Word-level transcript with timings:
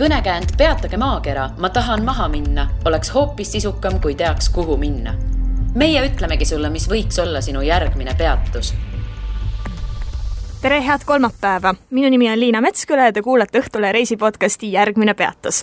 kõnekäänd 0.00 0.56
Peatage 0.56 0.96
maakera, 0.96 1.50
ma 1.58 1.68
tahan 1.68 2.04
maha 2.04 2.28
minna, 2.28 2.68
oleks 2.84 3.14
hoopis 3.14 3.52
sisukam, 3.52 4.00
kui 4.00 4.14
teaks, 4.14 4.48
kuhu 4.48 4.76
minna. 4.76 5.14
meie 5.74 6.06
ütlemegi 6.06 6.44
sulle, 6.44 6.70
mis 6.70 6.88
võiks 6.88 7.20
olla 7.22 7.40
sinu 7.40 7.60
järgmine 7.60 8.14
peatus 8.18 8.72
tere, 10.62 10.80
head 10.86 11.04
kolmapäeva, 11.04 11.74
minu 11.90 12.08
nimi 12.10 12.30
on 12.30 12.40
Liina 12.40 12.60
Metsküla 12.60 13.10
ja 13.10 13.12
te 13.12 13.22
kuulate 13.22 13.60
Õhtulehe 13.60 13.92
reisi 13.92 14.16
podcasti 14.16 14.72
Järgmine 14.72 15.14
peatus. 15.14 15.62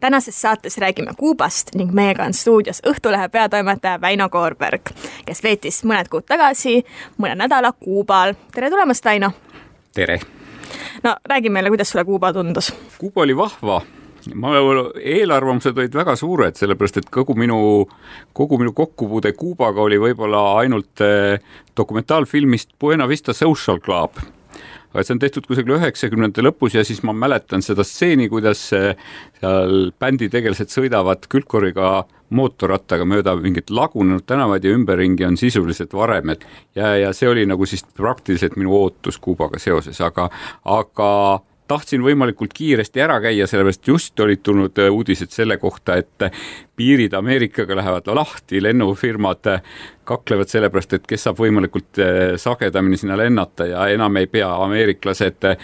tänases 0.00 0.40
saates 0.40 0.78
räägime 0.78 1.14
Kuubast 1.16 1.74
ning 1.74 1.92
meiega 1.92 2.24
on 2.24 2.34
stuudios 2.34 2.82
Õhtulehe 2.86 3.28
peatoimetaja 3.28 4.00
Väino 4.00 4.28
Koorberg, 4.28 4.90
kes 5.26 5.42
veetis 5.42 5.84
mõned 5.84 6.08
kuud 6.10 6.26
tagasi 6.26 6.82
mõne 7.18 7.34
nädala 7.34 7.72
Kuubal. 7.72 8.34
tere 8.54 8.70
tulemast, 8.70 9.04
Väino! 9.04 9.30
tere! 9.94 10.35
No 11.04 11.16
räägi 11.28 11.52
meile, 11.52 11.72
kuidas 11.72 11.92
sulle 11.92 12.04
Kuuba 12.04 12.32
tundus? 12.32 12.72
Kuuba 12.98 13.24
oli 13.26 13.36
vahva 13.36 13.80
ma, 14.34 14.54
eelarvamused 14.96 15.78
olid 15.78 15.94
väga 15.94 16.16
suured, 16.18 16.56
sellepärast 16.58 17.02
et 17.02 17.10
kogu 17.14 17.36
minu, 17.38 17.58
kogu 18.36 18.58
minu 18.58 18.72
kokkupuude 18.76 19.32
Kuubaga 19.38 19.84
oli 19.84 20.00
võib-olla 20.02 20.42
ainult 20.62 21.04
eh, 21.04 21.36
dokumentaalfilmist 21.76 22.74
Buena 22.80 23.08
Vista 23.08 23.36
Social 23.36 23.80
Club 23.84 24.18
aga 24.96 25.04
see 25.04 25.16
on 25.16 25.20
tehtud 25.20 25.44
kusagil 25.44 25.76
üheksakümnendate 25.76 26.44
lõpus 26.46 26.76
ja 26.76 26.84
siis 26.86 27.02
ma 27.04 27.12
mäletan 27.12 27.60
seda 27.64 27.84
stseeni, 27.84 28.30
kuidas 28.32 28.62
seal 28.70 29.90
bändi 30.00 30.30
tegelased 30.32 30.72
sõidavad 30.72 31.26
külgkoriga 31.32 32.06
mootorrattaga 32.30 33.06
mööda 33.08 33.36
mingit 33.38 33.70
lagunenud 33.70 34.26
tänavaid 34.26 34.64
ja 34.64 34.74
ümberringi 34.74 35.26
on 35.26 35.36
sisuliselt 35.36 35.94
varemed 35.94 36.46
ja, 36.74 36.96
ja 36.96 37.12
see 37.16 37.28
oli 37.30 37.46
nagu 37.46 37.66
siis 37.66 37.84
praktiliselt 37.96 38.56
minu 38.56 38.74
ootus 38.74 39.18
Kuubaga 39.22 39.58
seoses, 39.62 40.00
aga, 40.00 40.28
aga 40.64 41.10
tahtsin 41.68 42.02
võimalikult 42.02 42.54
kiiresti 42.54 43.02
ära 43.02 43.18
käia, 43.22 43.46
sellepärast 43.46 43.88
just 43.88 44.20
olid 44.20 44.42
tulnud 44.46 44.78
uudised 44.90 45.34
selle 45.34 45.58
kohta, 45.62 45.96
et 45.98 46.28
piirid 46.76 47.14
Ameerikaga 47.16 47.76
lähevad 47.76 48.10
lahti, 48.14 48.62
lennufirmad 48.62 49.48
kaklevad 50.06 50.48
sellepärast, 50.48 50.92
et 50.96 51.06
kes 51.08 51.26
saab 51.26 51.40
võimalikult 51.40 51.98
eh, 52.02 52.36
sagedamini 52.40 52.98
sinna 53.00 53.16
lennata 53.18 53.66
ja 53.66 53.86
enam 53.90 54.16
ei 54.20 54.28
pea 54.30 54.48
ameeriklased 54.64 55.48
eh, 55.50 55.56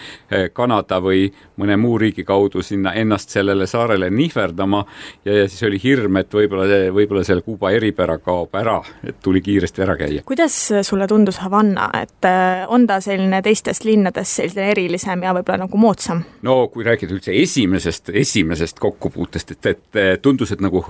Kanada 0.53 0.99
või 1.03 1.29
mõne 1.61 1.77
muu 1.79 1.97
riigi 2.01 2.25
kaudu 2.27 2.63
sinna 2.65 2.93
ennast 2.99 3.31
sellele 3.33 3.67
saarele 3.69 4.09
nihverdama. 4.11 4.83
ja, 5.25 5.37
ja 5.37 5.47
siis 5.47 5.63
oli 5.67 5.79
hirm, 5.83 6.19
et 6.19 6.33
võib-olla 6.33 6.91
võib-olla 6.93 7.23
selle 7.23 7.43
Kuuba 7.43 7.71
eripära 7.75 8.17
kaob 8.23 8.55
ära, 8.59 8.79
et 9.03 9.21
tuli 9.23 9.41
kiiresti 9.41 9.83
ära 9.85 9.95
käia. 9.99 10.23
kuidas 10.25 10.57
sulle 10.81 11.07
tundus 11.07 11.39
Havana, 11.43 11.89
et 12.01 12.27
on 12.67 12.87
ta 12.87 12.99
selline 13.03 13.41
teistest 13.41 13.87
linnadest 13.87 14.41
selline 14.41 14.69
erilisem 14.71 15.23
ja 15.23 15.33
võib-olla 15.37 15.63
nagu 15.65 15.79
moodsam? 15.79 16.23
no 16.41 16.67
kui 16.73 16.83
rääkida 16.83 17.15
üldse 17.15 17.35
esimesest, 17.41 18.11
esimesest 18.13 18.79
kokkupuutest, 18.83 19.55
et, 19.55 19.71
et 19.71 20.21
tundus, 20.21 20.51
et 20.51 20.61
nagu 20.63 20.83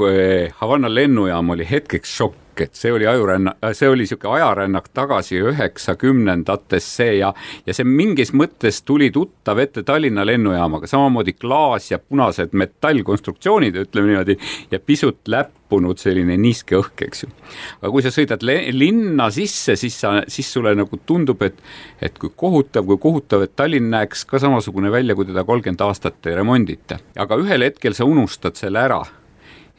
Havana 0.59 0.89
lennujaam 0.91 1.49
oli 1.53 1.65
hetkeks 1.69 2.15
šokk, 2.17 2.61
et 2.61 2.75
see 2.77 2.91
oli 2.93 3.07
ajurännak, 3.09 3.57
see 3.73 3.89
oli 3.89 4.03
niisugune 4.03 4.35
ajarännak 4.37 4.89
tagasi 4.93 5.39
üheksakümnendatesse 5.41 7.07
ja, 7.17 7.31
ja 7.65 7.73
see 7.73 7.87
mingis 7.87 8.33
mõttes 8.33 8.83
tuli 8.85 9.09
tuttav 9.13 9.61
ette 9.63 9.83
Tallinna 9.83 10.25
lennujaamaga, 10.27 10.87
samamoodi 10.89 11.33
klaas 11.33 11.89
ja 11.91 11.99
punased 11.99 12.53
metallkonstruktsioonid, 12.53 13.79
ütleme 13.85 14.11
niimoodi, 14.11 14.37
ja 14.71 14.79
pisut 14.79 15.23
läppunud 15.33 15.97
selline 16.01 16.37
niiske 16.37 16.77
õhk, 16.77 17.07
eks 17.07 17.25
ju. 17.25 17.31
aga 17.81 17.93
kui 17.95 18.05
sa 18.05 18.13
sõidad 18.13 18.45
linna 18.45 19.31
sisse, 19.33 19.77
siis 19.79 19.97
sa, 20.05 20.19
siis 20.27 20.53
sulle 20.53 20.75
nagu 20.77 21.01
tundub, 21.07 21.41
et, 21.47 21.57
et 22.01 22.21
kui 22.21 22.35
kohutav, 22.35 22.85
kui 22.91 23.01
kohutav, 23.01 23.47
et 23.47 23.55
Tallinn 23.57 23.89
näeks 23.95 24.27
ka 24.29 24.41
samasugune 24.43 24.93
välja, 24.93 25.17
kui 25.17 25.25
teda 25.29 25.45
kolmkümmend 25.47 25.81
aastat 25.87 26.29
ei 26.29 26.37
remondita. 26.37 27.01
aga 27.17 27.41
ühel 27.41 27.69
hetkel 27.69 27.97
sa 27.97 28.05
unustad 28.05 28.59
selle 28.59 28.85
ära 28.85 29.01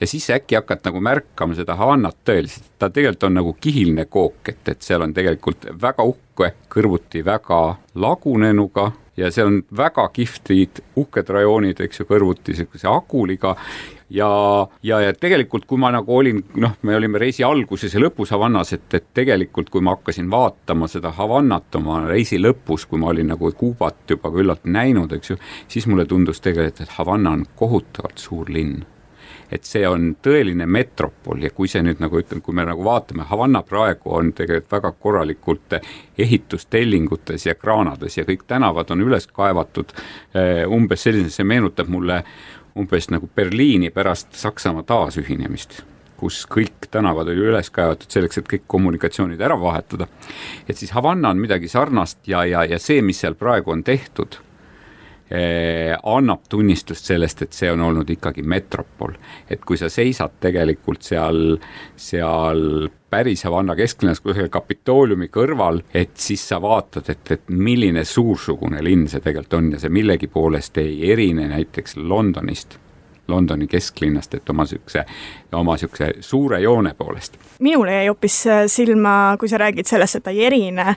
ja 0.05 0.09
siis 0.09 0.27
äkki 0.31 0.59
hakkad 0.59 0.83
nagu 0.85 1.01
märkama 1.01 1.57
seda 1.57 1.79
Havannat 1.81 2.19
tõeliselt, 2.29 2.67
ta 2.79 2.91
tegelikult 2.93 3.25
on 3.31 3.39
nagu 3.39 3.55
kihiline 3.57 4.05
kook, 4.13 4.51
et, 4.53 4.61
et 4.69 4.85
seal 4.85 5.01
on 5.01 5.15
tegelikult 5.17 5.65
väga 5.81 6.05
uhke, 6.05 6.51
kõrvuti 6.69 7.23
väga 7.25 7.61
lagunenuga 8.05 8.91
ja 9.17 9.31
seal 9.33 9.49
on 9.49 9.59
väga 9.77 10.05
kihvtid 10.13 10.83
uhked 11.01 11.33
rajoonid, 11.33 11.81
eks 11.81 12.03
ju, 12.03 12.09
kõrvuti 12.11 12.53
niisuguse 12.53 12.91
Aguliga 12.91 13.55
ja, 14.13 14.29
ja, 14.85 15.01
ja 15.07 15.17
tegelikult, 15.17 15.65
kui 15.71 15.81
ma 15.81 15.89
nagu 15.95 16.19
olin, 16.19 16.45
noh, 16.61 16.77
me 16.83 17.01
olime 17.01 17.25
reisi 17.25 17.47
alguses 17.47 17.97
ja 17.97 18.05
lõpus 18.05 18.37
Havannas, 18.37 18.75
et, 18.77 18.89
et 18.93 19.07
tegelikult, 19.17 19.73
kui 19.73 19.81
ma 19.81 19.97
hakkasin 19.97 20.29
vaatama 20.31 20.91
seda 20.93 21.15
Havannat 21.17 21.81
oma 21.81 22.03
reisi 22.11 22.43
lõpus, 22.43 22.85
kui 22.91 23.01
ma 23.01 23.15
olin 23.15 23.33
nagu 23.33 23.53
Kuubat 23.57 24.05
juba 24.19 24.33
küllalt 24.35 24.69
näinud, 24.69 25.17
eks 25.17 25.33
ju, 25.33 25.41
siis 25.69 25.89
mulle 25.89 26.05
tundus 26.05 26.45
tegelikult, 26.45 26.85
et 26.85 26.99
Havanna 26.99 27.39
on 27.39 27.47
kohutavalt 27.57 28.21
suur 28.21 28.53
linn 28.53 28.83
et 29.55 29.67
see 29.69 29.85
on 29.87 30.11
tõeline 30.23 30.67
metropol 30.67 31.45
ja 31.47 31.53
kui 31.55 31.71
see 31.71 31.83
nüüd 31.85 32.03
nagu 32.03 32.19
ütleme, 32.19 32.43
kui 32.43 32.57
me 32.57 32.67
nagu 32.67 32.85
vaatame, 32.85 33.27
Havanna 33.29 33.63
praegu 33.67 34.17
on 34.19 34.33
tegelikult 34.35 34.73
väga 34.73 34.93
korralikult 35.07 35.79
ehitustellingutes 36.19 37.47
ja 37.47 37.55
kraanades 37.59 38.19
ja 38.19 38.27
kõik 38.27 38.47
tänavad 38.51 38.91
on 38.91 39.05
üles 39.07 39.29
kaevatud 39.31 39.95
eh, 39.95 40.65
umbes 40.67 41.07
selline, 41.07 41.31
see 41.31 41.47
meenutab 41.47 41.91
mulle 41.93 42.23
umbes 42.79 43.11
nagu 43.15 43.31
Berliini 43.31 43.93
pärast 43.95 44.35
Saksamaa 44.39 44.87
taasühinemist 44.89 45.85
kus 46.19 46.45
kõik 46.51 46.89
tänavad 46.95 47.29
oli 47.29 47.43
üles 47.51 47.69
kaevatud 47.75 48.11
selleks, 48.11 48.39
et 48.39 48.49
kõik 48.49 48.65
kommunikatsioonid 48.71 49.41
ära 49.43 49.59
vahetada. 49.61 50.07
et 50.69 50.77
siis 50.77 50.95
Havanna 50.95 51.31
on 51.31 51.43
midagi 51.43 51.69
sarnast 51.69 52.19
ja, 52.27 52.45
ja, 52.45 52.65
ja 52.65 52.79
see, 52.79 53.03
mis 53.03 53.21
seal 53.23 53.35
praegu 53.39 53.75
on 53.75 53.85
tehtud 53.85 54.39
Eh, 54.39 54.44
annab 55.31 56.43
tunnistust 56.53 57.09
sellest, 57.09 57.43
et 57.43 57.57
see 57.57 57.71
on 57.73 57.81
olnud 57.81 58.11
ikkagi 58.13 58.43
metropol. 58.43 59.15
et 59.51 59.65
kui 59.65 59.79
sa 59.81 59.89
seisad 59.89 60.37
tegelikult 60.41 61.03
seal, 61.03 61.57
seal 61.97 62.91
päris 63.11 63.45
Havanna 63.45 63.77
kesklinnas 63.79 64.21
kusagil 64.21 64.51
Kapitooliumi 64.53 65.31
kõrval, 65.33 65.81
et 65.95 66.17
siis 66.19 66.45
sa 66.49 66.61
vaatad, 66.63 67.09
et, 67.09 67.31
et 67.31 67.49
milline 67.49 68.05
suursugune 68.05 68.83
linn 68.85 69.09
see 69.09 69.25
tegelikult 69.25 69.59
on 69.61 69.73
ja 69.73 69.83
see 69.83 69.93
millegi 69.95 70.29
poolest 70.29 70.79
ei 70.83 71.13
erine 71.13 71.49
näiteks 71.49 71.97
Londonist 71.97 72.79
Londoni 73.29 73.67
kesklinnast, 73.67 74.35
et 74.35 74.51
oma 74.51 74.67
niisuguse, 74.67 75.05
oma 75.53 75.77
niisuguse 75.77 76.11
suure 76.21 76.61
joone 76.61 76.95
poolest. 76.99 77.39
minule 77.61 77.93
jäi 77.93 78.07
hoopis 78.07 78.47
äh, 78.47 78.63
silma, 78.67 79.37
kui 79.41 79.49
sa 79.49 79.59
räägid 79.59 79.89
sellest, 79.89 80.17
et 80.21 80.25
ta 80.25 80.31
ei 80.31 80.45
erine 80.47 80.89
äh, 80.89 80.97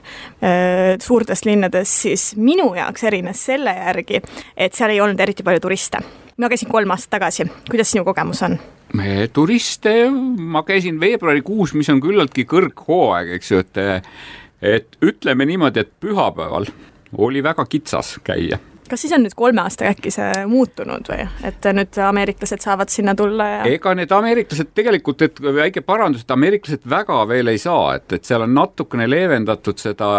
suurtest 1.00 1.44
linnadest, 1.48 2.00
siis 2.04 2.30
minu 2.36 2.74
jaoks 2.74 3.04
erines 3.04 3.44
selle 3.50 3.74
järgi, 3.76 4.22
et 4.56 4.74
seal 4.74 4.92
ei 4.94 5.00
olnud 5.00 5.20
eriti 5.20 5.42
palju 5.42 5.60
turiste. 5.60 6.02
ma 6.36 6.48
käisin 6.48 6.68
kolm 6.68 6.90
aastat 6.90 7.16
tagasi, 7.16 7.48
kuidas 7.70 7.90
sinu 7.90 8.04
kogemus 8.04 8.42
on? 8.42 8.58
turiste, 9.32 10.10
ma 10.38 10.62
käisin 10.62 11.00
veebruarikuus, 11.00 11.74
mis 11.74 11.88
on 11.92 12.00
küllaltki 12.00 12.44
kõrghooaeg, 12.48 13.34
eks 13.36 13.50
ju, 13.52 13.64
et 13.64 13.82
et 14.62 14.96
ütleme 15.04 15.46
niimoodi, 15.46 15.80
et 15.80 15.92
pühapäeval 16.00 16.66
oli 17.16 17.42
väga 17.42 17.64
kitsas 17.66 18.18
käia 18.24 18.58
kas 18.88 19.02
siis 19.04 19.14
on 19.16 19.24
nüüd 19.24 19.34
kolme 19.38 19.62
aastaga 19.64 19.92
äkki 19.94 20.12
see 20.14 20.44
muutunud 20.48 21.08
või, 21.10 21.24
et 21.46 21.68
nüüd 21.74 21.98
ameeriklased 22.04 22.62
saavad 22.64 22.92
sinna 22.92 23.14
tulla 23.18 23.48
ja? 23.48 23.64
ega 23.70 23.94
need 23.98 24.12
ameeriklased 24.14 24.70
tegelikult, 24.76 25.24
et 25.26 25.40
väike 25.42 25.82
parandus, 25.86 26.24
et 26.24 26.34
ameeriklased 26.34 26.86
väga 26.88 27.18
veel 27.30 27.52
ei 27.52 27.60
saa, 27.62 27.96
et, 27.98 28.12
et 28.14 28.28
seal 28.28 28.44
on 28.46 28.54
natukene 28.54 29.08
leevendatud 29.10 29.80
seda 29.82 30.10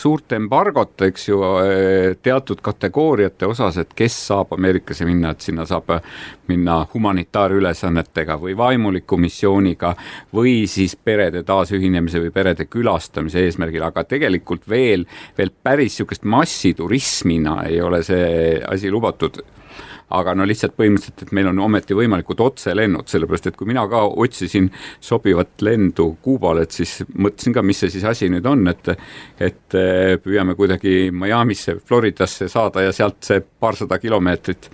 suurt 0.00 0.34
embargot, 0.36 0.96
eks 1.06 1.28
ju, 1.28 1.40
teatud 2.22 2.60
kategooriate 2.64 3.48
osas, 3.50 3.80
et 3.80 3.94
kes 3.96 4.16
saab 4.30 4.56
Ameerikasse 4.56 5.06
minna, 5.06 5.30
et 5.34 5.44
sinna 5.44 5.64
saab 5.68 5.92
minna 6.50 6.80
humanitaarülesannetega 6.92 8.36
või 8.40 8.56
vaimuliku 8.58 9.16
missiooniga 9.20 9.94
või 10.34 10.64
siis 10.70 10.96
perede 10.96 11.44
taasühinemise 11.46 12.22
või 12.24 12.32
perede 12.34 12.66
külastamise 12.66 13.44
eesmärgil, 13.46 13.84
aga 13.86 14.04
tegelikult 14.08 14.66
veel, 14.68 15.06
veel 15.38 15.52
päris 15.62 16.00
niisugust 16.00 16.24
massiturismina 16.24 17.64
ei 17.68 17.80
ole 17.80 18.02
see 18.02 18.09
asi 18.68 18.90
lubatud. 18.90 19.40
Aga 20.10 20.32
no 20.34 20.42
lihtsalt 20.42 20.74
põhimõtteliselt, 20.74 21.22
et 21.22 21.34
meil 21.38 21.46
on 21.52 21.60
ometi 21.62 21.94
võimalikud 21.94 22.40
otselennud, 22.42 23.06
sellepärast 23.06 23.46
et 23.46 23.58
kui 23.58 23.68
mina 23.70 23.84
ka 23.86 24.00
otsisin 24.24 24.66
sobivat 24.98 25.62
lendu 25.62 26.08
Kuubale, 26.22 26.64
et 26.66 26.74
siis 26.74 26.96
mõtlesin 27.14 27.54
ka, 27.54 27.62
mis 27.62 27.78
see 27.78 27.92
siis 27.94 28.06
asi 28.10 28.26
nüüd 28.32 28.48
on, 28.50 28.66
et 28.72 28.90
et 29.38 29.78
eh, 29.78 30.16
püüame 30.18 30.56
kuidagi 30.58 31.12
Miami'sse, 31.14 31.76
Floridasse 31.86 32.50
saada 32.50 32.82
ja 32.88 32.96
sealt 32.96 33.22
see 33.22 33.38
paarsada 33.38 34.00
kilomeetrit 34.02 34.66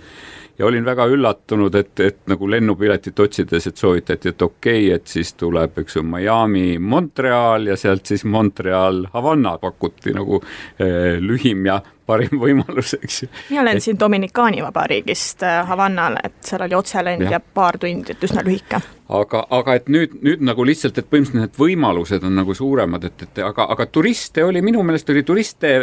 ja 0.59 0.65
olin 0.65 0.85
väga 0.85 1.05
üllatunud, 1.05 1.75
et, 1.75 1.99
et 1.99 2.17
nagu 2.29 2.49
lennupiletit 2.49 3.19
otsides, 3.19 3.67
et 3.67 3.77
soovitati, 3.77 4.33
et 4.33 4.41
okei 4.41 4.87
okay,, 4.87 4.95
et 4.95 5.07
siis 5.07 5.33
tuleb, 5.37 5.77
eks 5.83 5.99
ju, 5.99 6.03
Miami, 6.03 6.77
Montreal 6.79 7.69
ja 7.71 7.77
sealt 7.77 8.09
siis 8.09 8.25
Montreal, 8.25 9.05
Havana 9.13 9.57
pakuti 9.61 10.15
nagu 10.17 10.41
eh, 10.79 11.19
lühim 11.21 11.65
ja 11.69 11.81
parim 12.07 12.39
võimalus, 12.43 12.95
eks 12.97 13.23
ju. 13.23 13.29
mina 13.51 13.65
lendasin 13.67 13.99
Dominikaani 13.99 14.63
Vabariigist 14.65 15.43
äh, 15.45 15.61
Havannale, 15.67 16.23
et 16.23 16.39
seal 16.47 16.65
oli 16.65 16.77
otselend 16.77 17.27
ja. 17.27 17.37
ja 17.37 17.41
paar 17.41 17.77
tundi, 17.81 18.15
et 18.15 18.23
üsna 18.23 18.45
lühike. 18.47 18.81
aga, 19.19 19.43
aga 19.59 19.77
et 19.77 19.91
nüüd, 19.93 20.17
nüüd 20.23 20.43
nagu 20.47 20.65
lihtsalt, 20.65 20.97
et 20.97 21.09
põhimõtteliselt 21.11 21.43
need 21.43 21.61
võimalused 21.61 22.25
on 22.25 22.35
nagu 22.41 22.57
suuremad, 22.57 23.05
et, 23.11 23.27
et 23.27 23.43
aga, 23.45 23.69
aga 23.75 23.89
turiste 23.91 24.45
oli, 24.47 24.63
minu 24.65 24.83
meelest 24.87 25.13
oli 25.13 25.23
turiste, 25.27 25.77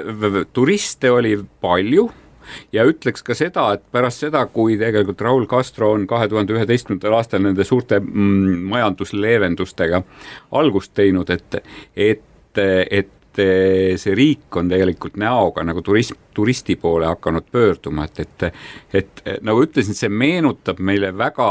turiste 0.52 1.14
oli 1.14 1.38
palju 1.62 2.08
ja 2.72 2.84
ütleks 2.88 3.24
ka 3.24 3.36
seda, 3.38 3.70
et 3.76 3.84
pärast 3.92 4.24
seda, 4.26 4.44
kui 4.46 4.78
tegelikult 4.80 5.20
Raul 5.24 5.48
Castro 5.50 5.92
on 5.94 6.06
kahe 6.10 6.28
tuhande 6.28 6.56
üheteistkümnendal 6.56 7.18
aastal 7.18 7.42
nende 7.44 7.64
suurte 7.64 8.00
mm, 8.00 8.68
majandusleevendustega 8.74 10.02
algust 10.60 10.94
teinud, 10.94 11.30
et, 11.30 11.60
et, 11.96 12.62
et 12.62 13.10
see 13.34 14.14
riik 14.14 14.56
on 14.56 14.68
tegelikult 14.70 15.16
näoga 15.18 15.64
nagu 15.66 15.82
turism, 15.82 16.20
turisti 16.34 16.76
poole 16.78 17.08
hakanud 17.10 17.48
pöörduma, 17.50 18.06
et, 18.06 18.20
et 18.20 18.94
et 18.94 19.42
nagu 19.42 19.64
ütlesin, 19.64 19.96
see 19.98 20.10
meenutab 20.12 20.78
meile 20.78 21.10
väga 21.18 21.48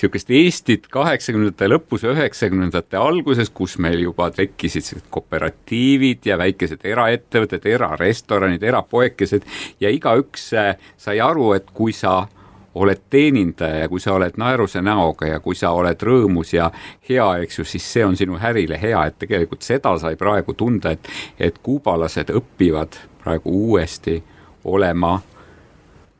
niisugust 0.00 0.30
Eestit 0.32 0.86
kaheksakümnendate 0.88 1.68
lõpus, 1.68 2.06
üheksakümnendate 2.08 2.96
alguses, 2.96 3.50
kus 3.52 3.76
meil 3.78 4.00
juba 4.00 4.30
tekkisid 4.32 4.84
sellised 4.86 5.10
kooperatiivid 5.12 6.24
ja 6.24 6.38
väikesed 6.40 6.80
eraettevõtted, 6.88 7.66
erarestoranid, 7.68 8.62
erapoekesed 8.62 9.44
ja 9.80 9.90
igaüks 9.92 10.52
äh, 10.56 10.76
sai 10.96 11.20
aru, 11.20 11.52
et 11.52 11.68
kui 11.74 11.92
sa 11.92 12.26
oled 12.74 13.02
teenindaja 13.10 13.82
ja 13.84 13.88
kui 13.88 14.00
sa 14.00 14.14
oled 14.14 14.38
naeruse 14.40 14.80
näoga 14.82 15.26
ja 15.26 15.40
kui 15.40 15.58
sa 15.58 15.74
oled 15.76 16.00
rõõmus 16.00 16.54
ja 16.54 16.70
hea, 17.08 17.26
eks 17.44 17.58
ju, 17.58 17.64
siis 17.64 17.92
see 17.92 18.04
on 18.06 18.16
sinu 18.16 18.38
ärile 18.40 18.78
hea, 18.80 19.04
et 19.06 19.18
tegelikult 19.18 19.66
seda 19.66 19.96
sai 19.98 20.16
praegu 20.16 20.54
tunda, 20.54 20.94
et, 20.94 21.08
et 21.38 21.58
kuubalased 21.62 22.30
õpivad 22.32 22.96
praegu 23.20 23.52
uuesti 23.66 24.22
olema 24.64 25.18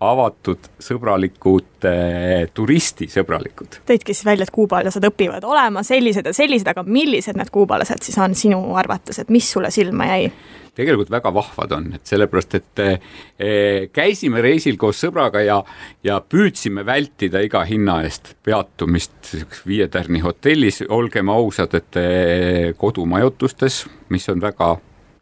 avatud, 0.01 0.71
sõbralikud, 0.81 1.85
eh, 1.85 2.49
turistisõbralikud. 2.55 3.81
tõidki 3.87 4.15
siis 4.15 4.25
välja, 4.25 4.49
et 4.49 4.55
kuubalased 4.55 5.05
õpivad 5.05 5.45
olema 5.45 5.83
sellised 5.83 6.27
ja 6.27 6.33
sellised, 6.33 6.69
aga 6.73 6.83
millised 6.87 7.37
need 7.37 7.51
kuubalased 7.53 8.03
siis 8.03 8.19
on 8.19 8.35
sinu 8.35 8.63
arvates, 8.81 9.19
et 9.19 9.29
mis 9.29 9.53
sulle 9.53 9.71
silma 9.71 10.09
jäi? 10.15 10.33
tegelikult 10.75 11.11
väga 11.11 11.33
vahvad 11.35 11.73
on, 11.77 11.89
et 11.95 12.07
sellepärast, 12.07 12.55
et 12.55 12.83
eh, 12.85 13.89
käisime 13.93 14.41
reisil 14.41 14.79
koos 14.81 15.03
sõbraga 15.05 15.43
ja, 15.45 15.59
ja 16.05 16.21
püüdsime 16.21 16.87
vältida 16.87 17.43
iga 17.45 17.65
hinna 17.69 18.01
eest 18.07 18.37
peatumist 18.43 19.35
viie 19.67 19.89
tärni 19.93 20.23
hotellis, 20.25 20.81
olgem 20.89 21.29
ausad, 21.29 21.75
et 21.77 22.01
eh, 22.01 22.71
kodumajutustes, 22.79 23.85
mis 24.09 24.29
on 24.33 24.41
väga 24.41 24.77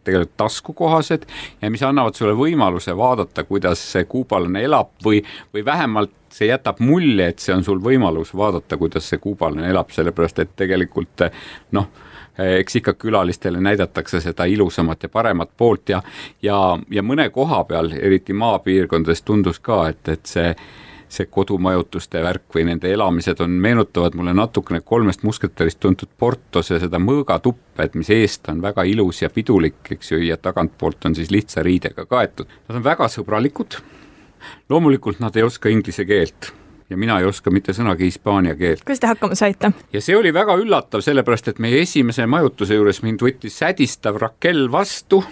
tegelikult 0.04 0.36
taskukohased 0.36 1.26
ja 1.62 1.70
mis 1.70 1.82
annavad 1.82 2.16
sulle 2.16 2.34
võimaluse 2.38 2.96
vaadata, 2.96 3.44
kuidas 3.44 3.82
see 3.92 4.04
kuubalane 4.08 4.62
elab 4.64 4.94
või, 5.04 5.22
või 5.54 5.64
vähemalt 5.64 6.14
see 6.32 6.50
jätab 6.50 6.80
mulje, 6.84 7.28
et 7.28 7.38
see 7.42 7.54
on 7.54 7.64
sul 7.64 7.80
võimalus 7.82 8.34
vaadata, 8.36 8.76
kuidas 8.76 9.08
see 9.08 9.20
kuubalane 9.22 9.70
elab, 9.70 9.90
sellepärast 9.94 10.44
et 10.44 10.54
tegelikult 10.56 11.24
noh, 11.76 11.88
eks 12.38 12.76
ikka 12.78 12.94
külalistele 12.94 13.60
näidatakse 13.60 14.20
seda 14.20 14.44
ilusamat 14.44 15.02
ja 15.02 15.08
paremat 15.08 15.50
poolt 15.56 15.88
ja, 15.88 16.02
ja, 16.42 16.78
ja 16.90 17.02
mõne 17.02 17.30
koha 17.34 17.64
peal, 17.64 17.90
eriti 17.98 18.32
maapiirkondades 18.32 19.22
tundus 19.22 19.58
ka, 19.58 19.88
et, 19.88 20.08
et 20.08 20.26
see 20.26 20.52
see 21.08 21.28
kodumajutuste 21.31 22.20
värk 22.22 22.55
või 22.55 22.66
nende 22.69 22.90
elamised 22.93 23.40
on, 23.40 23.56
meenutavad 23.64 24.16
mulle 24.19 24.34
natukene 24.37 24.81
kolmest 24.84 25.25
musketärist 25.25 25.81
tuntud 25.81 26.10
Portose 26.19 26.78
seda 26.82 27.00
mõõgatuppa, 27.02 27.87
et 27.87 27.96
mis 27.99 28.10
eest 28.12 28.49
on 28.52 28.62
väga 28.62 28.84
ilus 28.88 29.22
ja 29.22 29.31
pidulik, 29.32 29.81
eks 29.96 30.12
ju, 30.12 30.20
ja 30.28 30.37
tagantpoolt 30.37 31.08
on 31.08 31.16
siis 31.19 31.32
lihtsa 31.34 31.64
riidega 31.64 32.05
kaetud. 32.06 32.50
Nad 32.69 32.81
on 32.81 32.84
väga 32.84 33.08
sõbralikud, 33.12 33.81
loomulikult 34.69 35.20
nad 35.25 35.37
ei 35.37 35.46
oska 35.49 35.72
inglise 35.72 36.05
keelt 36.08 36.52
ja 36.90 36.96
mina 36.96 37.19
ei 37.20 37.26
oska 37.28 37.50
mitte 37.52 37.72
sõnagi 37.76 38.08
hispaania 38.08 38.55
keelt. 38.56 38.84
kuidas 38.84 39.00
te 39.00 39.10
hakkama 39.10 39.37
saite? 39.37 39.72
ja 39.93 40.00
see 40.00 40.16
oli 40.16 40.32
väga 40.34 40.56
üllatav, 40.60 41.05
sellepärast 41.05 41.52
et 41.52 41.60
meie 41.60 41.82
esimese 41.84 42.26
majutuse 42.26 42.78
juures 42.78 43.02
mind 43.05 43.25
võttis 43.25 43.58
sädistav 43.60 44.16
Raquel 44.20 44.66
vastu 44.72 45.22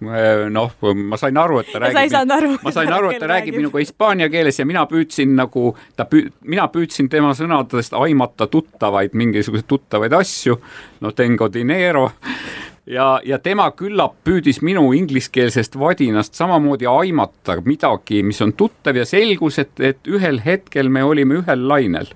noh, 0.00 0.72
ma 0.94 1.16
sain 1.16 1.36
aru, 1.40 1.60
et 1.62 1.70
ta 1.72 1.80
räägib, 1.80 2.58
ma 2.62 2.72
sain 2.74 2.92
aru, 2.92 3.10
et 3.10 3.20
ta 3.22 3.30
räägib. 3.30 3.56
minuga 3.56 3.80
hispaania 3.80 4.28
keeles 4.28 4.58
ja 4.60 4.66
mina 4.68 4.84
püüdsin 4.90 5.32
nagu, 5.38 5.70
ta 5.96 6.04
püü-, 6.10 6.28
mina 6.44 6.68
püüdsin 6.72 7.08
tema 7.12 7.32
sõnadest 7.36 7.96
aimata 7.96 8.46
tuttavaid, 8.52 9.16
mingisuguseid 9.16 9.68
tuttavaid 9.68 10.12
asju, 10.12 10.58
no 11.00 11.12
tengo 11.16 11.48
dinero, 11.52 12.10
ja, 12.86 13.08
ja 13.24 13.38
tema 13.38 13.70
küllap 13.76 14.18
püüdis 14.24 14.60
minu 14.62 14.90
ingliskeelsest 14.96 15.78
vadinast 15.80 16.36
samamoodi 16.36 16.88
aimata 16.90 17.60
midagi, 17.64 18.22
mis 18.22 18.42
on 18.44 18.52
tuttav 18.52 19.00
ja 19.00 19.08
selgus, 19.08 19.58
et, 19.64 19.74
et 19.80 20.12
ühel 20.12 20.42
hetkel 20.44 20.92
me 20.92 21.04
olime 21.04 21.40
ühel 21.40 21.68
lainel 21.68 22.12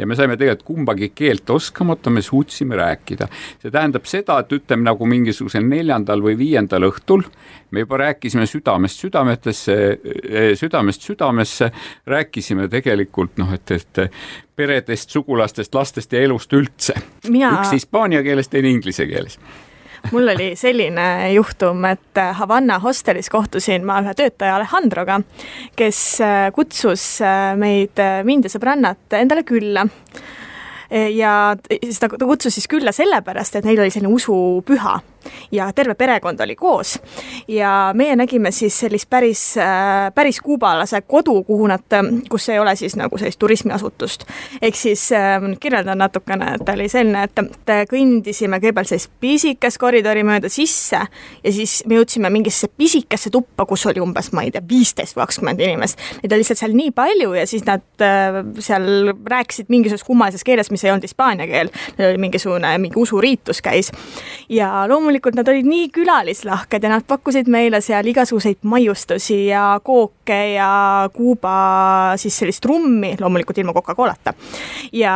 ja 0.00 0.06
me 0.08 0.16
saime 0.16 0.36
tegelikult 0.40 0.66
kumbagi 0.66 1.10
keelt 1.14 1.50
oskamata, 1.50 2.10
me 2.10 2.22
suutsime 2.22 2.76
rääkida. 2.76 3.28
see 3.62 3.70
tähendab 3.70 4.08
seda, 4.08 4.38
et 4.40 4.52
ütleme 4.52 4.88
nagu 4.88 5.06
mingisugusel 5.06 5.64
neljandal 5.66 6.22
või 6.24 6.38
viiendal 6.40 6.88
õhtul 6.88 7.24
me 7.70 7.84
juba 7.84 8.00
rääkisime 8.00 8.46
südamest 8.46 9.00
südametesse, 9.04 9.76
eh, 10.24 10.56
südamest 10.58 11.02
südamesse, 11.02 11.70
rääkisime 12.06 12.68
tegelikult 12.68 13.38
noh, 13.38 13.52
et, 13.54 13.70
et 13.70 14.10
peredest, 14.56 15.10
sugulastest, 15.10 15.74
lastest 15.74 16.12
ja 16.12 16.22
elust 16.24 16.52
üldse 16.52 16.96
üks 17.24 17.72
hispaania 17.72 18.22
keeles, 18.22 18.48
teine 18.48 18.72
inglise 18.72 19.06
keeles 19.06 19.38
mul 20.12 20.32
oli 20.34 20.50
selline 20.58 21.32
juhtum, 21.34 21.84
et 21.90 22.20
Havanna 22.38 22.78
hostelis 22.82 23.30
kohtusin 23.32 23.86
ma 23.86 24.00
ühe 24.04 24.14
töötaja 24.16 24.56
Alejandroga, 24.58 25.20
kes 25.78 26.02
äh, 26.24 26.48
kutsus 26.56 27.04
äh, 27.24 27.54
meid, 27.60 27.98
äh, 28.00 28.20
mind 28.26 28.48
ja 28.48 28.52
sõbrannat 28.52 29.18
endale 29.20 29.44
külla. 29.48 29.86
Ja 30.90 31.54
ta, 31.54 32.08
ta 32.10 32.26
kutsus 32.26 32.56
siis 32.56 32.66
külla 32.66 32.90
sellepärast, 32.90 33.60
et 33.60 33.66
neil 33.68 33.78
oli 33.78 33.92
selline 33.94 34.10
usupüha 34.10 34.96
ja 35.52 35.72
terve 35.72 35.94
perekond 35.94 36.40
oli 36.40 36.56
koos. 36.56 36.98
ja 37.48 37.92
meie 37.94 38.16
nägime 38.16 38.50
siis 38.50 38.80
sellist 38.80 39.10
päris, 39.10 39.56
äh, 39.58 40.14
päris 40.14 40.40
kuubalase 40.40 41.00
kodu, 41.00 41.42
kuhu 41.44 41.66
nad, 41.66 41.84
kus 42.28 42.48
ei 42.48 42.58
ole 42.58 42.76
siis 42.76 42.96
nagu 42.96 43.18
sellist 43.18 43.38
turismiasutust. 43.38 44.24
ehk 44.62 44.76
siis 44.76 45.12
äh, 45.12 45.40
kirjeldan 45.60 45.98
natukene, 45.98 46.54
et 46.54 46.68
oli 46.68 46.88
selline, 46.88 47.24
et 47.24 47.86
kõndisime 47.90 48.60
kõigepealt 48.60 48.88
sellist 48.88 49.10
pisikest 49.20 49.78
koridori 49.78 50.24
mööda 50.26 50.48
sisse 50.48 51.00
ja 51.44 51.52
siis 51.52 51.82
me 51.86 52.00
jõudsime 52.00 52.30
mingisse 52.30 52.68
pisikesse 52.68 53.30
tuppa, 53.30 53.66
kus 53.66 53.86
oli 53.86 54.00
umbes, 54.00 54.32
ma 54.32 54.44
ei 54.46 54.50
tea, 54.54 54.62
viisteist 54.68 55.16
või 55.16 55.24
kakskümmend 55.26 55.60
inimest. 55.60 56.00
Neid 56.22 56.32
oli 56.32 56.44
lihtsalt 56.44 56.62
seal 56.62 56.76
nii 56.76 56.90
palju 56.96 57.34
ja 57.38 57.46
siis 57.46 57.64
nad 57.68 58.04
äh, 58.04 58.40
seal 58.58 59.12
rääkisid 59.26 59.70
mingisuguses 59.72 60.06
kummalises 60.06 60.44
keeles, 60.44 60.70
mis 60.70 60.84
ei 60.84 60.92
olnud 60.92 61.06
hispaania 61.06 61.46
keel. 61.50 61.72
Mingisugune, 62.20 62.72
mingi 62.82 62.98
usuriitus 63.00 63.60
käis 63.64 63.90
ja 64.48 64.70
loomulikult 64.88 65.09
loomulikult 65.10 65.34
nad 65.34 65.48
olid 65.50 65.66
nii 65.66 65.88
külalislahked 65.90 66.84
ja 66.86 66.90
nad 66.92 67.02
pakkusid 67.06 67.48
meile 67.50 67.80
seal 67.82 68.06
igasuguseid 68.06 68.60
maiustusi 68.62 69.40
ja 69.48 69.80
kooke 69.82 70.38
ja 70.54 71.08
Kuuba 71.12 72.14
siis 72.20 72.36
sellist 72.38 72.64
rummi, 72.64 73.16
loomulikult 73.18 73.58
ilma 73.58 73.74
Coca-Colata. 73.74 74.34
ja 74.92 75.14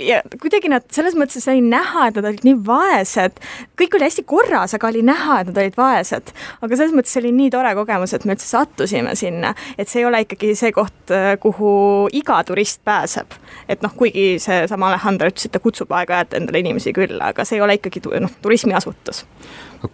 ja 0.00 0.20
kuidagi 0.40 0.70
nad 0.72 0.86
selles 0.94 1.16
mõttes 1.18 1.44
sai 1.44 1.62
näha, 1.64 2.08
et 2.08 2.18
nad 2.18 2.28
olid 2.30 2.44
nii 2.46 2.56
vaesed, 2.66 3.40
kõik 3.78 3.96
oli 3.98 4.08
hästi 4.08 4.24
korras, 4.28 4.74
aga 4.76 4.90
oli 4.90 5.02
näha, 5.06 5.40
et 5.40 5.50
nad 5.50 5.60
olid 5.62 5.78
vaesed. 5.78 6.32
aga 6.60 6.78
selles 6.78 6.94
mõttes 6.96 7.16
oli 7.20 7.32
nii 7.36 7.50
tore 7.54 7.72
kogemus, 7.78 8.14
et 8.14 8.26
me 8.26 8.36
üldse 8.36 8.48
sattusime 8.48 9.14
sinna, 9.18 9.54
et 9.78 9.88
see 9.88 10.02
ei 10.02 10.08
ole 10.08 10.22
ikkagi 10.26 10.54
see 10.58 10.74
koht, 10.76 11.14
kuhu 11.40 11.72
iga 12.16 12.42
turist 12.46 12.82
pääseb. 12.84 13.38
et 13.68 13.82
noh, 13.82 13.94
kuigi 13.96 14.38
seesama 14.42 14.90
Alejandro 14.90 15.30
ütles, 15.30 15.46
et 15.46 15.54
ta 15.56 15.62
kutsub 15.62 15.92
aeg-ajalt 15.92 16.38
endale 16.38 16.62
inimesi 16.64 16.94
külla, 16.96 17.32
aga 17.34 17.44
see 17.44 17.58
ei 17.58 17.66
ole 17.66 17.78
ikkagi 17.80 18.02
noh, 18.20 18.38
turismiasutus 18.42 19.24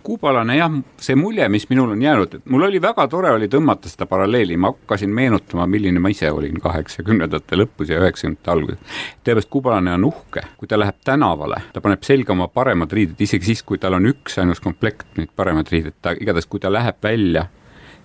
kuubalane 0.02 0.56
jah, 0.56 0.72
see 1.00 1.16
mulje, 1.18 1.46
mis 1.48 1.68
minul 1.70 1.92
on 1.94 2.02
jäänud, 2.02 2.34
et 2.34 2.46
mul 2.50 2.66
oli 2.66 2.80
väga 2.82 3.06
tore 3.08 3.30
oli 3.34 3.48
tõmmata 3.50 3.90
seda 3.90 4.06
paralleeli, 4.10 4.56
ma 4.58 4.72
hakkasin 4.72 5.12
meenutama, 5.14 5.66
milline 5.70 6.00
ma 6.02 6.10
ise 6.10 6.30
olin 6.32 6.58
kaheksakümnendate 6.62 7.58
lõpus 7.58 7.92
ja 7.92 8.00
üheksakümnendate 8.02 8.50
alguses. 8.50 9.02
tõepoolest, 9.25 9.50
kuubalane 9.50 9.95
on 9.96 10.06
uhke, 10.08 10.42
kui 10.56 10.68
ta 10.68 10.78
läheb 10.78 10.98
tänavale, 11.04 11.62
ta 11.72 11.82
paneb 11.84 12.04
selga 12.06 12.34
oma 12.36 12.48
paremad 12.52 12.92
riided, 12.92 13.20
isegi 13.20 13.52
siis, 13.52 13.62
kui 13.66 13.80
tal 13.82 13.98
on 13.98 14.08
üksainus 14.12 14.62
komplekt 14.64 15.18
neid 15.18 15.32
paremaid 15.36 15.72
riideid, 15.72 15.98
ta 16.02 16.14
igatahes, 16.16 16.48
kui 16.50 16.62
ta 16.62 16.72
läheb 16.72 17.00
välja, 17.02 17.46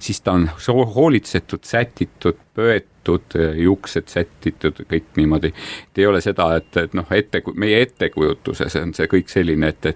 siis 0.02 0.22
ta 0.22 0.36
on 0.38 0.50
hoolitsetud, 0.96 1.64
sätitud, 1.68 2.40
pöetud, 2.56 2.91
juuksed 3.58 4.08
sätitud, 4.12 4.84
kõik 4.90 5.16
niimoodi. 5.18 5.54
et 5.92 5.98
ei 5.98 6.06
ole 6.06 6.22
seda, 6.22 6.56
et, 6.56 6.78
et 6.78 6.94
noh, 6.98 7.08
ette, 7.12 7.44
meie 7.56 7.82
ettekujutuses 7.86 8.76
on 8.82 8.94
see 8.98 9.10
kõik 9.12 9.32
selline, 9.32 9.74
et, 9.74 9.94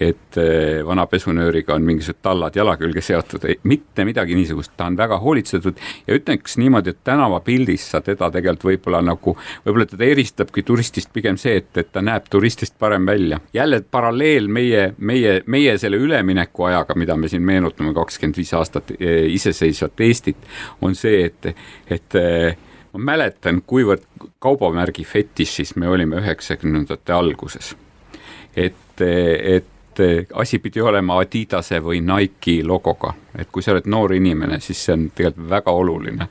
et 0.00 0.18
et 0.28 0.38
eh, 0.40 0.80
vana 0.86 1.06
pesunööriga 1.10 1.74
on 1.74 1.84
mingisugused 1.86 2.22
tallad 2.22 2.56
jala 2.56 2.76
külge 2.78 3.02
seotud, 3.04 3.44
mitte 3.68 4.04
midagi 4.06 4.36
niisugust, 4.38 4.72
ta 4.76 4.86
on 4.88 4.96
väga 4.98 5.18
hoolitsetud 5.22 5.80
ja 6.06 6.16
ütleks 6.16 6.58
niimoodi, 6.60 6.94
et 6.94 7.00
tänavapildis 7.06 7.88
sa 7.92 8.00
teda 8.04 8.30
tegelikult 8.34 8.68
võib-olla 8.68 9.00
nagu, 9.04 9.34
võib-olla 9.66 9.88
teda 9.90 10.06
eristabki 10.08 10.62
turistist 10.66 11.12
pigem 11.14 11.38
see, 11.40 11.58
et, 11.62 11.70
et 11.80 11.90
ta 11.92 12.02
näeb 12.04 12.28
turistist 12.30 12.78
parem 12.78 13.06
välja. 13.06 13.40
jälle 13.52 13.80
paralleel 13.90 14.48
meie, 14.48 14.92
meie, 14.98 15.40
meie 15.46 15.76
selle 15.78 15.96
ülemineku 15.96 16.68
ajaga, 16.70 16.94
mida 16.98 17.16
me 17.16 17.28
siin 17.28 17.42
meenutame, 17.42 17.94
kakskümmend 17.96 18.38
viis 18.38 18.54
aastat 18.54 18.94
eh, 18.98 19.26
iseseisvat 19.34 20.06
Eestit, 20.08 20.48
on 20.82 20.94
see, 20.94 21.24
et, 21.26 21.50
et 21.90 22.18
eh, 22.18 22.47
ma 22.92 23.00
mäletan, 23.12 23.62
kuivõrd 23.66 24.04
kaubamärgi 24.38 25.04
fetišis 25.04 25.76
me 25.76 25.88
olime 25.88 26.20
üheksakümnendate 26.22 27.12
alguses. 27.12 27.76
et, 28.56 29.00
et 29.00 29.66
asi 30.34 30.58
pidi 30.58 30.80
olema 30.80 31.18
Adidase 31.18 31.80
või 31.82 32.00
Nike'i 32.00 32.64
logoga, 32.64 33.12
et 33.38 33.50
kui 33.52 33.62
sa 33.62 33.72
oled 33.72 33.86
noor 33.86 34.14
inimene, 34.14 34.60
siis 34.60 34.84
see 34.84 34.94
on 34.94 35.10
tegelikult 35.10 35.50
väga 35.50 35.70
oluline. 35.70 36.28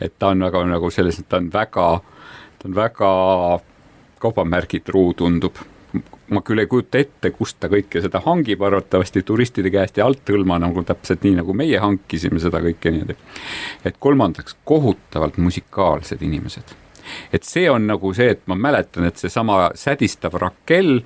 et 0.00 0.18
ta 0.18 0.28
on 0.28 0.40
väga 0.44 0.64
nagu 0.64 0.90
selles, 0.90 1.18
et 1.18 1.28
ta 1.28 1.36
on 1.36 1.50
väga, 1.52 2.00
ta 2.58 2.68
on 2.68 2.74
väga 2.74 3.10
kaubamärgi 4.18 4.80
truu, 4.80 5.14
tundub 5.14 5.56
ma 6.30 6.42
küll 6.46 6.62
ei 6.62 6.68
kujuta 6.70 7.00
ette, 7.00 7.32
kust 7.34 7.58
ta 7.60 7.68
kõike 7.70 8.02
seda 8.02 8.22
hangib, 8.24 8.62
arvatavasti 8.62 9.22
turistide 9.26 9.72
käest 9.74 9.98
ja 9.98 10.06
althõlma 10.06 10.60
nagu 10.62 10.84
täpselt 10.86 11.24
nii, 11.26 11.40
nagu 11.40 11.54
meie 11.56 11.78
hankisime 11.82 12.40
seda 12.42 12.62
kõike 12.64 12.92
niimoodi. 12.94 13.16
et 13.84 13.98
kolmandaks, 13.98 14.56
kohutavalt 14.64 15.38
musikaalsed 15.38 16.22
inimesed. 16.22 16.74
et 17.32 17.44
see 17.44 17.70
on 17.70 17.86
nagu 17.86 18.14
see, 18.14 18.30
et 18.30 18.42
ma 18.46 18.54
mäletan, 18.54 19.04
et 19.04 19.16
seesama 19.16 19.70
sädistav 19.74 20.38
Rakel, 20.38 21.00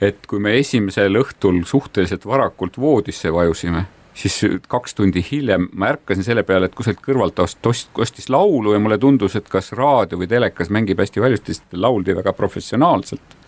et 0.00 0.26
kui 0.26 0.38
me 0.38 0.56
esimesel 0.58 1.18
õhtul 1.18 1.64
suhteliselt 1.66 2.26
varakult 2.26 2.78
voodisse 2.78 3.32
vajusime 3.32 3.86
siis 4.14 4.40
kaks 4.68 4.94
tundi 4.94 5.22
hiljem 5.24 5.68
ma 5.72 5.92
ärkasin 5.94 6.24
selle 6.24 6.42
peale, 6.42 6.66
et 6.66 6.74
kusagilt 6.74 7.02
kõrvalt 7.04 7.38
ost-, 7.40 7.70
ostis 7.98 8.28
laulu 8.28 8.74
ja 8.74 8.80
mulle 8.82 8.98
tundus, 8.98 9.36
et 9.36 9.48
kas 9.48 9.72
raadio 9.72 10.18
või 10.20 10.28
telekas 10.28 10.70
mängib 10.70 11.00
hästi 11.00 11.22
valjusti, 11.22 11.56
sest 11.56 11.78
lauldi 11.78 12.16
väga 12.16 12.34
professionaalselt 12.36 13.39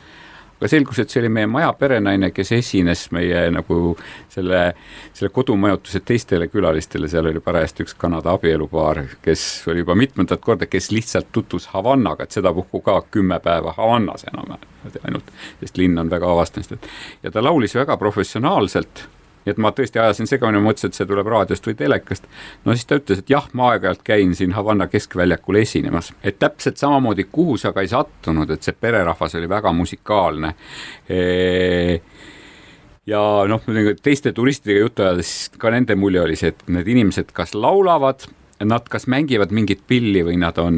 aga 0.63 0.71
selgus, 0.71 1.01
et 1.03 1.11
see 1.11 1.19
oli 1.25 1.29
meie 1.35 1.49
maja 1.51 1.73
perenaine, 1.75 2.29
kes 2.31 2.53
esines 2.55 3.09
meie 3.11 3.49
nagu 3.51 3.97
selle, 4.31 4.61
selle 5.11 5.31
kodumajutuse 5.35 6.05
teistele 6.07 6.47
külalistele, 6.53 7.09
seal 7.11 7.27
oli 7.27 7.43
parajasti 7.43 7.83
üks 7.83 7.97
Kanada 7.99 8.37
abielupaar, 8.37 9.01
kes 9.25 9.47
oli 9.73 9.83
juba 9.83 9.97
mitmendat 9.99 10.45
korda, 10.45 10.69
kes 10.71 10.93
lihtsalt 10.95 11.33
tutvus 11.35 11.67
Havannaga, 11.73 12.29
et 12.29 12.39
sedapuhku 12.39 12.79
ka 12.87 13.01
kümme 13.11 13.41
päeva 13.43 13.75
Havannas 13.75 14.23
enam-vähem 14.31 15.03
ainult, 15.03 15.35
sest 15.65 15.83
linn 15.83 15.99
on 15.99 16.11
väga 16.11 16.31
avastamist, 16.31 16.79
et 16.79 17.27
ja 17.27 17.35
ta 17.35 17.43
laulis 17.43 17.75
väga 17.75 17.99
professionaalselt 17.99 19.07
nii 19.43 19.53
et 19.55 19.61
ma 19.63 19.73
tõesti 19.75 20.01
ajasin 20.03 20.29
segamini, 20.31 20.63
mõtlesin, 20.65 20.93
et 20.93 20.99
see 20.99 21.09
tuleb 21.09 21.29
raadiost 21.33 21.67
või 21.67 21.77
telekast. 21.79 22.27
no 22.65 22.77
siis 22.77 22.87
ta 22.89 22.99
ütles, 23.01 23.23
et 23.23 23.31
jah, 23.31 23.49
ma 23.59 23.73
aeg-ajalt 23.73 24.05
käin 24.07 24.35
siin 24.39 24.55
Havanna 24.57 24.87
keskväljakul 24.91 25.61
esinemas, 25.63 26.13
et 26.23 26.39
täpselt 26.43 26.81
samamoodi, 26.81 27.27
kuhu 27.33 27.57
sa 27.61 27.73
ka 27.73 27.85
ei 27.85 27.91
sattunud, 27.93 28.51
et 28.51 28.63
see 28.63 28.77
pererahvas 28.79 29.35
oli 29.41 29.49
väga 29.51 29.73
musikaalne 29.77 30.55
e 31.09 31.23
ja 33.07 33.21
noh, 33.51 33.65
teiste 34.03 34.33
turistidega 34.33 34.85
juttu 34.85 35.03
ajades 35.07 35.51
ka 35.59 35.73
nende 35.75 35.97
mulje 35.99 36.23
oli 36.23 36.39
see, 36.39 36.53
et 36.55 36.63
need 36.71 36.89
inimesed 36.95 37.33
kas 37.35 37.57
laulavad, 37.59 38.27
nad 38.63 38.87
kas 38.91 39.09
mängivad 39.11 39.51
mingit 39.55 39.83
pilli 39.91 40.23
või 40.27 40.39
nad 40.39 40.59
on 40.63 40.77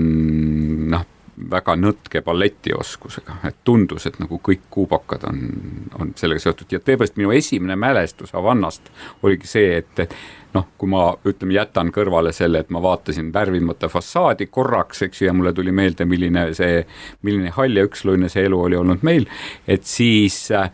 noh, 0.92 1.04
väga 1.50 1.74
nõtke 1.76 2.22
balletioskusega, 2.24 3.38
et 3.48 3.56
tundus, 3.66 4.06
et 4.06 4.18
nagu 4.22 4.38
kõik 4.42 4.68
kuubakad 4.70 5.26
on, 5.28 5.40
on 5.98 6.12
sellega 6.18 6.42
seotud. 6.44 6.70
Ja 6.70 6.80
tõepoolest 6.82 7.18
minu 7.18 7.32
esimene 7.34 7.76
mälestus 7.80 8.34
Havannast 8.36 8.90
oligi 9.22 9.50
see, 9.50 9.80
et, 9.80 10.14
noh, 10.54 10.68
kui 10.78 10.90
ma 10.92 11.08
ütleme, 11.26 11.56
jätan 11.56 11.90
kõrvale 11.94 12.32
selle, 12.36 12.62
et 12.62 12.70
ma 12.74 12.82
vaatasin 12.84 13.32
värvimata 13.34 13.90
fassaadi 13.90 14.46
korraks, 14.46 15.02
eks 15.08 15.22
ju, 15.22 15.28
ja 15.30 15.34
mulle 15.36 15.54
tuli 15.56 15.74
meelde, 15.74 16.06
milline 16.08 16.46
see, 16.54 16.84
milline 17.26 17.52
hall 17.56 17.82
ja 17.82 17.86
üksluine 17.88 18.30
see 18.32 18.46
elu 18.46 18.60
oli 18.68 18.78
olnud 18.78 19.02
meil, 19.06 19.26
et 19.66 19.86
siis 19.90 20.38
äh, 20.54 20.70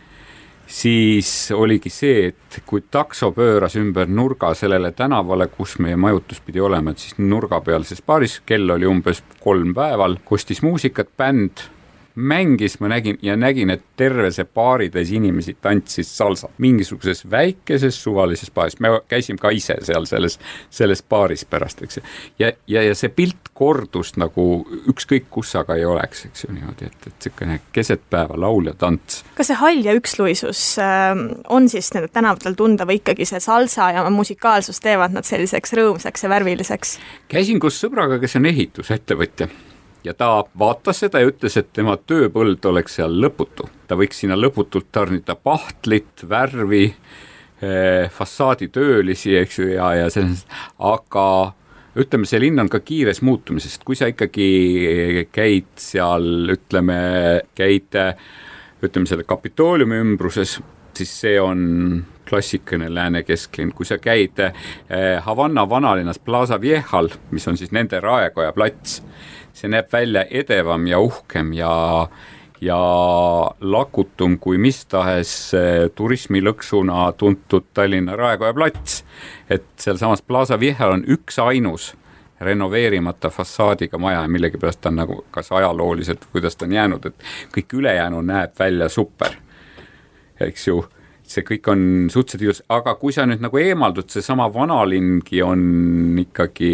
siis 0.71 1.51
oligi 1.51 1.91
see, 1.91 2.31
et 2.31 2.61
kui 2.67 2.83
takso 2.91 3.31
pööras 3.35 3.75
ümber 3.79 4.09
nurga 4.09 4.53
sellele 4.57 4.93
tänavale, 4.95 5.49
kus 5.51 5.77
meie 5.83 5.97
majutus 5.99 6.39
pidi 6.45 6.63
olema, 6.63 6.93
et 6.93 7.03
siis 7.03 7.17
nurgapealses 7.19 8.03
baaris, 8.07 8.39
kell 8.45 8.71
oli 8.71 8.87
umbes 8.87 9.23
kolm 9.43 9.75
päeval, 9.75 10.17
kostis 10.25 10.63
muusikat, 10.63 11.11
bänd 11.17 11.65
mängis, 12.15 12.79
ma 12.79 12.87
nägin 12.91 13.17
ja 13.21 13.35
nägin, 13.37 13.69
et 13.69 13.83
terve 13.97 14.31
see 14.31 14.45
baaritäis 14.45 15.11
inimesi 15.15 15.55
tantsis 15.61 16.09
salsat 16.17 16.57
mingisuguses 16.61 17.23
väikeses 17.31 17.97
suvalises 18.03 18.51
baaris, 18.51 18.79
me 18.79 18.93
käisime 19.07 19.39
ka 19.41 19.51
ise 19.55 19.77
seal 19.85 20.05
selles, 20.09 20.39
selles 20.69 21.03
baaris 21.03 21.45
pärast, 21.45 21.83
eks 21.85 21.97
ju. 21.99 22.03
ja, 22.39 22.51
ja, 22.67 22.83
ja 22.83 22.95
see 22.97 23.11
pilt 23.15 23.51
kordus 23.57 24.15
nagu 24.19 24.45
ükskõik 24.91 25.29
kus 25.31 25.53
aga 25.59 25.77
ei 25.79 25.85
oleks, 25.85 26.25
eks 26.29 26.45
ju 26.45 26.53
niimoodi, 26.55 26.91
et, 26.91 27.07
et 27.07 27.11
niisugune 27.13 27.59
keset 27.71 28.03
päeva 28.09 28.39
laul 28.39 28.71
ja 28.71 28.75
tants. 28.77 29.23
kas 29.37 29.51
see 29.51 29.59
hall 29.61 29.83
ja 29.85 29.95
üksluisus 29.97 30.63
äh, 30.81 31.15
on 31.49 31.69
siis 31.71 31.93
nendel 31.95 32.11
tänavatel 32.13 32.57
tunda 32.59 32.87
või 32.89 32.99
ikkagi 33.01 33.27
see 33.29 33.41
salsa 33.43 33.91
ja 33.95 34.05
musikaalsus 34.11 34.83
teevad 34.83 35.15
nad 35.15 35.27
selliseks 35.27 35.77
rõõmsaks 35.79 36.27
ja 36.27 36.31
värviliseks? 36.35 36.97
käisin 37.31 37.59
koos 37.61 37.79
sõbraga, 37.81 38.19
kes 38.19 38.39
on 38.39 38.49
ehitusettevõtja 38.51 39.51
ja 40.03 40.13
ta 40.17 40.43
vaatas 40.59 41.03
seda 41.03 41.21
ja 41.21 41.29
ütles, 41.29 41.57
et 41.59 41.71
tema 41.73 41.97
tööpõld 41.97 42.65
oleks 42.65 42.97
seal 42.99 43.13
lõputu. 43.21 43.69
ta 43.87 43.95
võiks 43.99 44.21
sinna 44.23 44.37
lõputult 44.39 44.91
tarnida 44.91 45.35
pahtlit, 45.35 46.25
värvi 46.29 46.85
eh,, 46.87 48.09
fassaaditöölisi, 48.09 49.35
eks 49.37 49.59
ju, 49.59 49.67
ja, 49.75 49.93
ja 49.95 50.09
selles, 50.09 50.45
aga 50.79 51.53
ütleme, 51.95 52.25
see 52.25 52.39
linn 52.39 52.59
on 52.63 52.69
ka 52.71 52.79
kiires 52.79 53.21
muutumises, 53.21 53.75
et 53.75 53.83
kui 53.87 53.99
sa 53.99 54.07
ikkagi 54.11 55.27
käid 55.31 55.73
seal, 55.79 56.53
ütleme, 56.53 57.01
käid 57.57 57.97
ütleme, 58.81 59.09
selle 59.09 59.27
Kapitooliumi 59.27 59.99
ümbruses, 60.01 60.57
siis 60.97 61.11
see 61.23 61.37
on 61.41 62.05
klassikaline 62.31 62.87
lääne 62.93 63.23
kesklinn, 63.27 63.73
kui 63.75 63.87
sa 63.87 63.97
käid 63.99 64.39
eh, 64.39 65.19
Havanna 65.25 65.65
vanalinnas 65.69 66.19
Plaza 66.23 66.61
Viejal, 66.61 67.11
mis 67.31 67.47
on 67.47 67.59
siis 67.59 67.73
nende 67.75 67.99
raekoja 67.99 68.53
plats, 68.55 69.01
see 69.53 69.71
näeb 69.71 69.89
välja 69.93 70.25
edevam 70.29 70.87
ja 70.87 70.99
uhkem 70.99 71.53
ja 71.53 71.71
ja 72.61 72.77
lakutum 73.61 74.37
kui 74.39 74.59
mis 74.61 74.83
tahes 74.85 75.31
eh, 75.57 75.87
turismilõksuna 75.95 77.07
tuntud 77.17 77.71
Tallinna 77.73 78.15
Raekoja 78.15 78.53
plats. 78.53 79.03
et 79.49 79.65
sealsamas 79.77 80.21
Plaza 80.21 80.59
Viehal 80.59 80.91
on 80.91 81.03
üksainus 81.07 81.95
renoveerimata 82.41 83.29
fassaadiga 83.29 83.97
maja 83.97 84.21
ja 84.21 84.27
millegipärast 84.27 84.81
ta 84.81 84.89
on 84.89 84.95
nagu 84.95 85.25
kas 85.31 85.51
ajalooliselt, 85.51 86.25
kuidas 86.31 86.55
ta 86.55 86.65
on 86.65 86.73
jäänud, 86.73 87.05
et 87.05 87.27
kõik 87.53 87.77
ülejäänu 87.77 88.21
näeb 88.21 88.57
välja 88.59 88.89
super, 88.89 89.35
eks 90.39 90.67
ju 90.67 90.81
see 91.31 91.45
kõik 91.47 91.69
on 91.71 91.83
suhteliselt 92.11 92.45
ilus, 92.45 92.63
aga 92.69 92.95
kui 92.99 93.13
sa 93.15 93.25
nüüd 93.29 93.43
nagu 93.43 93.59
eemaldud, 93.61 94.09
seesama 94.11 94.49
vanalingi 94.53 95.41
on 95.45 95.61
ikkagi 96.19 96.71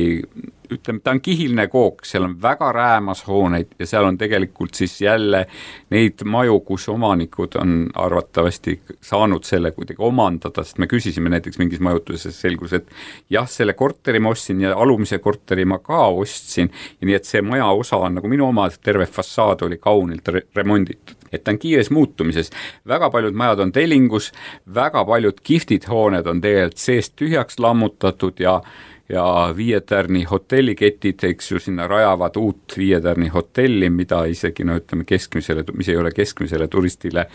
ütleme, 0.71 0.99
ta 1.03 1.11
on 1.15 1.21
kihiline 1.21 1.67
kook, 1.71 2.05
seal 2.05 2.27
on 2.27 2.37
väga 2.41 2.71
räämas 2.75 3.25
hooneid 3.27 3.75
ja 3.79 3.87
seal 3.87 4.07
on 4.07 4.17
tegelikult 4.17 4.73
siis 4.73 5.01
jälle 5.01 5.45
neid 5.93 6.23
maju, 6.25 6.59
kus 6.59 6.89
omanikud 6.89 7.55
on 7.61 7.75
arvatavasti 7.95 8.79
saanud 9.01 9.43
selle 9.47 9.71
kuidagi 9.71 10.01
omandada, 10.03 10.63
sest 10.63 10.81
me 10.83 10.87
küsisime 10.91 11.29
näiteks 11.33 11.59
mingis 11.61 11.83
majutuses, 11.83 12.41
selgus, 12.41 12.73
et 12.73 12.89
jah, 13.29 13.47
selle 13.49 13.73
korteri 13.73 14.19
ma 14.19 14.33
ostsin 14.35 14.61
ja 14.61 14.75
alumise 14.75 15.19
korteri 15.19 15.65
ma 15.65 15.79
ka 15.83 16.07
ostsin 16.07 16.71
nii 17.07 17.15
et 17.17 17.27
see 17.27 17.41
maja 17.45 17.67
osa 17.71 17.99
on 18.03 18.17
nagu 18.17 18.29
minu 18.31 18.47
oma, 18.49 18.67
terve 18.83 19.05
fassaad 19.05 19.63
oli 19.67 19.77
kaunilt 19.81 20.27
re 20.33 20.43
remonditud. 20.55 21.15
et 21.31 21.43
ta 21.43 21.51
on 21.51 21.59
kiires 21.59 21.89
muutumises, 21.91 22.49
väga 22.87 23.09
paljud 23.11 23.35
majad 23.35 23.59
on 23.59 23.71
tellingus, 23.71 24.31
väga 24.75 25.03
paljud 25.05 25.41
kihvtid 25.43 25.87
hooned 25.91 26.27
on 26.27 26.41
tegelikult 26.41 26.79
seest 26.79 27.15
tühjaks 27.19 27.59
lammutatud 27.59 28.39
ja 28.39 28.61
ja 29.09 29.53
Viie 29.57 29.79
Tärni 29.81 30.23
hotelliketid, 30.23 31.23
eks 31.23 31.51
ju, 31.51 31.59
sinna 31.59 31.87
rajavad 31.87 32.35
uut 32.37 32.75
Viie 32.77 32.99
Tärni 33.01 33.31
hotelli, 33.33 33.89
mida 33.89 34.25
isegi 34.25 34.65
no 34.67 34.77
ütleme, 34.79 35.07
keskmisele, 35.07 35.63
mis 35.73 35.89
ei 35.89 35.97
ole 35.97 36.11
keskmisele 36.11 36.67
turistile 36.67 37.27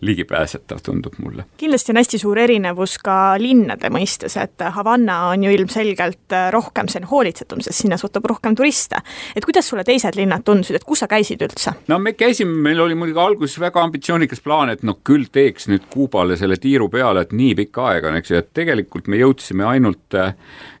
ligipääsetav, 0.00 0.78
tundub 0.84 1.12
mulle. 1.18 1.44
kindlasti 1.56 1.92
on 1.92 1.96
hästi 1.96 2.18
suur 2.18 2.38
erinevus 2.38 2.98
ka 3.00 3.16
linnade 3.40 3.88
mõistes, 3.92 4.36
et 4.40 4.64
Havanna 4.76 5.30
on 5.30 5.44
ju 5.46 5.52
ilmselgelt 5.56 6.36
rohkem 6.52 6.90
selline 6.92 7.08
hoolitsetum, 7.10 7.62
sest 7.64 7.80
sinna 7.80 7.96
suhtub 7.96 8.24
rohkem 8.28 8.54
turiste. 8.56 9.00
et 9.36 9.44
kuidas 9.44 9.68
sulle 9.68 9.84
teised 9.84 10.16
linnad 10.16 10.44
tundusid, 10.44 10.76
et 10.76 10.84
kus 10.84 11.00
sa 11.00 11.08
käisid 11.08 11.42
üldse? 11.48 11.72
no 11.88 11.98
me 11.98 12.12
käisime, 12.12 12.52
meil 12.68 12.80
oli 12.80 12.94
muidugi 12.94 13.20
alguses 13.20 13.60
väga 13.60 13.82
ambitsioonikas 13.88 14.44
plaan, 14.44 14.70
et 14.70 14.82
noh, 14.82 15.00
küll 15.04 15.30
teeks 15.32 15.68
nüüd 15.72 15.88
Kuubale 15.90 16.36
selle 16.36 16.60
tiiru 16.60 16.90
peale, 16.92 17.24
et 17.24 17.32
nii 17.32 17.54
pikka 17.64 17.88
aega 17.94 18.12
on, 18.12 18.20
eks 18.20 18.30
ju, 18.30 18.42
et 18.44 18.52
tegelikult 18.52 19.08
me 19.08 19.16
jõudsime 19.22 19.64
ainult 19.64 20.20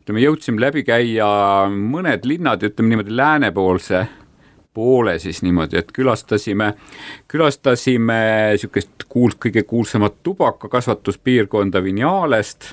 ütleme, 0.06 0.22
jõudsime 0.22 0.62
läbi 0.62 0.84
käia 0.86 1.26
mõned 1.66 2.22
linnad, 2.30 2.62
ütleme 2.62 2.92
niimoodi 2.92 3.16
läänepoolse 3.18 4.04
poole 4.76 5.16
siis 5.18 5.40
niimoodi, 5.42 5.80
et 5.80 5.90
külastasime, 5.90 6.68
külastasime 7.26 8.18
niisugust 8.52 9.08
kuult, 9.10 9.40
kõige 9.42 9.64
kuulsamat 9.66 10.20
tubakakasvatuspiirkonda 10.22 11.82
Vinjalest, 11.82 12.68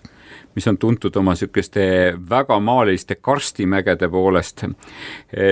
mis 0.54 0.70
on 0.70 0.78
tuntud 0.78 1.16
oma 1.18 1.34
niisuguste 1.34 2.14
väga 2.30 2.60
maaliliste 2.60 3.16
karstimägede 3.16 4.10
poolest. 4.14 4.66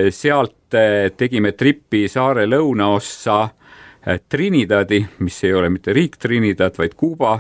sealt 0.09 0.77
tegime 1.17 1.51
tripi 1.51 2.05
saare 2.07 2.45
lõunaossa 2.45 3.47
Trinidadi, 4.29 5.01
mis 5.19 5.43
ei 5.43 5.53
ole 5.53 5.69
mitte 5.69 5.93
riik 5.93 6.17
Trinidad, 6.17 6.77
vaid 6.77 6.93
Kuuba 6.93 7.39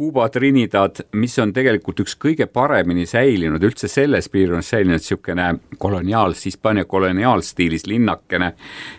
Kuuba 0.00 0.30
Trinidad, 0.32 0.96
mis 1.20 1.34
on 1.42 1.50
tegelikult 1.52 1.98
üks 2.00 2.14
kõige 2.16 2.46
paremini 2.48 3.02
säilinud, 3.04 3.60
üldse 3.68 3.84
selles 3.84 4.30
piirkonnas 4.32 4.70
säilinud 4.72 4.96
niisugune 4.96 5.48
koloniaals, 5.76 6.46
Hispaania 6.48 6.86
koloniaalstiilis 6.88 7.84
linnakene. 7.84 8.54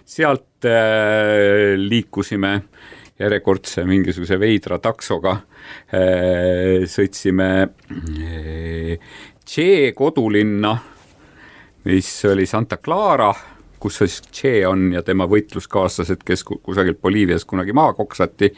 sealt 0.05 0.67
äh, 0.69 1.73
liikusime 1.73 2.51
järjekordse 3.17 3.81
mingisuguse 3.89 4.37
veidra 4.39 4.77
taksoga 4.77 5.31
äh, 5.39 6.85
sõitsime 6.85 7.49
Che 9.41 9.93
kodulinna, 9.97 10.75
mis 11.89 12.13
oli 12.29 12.45
Santa 12.45 12.77
Clara, 12.77 13.33
kus 13.81 13.97
siis 14.01 14.19
Che 14.29 14.53
on 14.69 14.91
ja 14.93 15.01
tema 15.05 15.25
võitluskaaslased, 15.29 16.21
kes 16.25 16.45
kusagilt 16.45 17.01
Boliivias 17.01 17.45
kunagi 17.49 17.73
maha 17.73 17.95
koksati, 17.97 18.51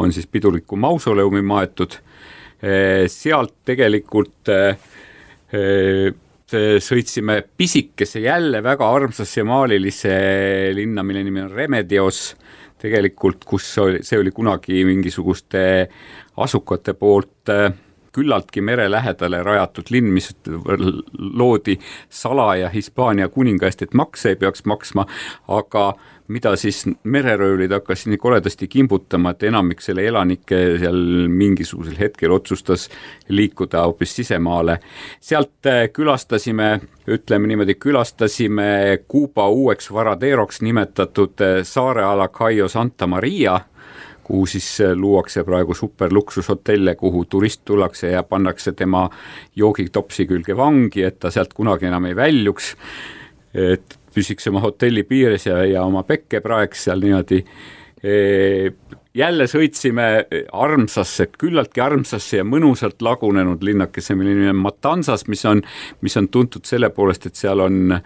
on 0.00 0.12
siis 0.12 0.26
pidulikku 0.26 0.76
mausoleumi 0.80 1.42
maetud. 1.42 2.00
sealt 3.08 3.54
tegelikult 3.64 4.50
sõitsime 6.84 7.42
pisikesse 7.56 8.20
jälle 8.20 8.62
väga 8.62 8.88
armsasse 8.94 9.42
maalilisse 9.46 10.10
linna, 10.74 11.02
mille 11.02 11.22
nimi 11.24 11.40
on 11.40 11.50
Remedios, 11.50 12.34
tegelikult 12.80 13.44
kus 13.48 13.68
oli, 13.78 14.02
see 14.02 14.18
oli 14.18 14.32
kunagi 14.34 14.84
mingisuguste 14.88 15.62
asukate 16.40 16.94
poolt 16.98 17.52
äh, 17.52 17.72
küllaltki 18.12 18.60
mere 18.60 18.90
lähedale 18.90 19.42
rajatud 19.42 19.90
linn, 19.90 20.12
mis 20.14 20.32
loodi 21.18 21.78
salaja 22.08 22.68
Hispaania 22.68 23.28
kuninga 23.28 23.68
eest, 23.68 23.82
et 23.82 23.94
makse 23.94 24.34
ei 24.34 24.40
peaks 24.40 24.64
maksma, 24.66 25.06
aga 25.48 25.92
mida 26.30 26.56
siis 26.56 26.84
mereröövlid 27.02 27.72
hakkasid 27.74 28.12
nii 28.12 28.18
koledasti 28.18 28.68
kimbutama, 28.68 29.32
et 29.34 29.42
enamik 29.48 29.82
selle 29.82 30.04
elanikke 30.06 30.58
seal 30.78 31.00
mingisugusel 31.28 31.98
hetkel 31.98 32.30
otsustas 32.34 32.88
liikuda 33.28 33.82
hoopis 33.82 34.14
sisemaale. 34.16 34.78
sealt 35.20 35.66
äh, 35.66 35.88
külastasime, 35.92 36.80
ütleme 37.08 37.50
niimoodi, 37.50 37.74
külastasime 37.74 38.98
Kuuba 39.08 39.48
uueks 39.48 39.92
Varaderoks 39.92 40.62
nimetatud 40.62 41.40
äh, 41.40 41.62
saareala 41.62 42.28
Cayo 42.28 42.68
Santa 42.68 43.06
Maria 43.06 43.60
kuhu 44.30 44.46
siis 44.46 44.68
äh, 44.84 44.94
luuakse 44.94 45.44
praegu 45.44 45.74
superluksushotelle, 45.74 46.94
kuhu 47.00 47.24
turist 47.30 47.64
tullakse 47.66 48.12
ja 48.14 48.22
pannakse 48.22 48.72
tema 48.78 49.08
joogitopsi 49.56 50.28
külge 50.30 50.56
vangi, 50.56 51.02
et 51.08 51.18
ta 51.18 51.32
sealt 51.34 51.54
kunagi 51.56 51.90
enam 51.90 52.06
ei 52.10 52.16
väljuks. 52.16 52.76
et 53.54 53.96
püsiks 54.14 54.46
oma 54.46 54.60
hotelli 54.62 55.02
piires 55.02 55.48
ja, 55.48 55.56
ja 55.66 55.82
oma 55.82 56.04
pekke 56.06 56.38
praeks 56.40 56.84
seal 56.86 57.02
niimoodi 57.02 57.40
jälle 59.14 59.46
sõitsime 59.50 60.04
armsasse, 60.52 61.26
küllaltki 61.38 61.82
armsasse 61.82 62.38
ja 62.38 62.44
mõnusalt 62.46 63.02
lagunenud 63.02 63.64
linnakesse, 63.66 64.14
mille 64.14 64.36
nimi 64.36 64.52
on 64.52 64.60
Matanzas, 64.62 65.26
mis 65.26 65.42
on, 65.50 65.64
mis 66.00 66.16
on 66.16 66.28
tuntud 66.28 66.68
selle 66.68 66.92
poolest, 66.94 67.26
et 67.26 67.40
seal 67.40 67.64
on 67.64 67.98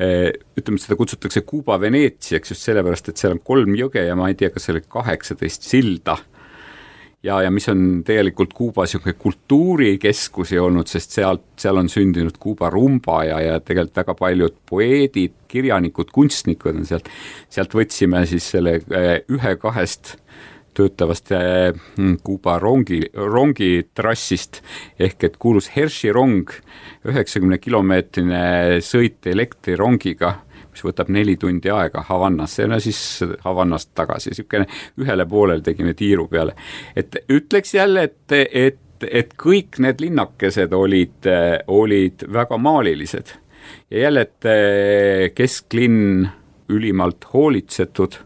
Eh, 0.00 0.30
ütleme, 0.56 0.80
seda 0.80 0.96
kutsutakse 0.96 1.42
Kuuba 1.44 1.76
Veneetsiaks 1.80 2.54
just 2.54 2.64
sellepärast, 2.64 3.10
et 3.10 3.20
seal 3.20 3.34
on 3.34 3.40
kolm 3.44 3.74
jõge 3.76 4.00
ja 4.06 4.14
ma 4.16 4.30
ei 4.30 4.36
tea, 4.38 4.48
kas 4.48 4.64
seal 4.64 4.78
oli 4.78 4.86
kaheksateist 4.88 5.66
silda. 5.68 6.16
ja, 7.22 7.42
ja 7.44 7.50
mis 7.52 7.68
on 7.68 8.00
tegelikult 8.06 8.54
Kuuba 8.56 8.86
niisugune 8.86 9.12
kultuurikeskusi 9.20 10.56
olnud, 10.58 10.88
sest 10.88 11.18
sealt, 11.18 11.44
seal 11.60 11.76
on 11.76 11.92
sündinud 11.92 12.38
Kuuba 12.40 12.70
rumba 12.72 13.18
ja, 13.28 13.42
ja 13.44 13.60
tegelikult 13.60 14.00
väga 14.00 14.14
paljud 14.22 14.56
poeedid, 14.70 15.36
kirjanikud, 15.52 16.08
kunstnikud 16.16 16.80
on 16.80 16.88
sealt, 16.88 17.12
sealt 17.52 17.76
võtsime 17.76 18.24
siis 18.30 18.48
selle 18.54 18.78
eh, 18.80 19.12
ühe-kahest 19.28 20.14
töötavast 20.74 21.32
eh, 21.32 21.72
Kuuba 22.24 22.58
rongi, 22.58 23.00
rongitrassist. 23.14 24.60
Ehk 24.98 25.24
et 25.24 25.38
kuulus 25.40 25.70
Hershey 25.74 26.12
rong, 26.14 26.52
üheksakümne 27.08 27.58
kilomeetrine 27.58 28.80
sõit 28.84 29.26
elektrirongiga, 29.30 30.34
mis 30.70 30.84
võtab 30.86 31.10
neli 31.12 31.36
tundi 31.40 31.72
aega 31.74 32.04
Havannasse 32.08 32.68
no 32.70 32.78
siis 32.82 33.00
Havannast 33.44 33.92
tagasi, 33.98 34.30
niisugune 34.30 34.68
ühele 35.02 35.26
poolele 35.28 35.64
tegime 35.66 35.94
tiiru 35.98 36.28
peale. 36.30 36.54
et 36.96 37.16
ütleks 37.28 37.74
jälle, 37.74 38.08
et, 38.10 38.32
et, 38.32 39.06
et 39.10 39.34
kõik 39.34 39.80
need 39.82 40.00
linnakesed 40.00 40.72
olid, 40.72 41.30
olid 41.66 42.26
väga 42.32 42.58
maalilised. 42.58 43.36
Ja 43.90 44.06
jälle, 44.06 44.26
et 44.28 44.46
eh, 44.48 45.30
kesklinn 45.34 46.28
ülimalt 46.70 47.26
hoolitsetud 47.32 48.20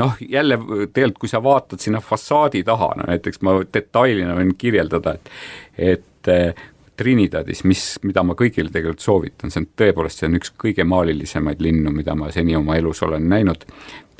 noh, 0.00 0.16
jälle 0.24 0.58
tegelikult, 0.92 1.20
kui 1.24 1.30
sa 1.32 1.42
vaatad 1.44 1.82
sinna 1.82 2.00
fassaadi 2.04 2.64
taha, 2.66 2.92
no 2.98 3.08
näiteks 3.10 3.42
ma 3.46 3.58
detailina 3.62 4.34
võin 4.38 4.54
kirjeldada, 4.58 5.16
et, 5.18 5.32
et 5.78 6.32
eh, 6.32 6.66
Trinidadis, 7.00 7.62
mis, 7.64 7.84
mida 8.04 8.20
ma 8.26 8.34
kõigile 8.36 8.68
tegelikult 8.72 9.00
soovitan, 9.00 9.52
see 9.52 9.62
on 9.62 9.70
tõepoolest, 9.82 10.20
see 10.20 10.28
on 10.28 10.36
üks 10.36 10.52
kõige 10.60 10.84
maalilisemaid 10.84 11.62
linnu, 11.64 11.92
mida 11.96 12.12
ma 12.18 12.28
seni 12.34 12.56
oma 12.58 12.76
elus 12.76 13.00
olen 13.06 13.24
näinud, 13.30 13.64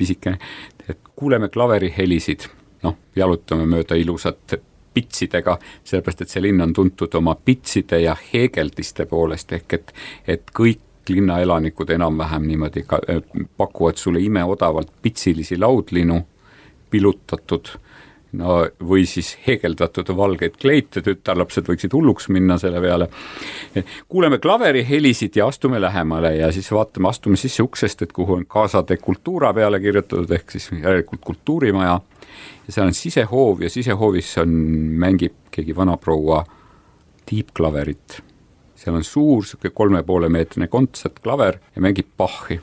pisikene, 0.00 0.40
et 0.88 1.00
kuuleme 1.16 1.50
klaverihelisid, 1.52 2.46
noh, 2.86 2.96
jalutame 3.16 3.66
mööda 3.68 3.98
ilusat 4.00 4.56
pitsidega, 4.94 5.58
sellepärast 5.84 6.24
et 6.24 6.32
see 6.32 6.42
linn 6.42 6.64
on 6.64 6.72
tuntud 6.74 7.14
oma 7.20 7.36
pitside 7.36 8.00
ja 8.00 8.16
heegeldiste 8.32 9.04
poolest, 9.10 9.52
ehk 9.58 9.76
et, 9.76 9.92
et 10.38 10.54
kõik 10.56 10.80
linnaelanikud 11.10 11.90
enam-vähem 11.90 12.48
niimoodi 12.48 12.84
ka 12.86 13.00
äh, 13.10 13.22
pakuvad 13.56 14.00
sulle 14.00 14.20
imeodavalt 14.20 14.92
pitsilisi 15.02 15.58
laudlinu, 15.58 16.20
pilutatud 16.90 17.68
no 18.32 18.60
või 18.88 19.04
siis 19.08 19.32
heegeldatud 19.46 20.10
valgeid 20.16 20.56
kleite, 20.60 21.02
tütarlapsed 21.02 21.66
võiksid 21.70 21.94
hulluks 21.94 22.28
minna 22.30 22.58
selle 22.58 22.80
peale. 22.80 23.08
kuuleme 24.08 24.38
klaveri 24.38 24.84
helisid 24.88 25.36
ja 25.36 25.46
astume 25.46 25.80
lähemale 25.80 26.36
ja 26.36 26.52
siis 26.52 26.70
vaatame, 26.72 27.08
astume 27.08 27.36
sisse 27.36 27.62
uksest, 27.62 28.02
et 28.02 28.12
kuhu 28.12 28.38
on 28.38 28.46
Casa 28.46 28.84
de 28.88 28.96
Cultura 28.96 29.52
peale 29.54 29.80
kirjutatud, 29.80 30.30
ehk 30.30 30.50
siis 30.50 30.70
järelikult 30.72 31.20
kultuurimaja. 31.24 32.00
ja 32.66 32.72
seal 32.72 32.86
on 32.86 32.94
sisehoov 32.94 33.62
ja 33.62 33.70
sisehoovis 33.70 34.38
on, 34.38 34.56
mängib 34.98 35.34
keegi 35.50 35.76
vanaproua 35.76 36.44
tiibklaverit 37.26 38.22
seal 38.80 38.96
on 38.96 39.04
suur 39.04 39.44
niisugune 39.44 39.74
kolme 39.76 40.02
poole 40.02 40.28
meetrine 40.32 40.68
kontsertklaver 40.68 41.58
ja 41.76 41.82
mängib 41.84 42.08
Bachi. 42.16 42.60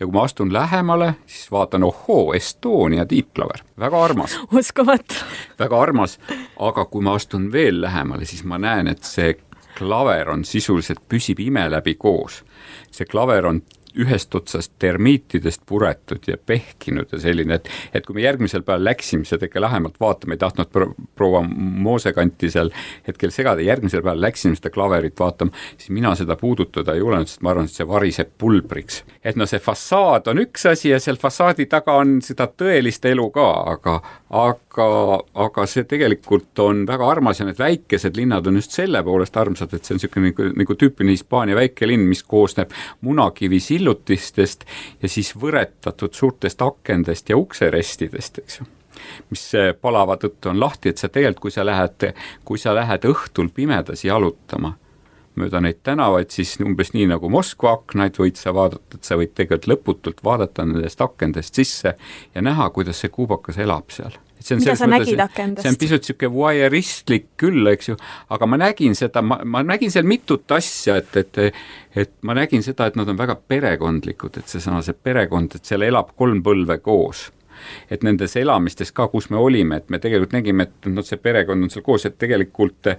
ja 0.00 0.06
kui 0.06 0.12
ma 0.12 0.22
astun 0.22 0.52
lähemale, 0.52 1.14
siis 1.26 1.50
vaatan, 1.52 1.82
ohoo, 1.84 2.34
Estonia 2.34 3.06
tiibklaver, 3.06 3.64
väga 3.78 4.04
armas. 4.04 4.38
uskumatu. 4.52 5.14
väga 5.58 5.80
armas, 5.80 6.18
aga 6.58 6.84
kui 6.84 7.02
ma 7.02 7.14
astun 7.14 7.52
veel 7.52 7.80
lähemale, 7.80 8.24
siis 8.24 8.44
ma 8.44 8.58
näen, 8.58 8.88
et 8.88 9.02
see 9.02 9.34
klaver 9.78 10.30
on 10.30 10.44
sisuliselt, 10.44 11.00
püsib 11.08 11.40
ime 11.40 11.68
läbi 11.70 11.94
koos. 11.94 12.44
see 12.90 13.06
klaver 13.06 13.46
on 13.46 13.62
ühest 13.96 14.34
otsast 14.34 14.72
termiitidest 14.78 15.62
puretud 15.66 16.28
ja 16.28 16.36
pehkinud 16.38 17.12
ja 17.12 17.20
selline, 17.22 17.58
et 17.58 17.68
et 17.94 18.06
kui 18.06 18.18
me 18.18 18.24
järgmisel 18.24 18.62
päeval 18.66 18.84
läksime 18.90 19.24
seda 19.28 19.48
ikka 19.48 19.60
lähemalt 19.60 20.00
vaatama, 20.00 20.34
ei 20.34 20.42
tahtnud 20.42 20.70
pro, 20.72 20.90
proua 21.16 21.42
Moosekanti 21.48 22.50
seal 22.50 22.70
hetkel 23.06 23.32
segada, 23.34 23.64
järgmisel 23.64 24.02
päeval 24.02 24.20
läksime 24.20 24.58
seda 24.58 24.70
klaverit 24.74 25.18
vaatama, 25.20 25.54
siis 25.76 25.90
mina 25.94 26.14
seda 26.18 26.36
puudutada 26.36 26.94
ei 26.94 27.02
julenud, 27.02 27.30
sest 27.30 27.42
ma 27.42 27.54
arvan, 27.54 27.68
et 27.68 27.76
see 27.76 27.88
variseb 27.88 28.32
pulbriks. 28.38 29.02
et 29.24 29.36
no 29.36 29.46
see 29.46 29.60
fassaad 29.62 30.28
on 30.28 30.42
üks 30.44 30.66
asi 30.70 30.92
ja 30.92 31.00
seal 31.00 31.16
fassaadi 31.20 31.66
taga 31.66 31.98
on 32.02 32.18
seda 32.24 32.48
tõelist 32.48 33.04
elu 33.08 33.30
ka, 33.34 33.48
aga 33.74 34.00
aga, 34.28 34.86
aga 35.44 35.64
see 35.68 35.86
tegelikult 35.88 36.60
on 36.60 36.84
väga 36.88 37.06
armas 37.08 37.40
ja 37.40 37.46
need 37.48 37.58
väikesed 37.60 38.16
linnad 38.18 38.46
on 38.46 38.58
just 38.60 38.74
selle 38.76 39.00
poolest 39.04 39.36
armsad, 39.40 39.72
et 39.72 39.84
see 39.84 39.94
on 39.94 40.00
niisugune 40.02 40.32
nagu, 40.32 40.48
nagu 40.62 40.76
tüüpiline 40.78 41.16
Hispaania 41.16 41.56
väikelinn, 41.56 42.04
mis 42.08 42.22
koosneb 42.28 42.74
munakivi 43.06 43.60
sillutistest 43.78 44.66
ja 45.02 45.08
siis 45.08 45.34
võretatud 45.38 46.14
suurtest 46.14 46.62
akendest 46.62 47.30
ja 47.30 47.38
ukserestidest, 47.38 48.42
eks 48.42 48.60
ju. 48.60 48.66
mis 49.30 49.44
palava 49.80 50.16
tõttu 50.18 50.50
on 50.50 50.60
lahti, 50.60 50.90
et 50.90 50.98
sa 50.98 51.08
tegelikult, 51.08 51.48
kui 51.48 51.54
sa 51.54 51.64
lähed, 51.66 52.10
kui 52.44 52.58
sa 52.58 52.74
lähed 52.74 53.06
õhtul 53.06 53.52
pimedas 53.54 54.04
jalutama 54.04 54.74
mööda 55.38 55.60
neid 55.62 55.84
tänavaid, 55.86 56.32
siis 56.34 56.56
umbes 56.64 56.90
nii 56.94 57.06
nagu 57.12 57.30
Moskva 57.30 57.76
aknaid 57.78 58.18
võid 58.18 58.40
sa 58.40 58.50
vaadata, 58.54 58.98
et 58.98 59.06
sa 59.06 59.18
võid 59.20 59.36
tegelikult 59.38 59.70
lõputult 59.70 60.24
vaadata 60.26 60.66
nendest 60.66 61.02
akendest 61.04 61.54
sisse 61.54 61.94
ja 62.34 62.42
näha, 62.42 62.70
kuidas 62.74 63.04
see 63.04 63.12
kuubakas 63.14 63.60
elab 63.62 63.94
seal 63.94 64.18
mida 64.58 64.76
sa 64.78 64.88
nägid 64.90 65.20
akendest? 65.22 65.64
see 65.64 65.72
on 65.72 65.80
pisut 65.80 66.04
niisugune 66.04 66.32
voyeuristlik 66.34 67.26
küll, 67.40 67.66
eks 67.72 67.92
ju, 67.92 67.96
aga 68.34 68.50
ma 68.50 68.60
nägin 68.60 68.94
seda, 68.98 69.22
ma, 69.24 69.40
ma 69.44 69.64
nägin 69.66 69.92
seal 69.94 70.06
mitut 70.08 70.50
asja, 70.56 70.98
et, 71.02 71.16
et 71.16 71.42
et 71.98 72.12
ma 72.22 72.36
nägin 72.38 72.62
seda, 72.62 72.86
et 72.86 72.98
nad 72.98 73.08
on 73.08 73.18
väga 73.18 73.38
perekondlikud, 73.48 74.38
et 74.38 74.52
seesama, 74.52 74.84
see 74.86 74.94
perekond, 74.94 75.58
et 75.58 75.66
seal 75.66 75.82
elab 75.86 76.14
kolm 76.18 76.42
põlve 76.46 76.78
koos 76.84 77.28
et 77.90 78.04
nendes 78.06 78.36
elamistes 78.38 78.92
ka, 78.94 79.08
kus 79.10 79.30
me 79.34 79.40
olime, 79.42 79.80
et 79.80 79.90
me 79.90 79.98
tegelikult 79.98 80.36
nägime, 80.36 80.68
et 80.68 80.88
noh, 80.92 81.02
see 81.06 81.18
perekond 81.18 81.66
on 81.66 81.72
seal 81.72 81.82
koos, 81.86 82.06
et 82.06 82.18
tegelikult 82.20 82.92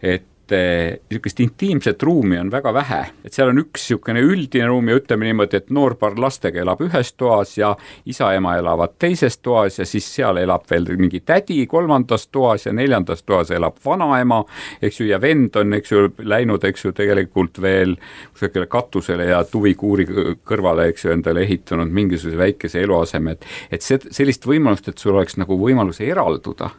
et 0.00 0.24
niisugust 0.52 1.40
intiimset 1.40 2.02
ruumi 2.02 2.38
on 2.38 2.50
väga 2.50 2.72
vähe, 2.74 3.00
et 3.24 3.34
seal 3.34 3.52
on 3.52 3.60
üks 3.62 3.88
niisugune 3.88 4.22
üldine 4.24 4.68
ruum 4.70 4.88
ja 4.88 4.98
ütleme 4.98 5.28
niimoodi, 5.28 5.60
et 5.60 5.70
noor 5.74 5.96
paar 6.00 6.16
lastega 6.20 6.62
elab 6.62 6.80
ühes 6.84 7.12
toas 7.18 7.56
ja 7.58 7.74
isa-ema 8.08 8.56
elavad 8.58 8.96
teises 8.98 9.38
toas 9.38 9.78
ja 9.78 9.86
siis 9.88 10.08
seal 10.14 10.40
elab 10.40 10.66
veel 10.70 10.88
mingi 10.98 11.20
tädi 11.20 11.60
kolmandas 11.66 12.28
toas 12.32 12.66
ja 12.66 12.72
neljandas 12.72 13.22
toas 13.22 13.50
elab 13.54 13.76
vanaema, 13.84 14.42
eks 14.82 15.00
ju, 15.00 15.08
ja 15.10 15.20
vend 15.20 15.56
on, 15.56 15.74
eks 15.78 15.92
ju, 15.92 16.08
läinud, 16.18 16.64
eks 16.64 16.84
ju, 16.84 16.92
tegelikult 16.96 17.60
veel 17.62 17.96
kusagile 18.32 18.66
katusele 18.70 19.30
ja 19.30 19.42
tuvikuuri 19.44 20.08
kõrvale, 20.46 20.88
eks 20.92 21.06
ju, 21.06 21.12
endale 21.16 21.44
ehitanud 21.46 21.92
mingisuguse 21.92 22.38
väikese 22.38 22.82
eluaseme, 22.84 23.36
et 23.36 23.46
et 23.70 23.84
see, 23.84 24.00
sellist 24.14 24.46
võimalust, 24.46 24.88
et 24.88 24.98
sul 24.98 25.14
oleks 25.16 25.36
nagu 25.40 25.58
võimalus 25.60 26.00
eralduda 26.04 26.70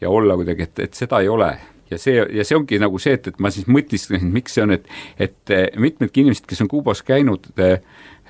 ja 0.00 0.10
olla 0.10 0.36
kuidagi, 0.36 0.68
et, 0.68 0.84
et 0.88 0.94
seda 0.94 1.20
ei 1.22 1.28
ole 1.28 1.52
ja 1.94 2.00
see, 2.00 2.16
ja 2.38 2.44
see 2.46 2.58
ongi 2.58 2.78
nagu 2.82 2.98
see, 3.02 3.16
et, 3.18 3.28
et 3.30 3.40
ma 3.42 3.50
siis 3.54 3.68
mõtisklesin, 3.70 4.32
miks 4.34 4.56
see 4.56 4.64
on, 4.64 4.74
et, 4.76 4.88
et 5.20 5.54
eh, 5.54 5.66
mitmedki 5.80 6.24
inimesed, 6.24 6.46
kes 6.50 6.64
on 6.64 6.70
Kuubas 6.70 7.04
käinud, 7.06 7.50
eh, 7.58 7.78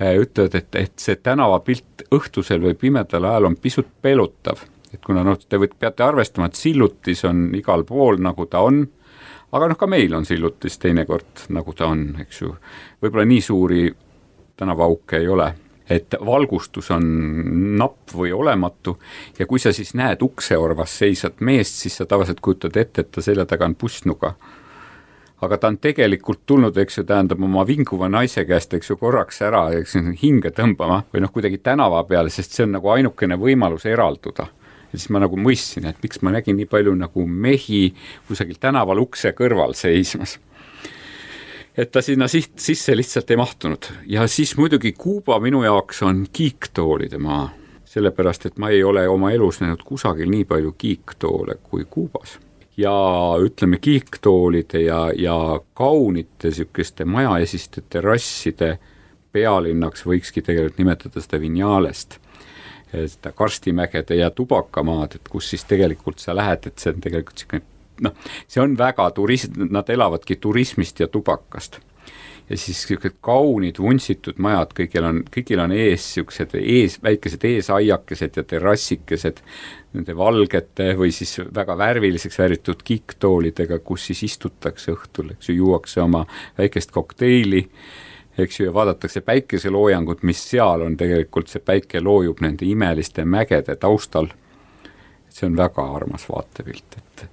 ütlevad, 0.01 0.59
et, 0.59 0.71
et 0.81 0.95
see 1.01 1.19
tänavapilt 1.23 2.07
õhtusel 2.15 2.63
või 2.65 2.77
pimedal 2.79 3.29
ajal 3.31 3.51
on 3.51 3.59
pisut 3.61 3.91
pelutav. 4.03 4.67
et 4.95 5.03
kuna 5.03 5.25
noh, 5.27 5.39
te 5.39 5.59
võite, 5.59 5.75
peate 5.79 6.05
arvestama, 6.07 6.47
et 6.47 6.59
sillutis 6.59 7.25
on 7.27 7.49
igal 7.59 7.83
pool, 7.85 8.21
nagu 8.23 8.47
ta 8.47 8.63
on, 8.63 8.85
aga 9.53 9.69
noh, 9.71 9.79
ka 9.79 9.89
meil 9.91 10.15
on 10.15 10.27
sillutis 10.27 10.79
teinekord, 10.79 11.49
nagu 11.55 11.75
ta 11.75 11.91
on, 11.91 12.07
eks 12.23 12.43
ju. 12.43 12.55
võib-olla 13.03 13.27
nii 13.27 13.43
suuri 13.43 13.89
tänavaauke 14.57 15.19
ei 15.19 15.29
ole 15.29 15.51
et 15.91 16.17
valgustus 16.25 16.91
on 16.95 17.05
napp 17.79 18.15
või 18.17 18.33
olematu 18.33 18.97
ja 19.39 19.47
kui 19.47 19.61
sa 19.61 19.73
siis 19.73 19.95
näed 19.95 20.23
ukseorvas 20.25 20.99
seisvat 20.99 21.41
meest, 21.45 21.83
siis 21.83 21.99
sa 22.01 22.07
tavaliselt 22.09 22.41
kujutad 22.41 22.77
ette, 22.81 23.05
et 23.05 23.11
ta 23.13 23.25
selja 23.25 23.45
taga 23.47 23.69
on 23.69 23.75
pussnuga. 23.75 24.35
aga 25.45 25.59
ta 25.59 25.69
on 25.69 25.77
tegelikult 25.77 26.47
tulnud, 26.47 26.77
eks 26.79 26.99
ju, 26.99 27.05
tähendab 27.05 27.43
oma 27.43 27.67
vinguva 27.67 28.09
naise 28.09 28.47
käest, 28.49 28.75
eks 28.75 28.91
ju, 28.91 28.97
korraks 28.97 29.43
ära, 29.43 29.67
eks 29.77 29.95
ju, 29.95 30.15
hinge 30.23 30.55
tõmbama 30.57 31.03
või 31.13 31.21
noh, 31.21 31.33
kuidagi 31.33 31.59
tänava 31.59 32.05
peale, 32.09 32.31
sest 32.31 32.53
see 32.53 32.65
on 32.65 32.73
nagu 32.79 32.89
ainukene 32.89 33.37
võimalus 33.37 33.85
eralduda 33.85 34.49
ja 34.95 34.99
siis 34.99 35.11
ma 35.11 35.21
nagu 35.21 35.37
mõistsin, 35.37 35.89
et 35.91 36.01
miks 36.03 36.23
ma 36.23 36.33
nägin 36.33 36.57
nii 36.57 36.71
palju 36.71 36.95
nagu 36.97 37.27
mehi 37.27 37.89
kusagil 38.29 38.57
tänaval 38.63 39.03
ukse 39.03 39.35
kõrval 39.37 39.75
seismas 39.77 40.39
et 41.77 41.91
ta 41.91 42.03
sinna 42.03 42.29
siht, 42.31 42.59
sisse 42.63 42.97
lihtsalt 42.97 43.31
ei 43.31 43.37
mahtunud 43.37 43.91
ja 44.07 44.27
siis 44.31 44.57
muidugi 44.57 44.93
Kuuba 44.93 45.41
minu 45.41 45.65
jaoks 45.65 46.03
on 46.03 46.27
kiiktoolide 46.33 47.19
maa, 47.19 47.49
sellepärast 47.85 48.47
et 48.47 48.59
ma 48.59 48.71
ei 48.71 48.85
ole 48.85 49.09
oma 49.09 49.33
elus 49.35 49.61
näinud 49.63 49.83
kusagil 49.85 50.31
nii 50.31 50.45
palju 50.45 50.75
kiiktoole 50.79 51.59
kui 51.63 51.85
Kuubas. 51.91 52.39
ja 52.77 52.95
ütleme, 53.43 53.79
kiiktoolide 53.79 54.81
ja, 54.83 55.11
ja 55.17 55.61
kaunite 55.75 56.49
niisuguste 56.49 57.05
majaesiste 57.05 57.83
terrasside 57.91 58.79
pealinnaks 59.33 60.07
võikski 60.07 60.43
tegelikult 60.43 60.79
nimetada 60.79 61.21
seda 61.21 61.41
Vinjalest 61.41 62.21
seda 62.95 63.33
Karstimägede 63.33 64.15
ja 64.15 64.31
Tubakamaad, 64.31 65.17
et 65.19 65.29
kus 65.29 65.49
siis 65.51 65.65
tegelikult 65.67 66.23
sa 66.23 66.37
lähed, 66.37 66.67
et 66.67 66.79
see 66.79 66.93
on 66.95 67.01
tegelikult 67.03 67.41
niisugune 67.41 67.74
noh, 68.01 68.15
see 68.49 68.63
on 68.63 68.79
väga 68.79 69.11
turist-, 69.17 69.59
nad 69.71 69.91
elavadki 69.91 70.37
turismist 70.37 71.01
ja 71.01 71.09
tubakast. 71.09 71.81
ja 72.51 72.57
siis 72.57 72.77
niisugused 72.83 73.17
kaunid 73.25 73.79
vuntsitud 73.81 74.37
majad, 74.39 74.75
kõigil 74.77 75.07
on, 75.09 75.23
kõigil 75.33 75.63
on 75.63 75.73
ees 75.73 76.03
niisugused 76.03 76.57
ees, 76.61 76.99
väikesed 77.03 77.45
eesaiakesed 77.49 78.37
ja 78.37 78.45
terrassikesed 78.45 79.41
nende 79.95 80.17
valgete 80.17 80.91
või 80.99 81.13
siis 81.15 81.39
väga 81.55 81.77
värviliseks 81.79 82.39
värvitud 82.39 82.83
kiiktoolidega, 82.85 83.79
kus 83.79 84.11
siis 84.11 84.25
istutakse 84.27 84.93
õhtul, 84.93 85.33
eks 85.35 85.49
ju, 85.49 85.61
juuakse 85.63 86.03
oma 86.03 86.25
väikest 86.59 86.93
kokteili, 86.93 87.63
eks 88.39 88.61
ju, 88.61 88.69
ja 88.69 88.75
vaadatakse 88.75 89.23
päikeseloojangut, 89.25 90.23
mis 90.23 90.43
seal 90.51 90.83
on 90.83 90.97
tegelikult, 91.01 91.49
see 91.49 91.63
päike 91.65 92.03
loojub 92.03 92.43
nende 92.45 92.67
imeliste 92.67 93.25
mägede 93.25 93.77
taustal. 93.77 94.29
see 95.35 95.47
on 95.47 95.57
väga 95.57 95.83
armas 95.97 96.29
vaatepilt, 96.31 96.95
et 96.97 97.25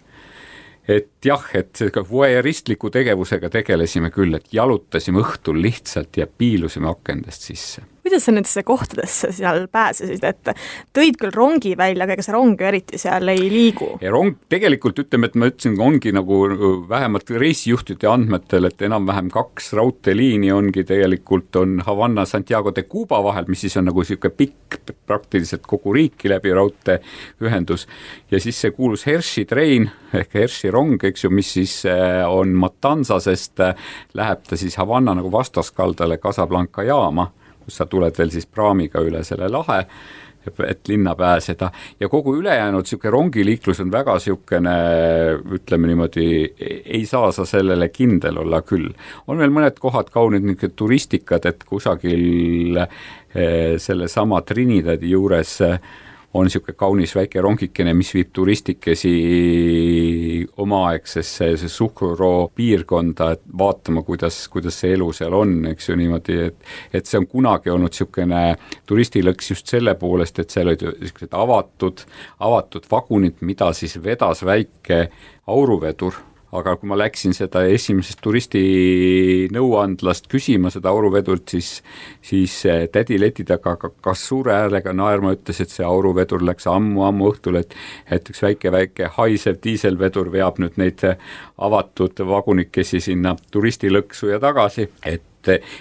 et 0.91 1.10
jah, 1.25 1.43
et 1.53 1.81
voyeuristliku 2.09 2.89
tegevusega 2.93 3.49
tegelesime 3.53 4.11
küll, 4.13 4.33
et 4.37 4.53
jalutasime 4.53 5.21
õhtul 5.21 5.61
lihtsalt 5.61 6.17
ja 6.17 6.27
piilusime 6.27 6.89
akendest 6.89 7.49
sisse 7.51 7.85
kuidas 8.11 8.25
sa 8.25 8.33
nendesse 8.33 8.63
kohtadesse 8.67 9.29
seal 9.35 9.67
pääsesid, 9.71 10.23
et 10.25 10.49
tõid 10.95 11.17
küll 11.21 11.33
rongi 11.35 11.75
välja, 11.77 12.03
aga 12.03 12.17
ega 12.17 12.25
see 12.25 12.33
rong 12.35 12.59
ju 12.59 12.67
eriti 12.67 12.99
seal 12.99 13.29
ei 13.31 13.45
liigu? 13.51 13.87
rong, 14.11 14.35
tegelikult 14.51 14.99
ütleme, 15.03 15.29
et 15.29 15.37
ma 15.39 15.47
ütlesin, 15.51 15.77
ongi 15.81 16.11
nagu 16.15 16.39
vähemalt 16.89 17.29
reisijuhtide 17.31 18.09
andmetel, 18.09 18.67
et 18.67 18.81
enam-vähem 18.87 19.29
kaks 19.31 19.71
raudteeliini 19.77 20.51
ongi 20.51 20.83
tegelikult, 20.87 21.55
on 21.61 21.79
Havana, 21.85 22.25
Santiago 22.25 22.73
de 22.75 22.83
Cuba 22.89 23.21
vahel, 23.23 23.47
mis 23.51 23.63
siis 23.67 23.77
on 23.79 23.87
nagu 23.87 24.03
niisugune 24.03 24.35
pikk, 24.35 24.81
praktiliselt 25.07 25.63
kogu 25.69 25.93
riiki 25.95 26.31
läbi 26.31 26.51
raudteeühendus, 26.57 27.87
ja 28.31 28.41
siis 28.41 28.59
see 28.59 28.73
kuulus 28.75 29.05
Hershey 29.07 29.45
train 29.45 29.91
ehk 30.17 30.35
Hershey 30.35 30.73
rong, 30.73 30.99
eks 31.11 31.27
ju, 31.27 31.33
mis 31.35 31.51
siis 31.59 31.75
äh, 31.89 32.23
on 32.27 32.55
Matanzasest, 32.57 33.59
äh, 33.59 33.93
läheb 34.17 34.47
ta 34.47 34.57
siis 34.57 34.79
Havana 34.81 35.15
nagu 35.19 35.31
vastaskaldale 35.31 36.17
Casablanca 36.23 36.87
jaama 36.87 37.29
kus 37.65 37.79
sa 37.79 37.87
tuled 37.89 38.17
veel 38.17 38.33
siis 38.33 38.49
praamiga 38.49 39.01
üle 39.05 39.23
selle 39.25 39.49
lahe, 39.51 39.85
et 40.65 40.87
linna 40.89 41.13
pääseda 41.13 41.67
ja 42.01 42.09
kogu 42.09 42.33
ülejäänud 42.39 42.87
niisugune 42.87 43.11
rongiliiklus 43.13 43.79
on 43.83 43.91
väga 43.93 44.15
niisugune, 44.17 44.75
ütleme 45.57 45.91
niimoodi, 45.91 46.27
ei 46.85 47.03
saa 47.05 47.29
sa 47.31 47.45
sellele 47.45 47.91
kindel 47.93 48.41
olla 48.41 48.63
küll. 48.65 48.89
on 49.27 49.37
veel 49.37 49.53
mõned 49.53 49.77
kohad 49.79 50.09
kaunid 50.09 50.45
niisugused 50.45 50.75
turistikad, 50.75 51.45
et 51.45 51.63
kusagil 51.63 52.81
eh, 52.81 53.77
sellesama 53.77 54.41
Trinidadi 54.41 55.13
juures 55.13 55.59
eh, 55.61 55.77
on 56.33 56.47
niisugune 56.47 56.75
kaunis 56.79 57.13
väike 57.15 57.41
rongikene, 57.43 57.93
mis 57.97 58.13
viib 58.15 58.29
turistikesi 58.33 59.11
omaaegsesse 60.63 61.49
Suhkruroo 61.67 62.51
piirkonda, 62.55 63.31
et 63.35 63.43
vaatama, 63.57 64.03
kuidas, 64.07 64.47
kuidas 64.51 64.79
see 64.79 64.95
elu 64.95 65.11
seal 65.15 65.35
on, 65.35 65.57
eks 65.73 65.89
ju, 65.89 65.97
niimoodi, 65.99 66.39
et 66.47 66.99
et 67.01 67.05
see 67.05 67.19
on 67.19 67.27
kunagi 67.27 67.71
olnud 67.73 67.91
niisugune 67.91 68.41
turistilõks 68.87 69.51
just 69.53 69.71
selle 69.71 69.95
poolest, 69.99 70.39
et 70.39 70.49
seal 70.49 70.71
olid 70.71 70.87
niisugused 71.01 71.35
avatud, 71.35 72.05
avatud 72.39 72.87
vagunid, 72.91 73.41
mida 73.41 73.71
siis 73.75 73.97
vedas 74.03 74.45
väike 74.47 75.07
auruvedur 75.51 76.30
aga 76.51 76.75
kui 76.75 76.89
ma 76.91 76.97
läksin 76.99 77.31
seda 77.35 77.63
esimesest 77.71 78.19
turistinõuandlast 78.23 80.27
küsima, 80.31 80.71
seda 80.73 80.91
auruvedurt, 80.91 81.47
siis 81.53 81.69
siis 82.25 82.57
tädi 82.91 83.19
leti 83.19 83.43
taga 83.47 83.77
kas 83.79 84.25
suure 84.27 84.53
häälega 84.57 84.93
naerma 84.93 85.33
ütles, 85.37 85.61
et 85.63 85.71
see 85.71 85.85
auruvedur 85.87 86.43
läks 86.45 86.67
ammu-ammu 86.69 87.31
õhtul, 87.31 87.61
et 87.61 87.75
et 88.11 88.29
üks 88.29 88.43
väike-väike 88.43 89.13
haisev 89.17 89.61
diiselvedur 89.63 90.31
veab 90.33 90.59
nüüd 90.61 90.77
neid 90.81 90.99
avatud 91.57 92.19
vagunikesi 92.27 92.99
sinna 93.01 93.35
turistilõksu 93.51 94.33
ja 94.33 94.39
tagasi, 94.43 94.89
et 95.05 95.23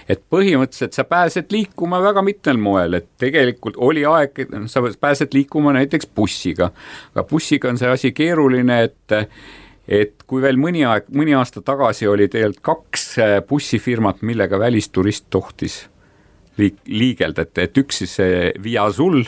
et 0.09 0.23
põhimõtteliselt 0.33 0.97
sa 0.97 1.05
pääsed 1.05 1.51
liikuma 1.53 1.99
väga 2.01 2.23
mitmel 2.25 2.57
moel, 2.57 2.95
et 2.97 3.11
tegelikult 3.21 3.77
oli 3.77 4.07
aeg, 4.09 4.47
sa 4.73 4.81
pääsed 4.81 5.37
liikuma 5.37 5.75
näiteks 5.77 6.09
bussiga, 6.17 6.71
aga 7.13 7.27
bussiga 7.29 7.69
on 7.69 7.77
see 7.77 7.91
asi 7.93 8.15
keeruline, 8.17 8.79
et 8.89 9.13
et 9.91 10.23
kui 10.31 10.43
veel 10.43 10.59
mõni 10.61 10.85
aeg, 10.87 11.09
mõni 11.17 11.35
aasta 11.35 11.63
tagasi 11.67 12.07
oli 12.07 12.29
tegelikult 12.31 12.63
kaks 12.71 13.07
äh, 13.19 13.37
bussifirmat, 13.47 14.23
millega 14.27 14.59
välisturist 14.61 15.27
tohtis 15.35 15.83
liik-, 16.61 16.85
liigelda, 16.87 17.47
et, 17.49 17.59
et 17.67 17.81
üks 17.83 18.03
siis 18.05 18.15
see 18.21 18.53
Via 18.63 18.87
Azul, 18.87 19.25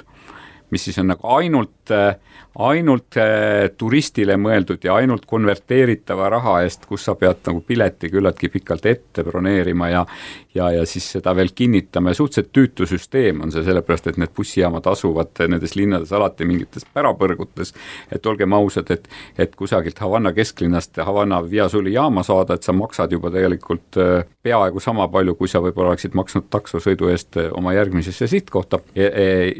mis 0.73 0.87
siis 0.87 1.01
on 1.03 1.11
nagu 1.11 1.35
ainult 1.35 1.93
äh, 1.95 2.15
ainult 2.59 3.17
äh, 3.17 3.71
turistile 3.79 4.37
mõeldud 4.37 4.85
ja 4.85 4.97
ainult 5.01 5.25
konverteeritava 5.27 6.29
raha 6.35 6.59
eest, 6.67 6.87
kus 6.89 7.07
sa 7.09 7.15
pead 7.17 7.41
nagu 7.49 7.63
pileti 7.67 8.11
küllaltki 8.13 8.51
pikalt 8.53 8.87
ette 8.87 9.25
broneerima 9.25 9.89
ja 9.89 10.07
ja, 10.55 10.71
ja 10.71 10.87
siis 10.87 11.07
seda 11.13 11.35
veel 11.37 11.53
kinnitama 11.55 12.13
ja 12.13 12.15
suhteliselt 12.15 12.53
tüütu 12.53 12.87
süsteem 12.87 13.41
on 13.41 13.53
see, 13.53 13.65
sellepärast 13.65 14.11
et 14.11 14.19
need 14.21 14.33
bussijaamad 14.37 14.87
asuvad 14.93 15.41
nendes 15.49 15.77
linnades 15.79 16.13
alati 16.13 16.45
mingites 16.49 16.85
pärapõrgutes, 16.95 17.73
et 18.13 18.27
olgem 18.27 18.53
ausad, 18.57 18.91
et 18.93 19.09
et 19.39 19.57
kusagilt 19.57 19.99
Havana 19.99 20.33
kesklinnast 20.37 21.01
Havana 21.01 21.41
Via 21.51 21.69
Suli 21.73 21.95
jaama 21.95 22.23
saada, 22.27 22.55
et 22.55 22.63
sa 22.63 22.73
maksad 22.77 23.13
juba 23.13 23.31
tegelikult 23.33 23.97
äh, 24.01 24.27
peaaegu 24.43 24.81
sama 24.81 25.09
palju, 25.09 25.35
kui 25.39 25.49
sa 25.49 25.63
võib-olla 25.65 25.95
oleksid 25.95 26.17
maksnud 26.19 26.49
taksosõidu 26.53 27.09
eest 27.13 27.41
äh, 27.41 27.49
oma 27.57 27.73
järgmisesse 27.77 28.29
sihtkohta. 28.29 28.83
E, 28.95 29.09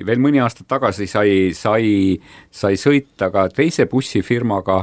veel 0.07 0.21
mõni 0.23 0.43
aasta 0.43 0.65
tagasi 0.69 1.07
sai, 1.11 1.53
sai, 1.57 2.19
sai 2.51 2.77
sõita 2.83 3.31
ka 3.33 3.49
teise 3.55 3.87
bussifirmaga 3.91 4.83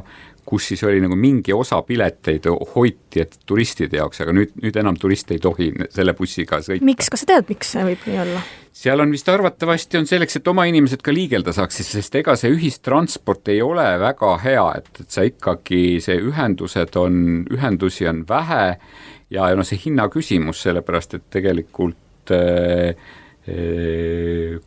kus 0.49 0.71
siis 0.71 0.81
oli 0.88 1.01
nagu 1.03 1.17
mingi 1.19 1.53
osa 1.53 1.81
pileteid 1.85 2.47
hoiti, 2.73 3.21
et 3.21 3.38
turistide 3.45 3.99
jaoks, 3.99 4.23
aga 4.23 4.33
nüüd, 4.33 4.55
nüüd 4.63 4.79
enam 4.81 4.97
turiste 4.97 5.35
ei 5.35 5.43
tohi 5.43 5.69
selle 5.93 6.15
bussiga 6.17 6.62
sõita. 6.65 6.85
miks, 6.88 7.12
kas 7.13 7.23
sa 7.23 7.29
tead, 7.33 7.45
miks 7.51 7.75
see 7.75 7.85
võib 7.91 8.07
nii 8.09 8.17
olla? 8.23 8.41
seal 8.79 9.03
on 9.03 9.13
vist 9.13 9.29
arvatavasti 9.29 9.99
on 9.99 10.09
selleks, 10.09 10.39
et 10.39 10.49
oma 10.49 10.65
inimesed 10.69 11.03
ka 11.05 11.13
liigelda 11.13 11.53
saaksid, 11.53 11.89
sest 11.89 12.17
ega 12.21 12.35
see 12.39 12.53
ühistransport 12.55 13.51
ei 13.53 13.62
ole 13.65 13.85
väga 14.01 14.33
hea, 14.45 14.65
et, 14.79 14.91
et 15.03 15.17
sa 15.17 15.25
ikkagi, 15.27 15.83
see 16.05 16.17
ühendused 16.31 16.97
on, 17.01 17.23
ühendusi 17.53 18.09
on 18.09 18.23
vähe 18.29 18.63
ja, 18.73 19.49
ja 19.51 19.53
noh, 19.53 19.67
see 19.67 19.81
hinna 19.85 20.07
küsimus, 20.13 20.63
sellepärast 20.65 21.19
et 21.19 21.27
tegelikult 21.35 22.33
äh, 22.33 22.95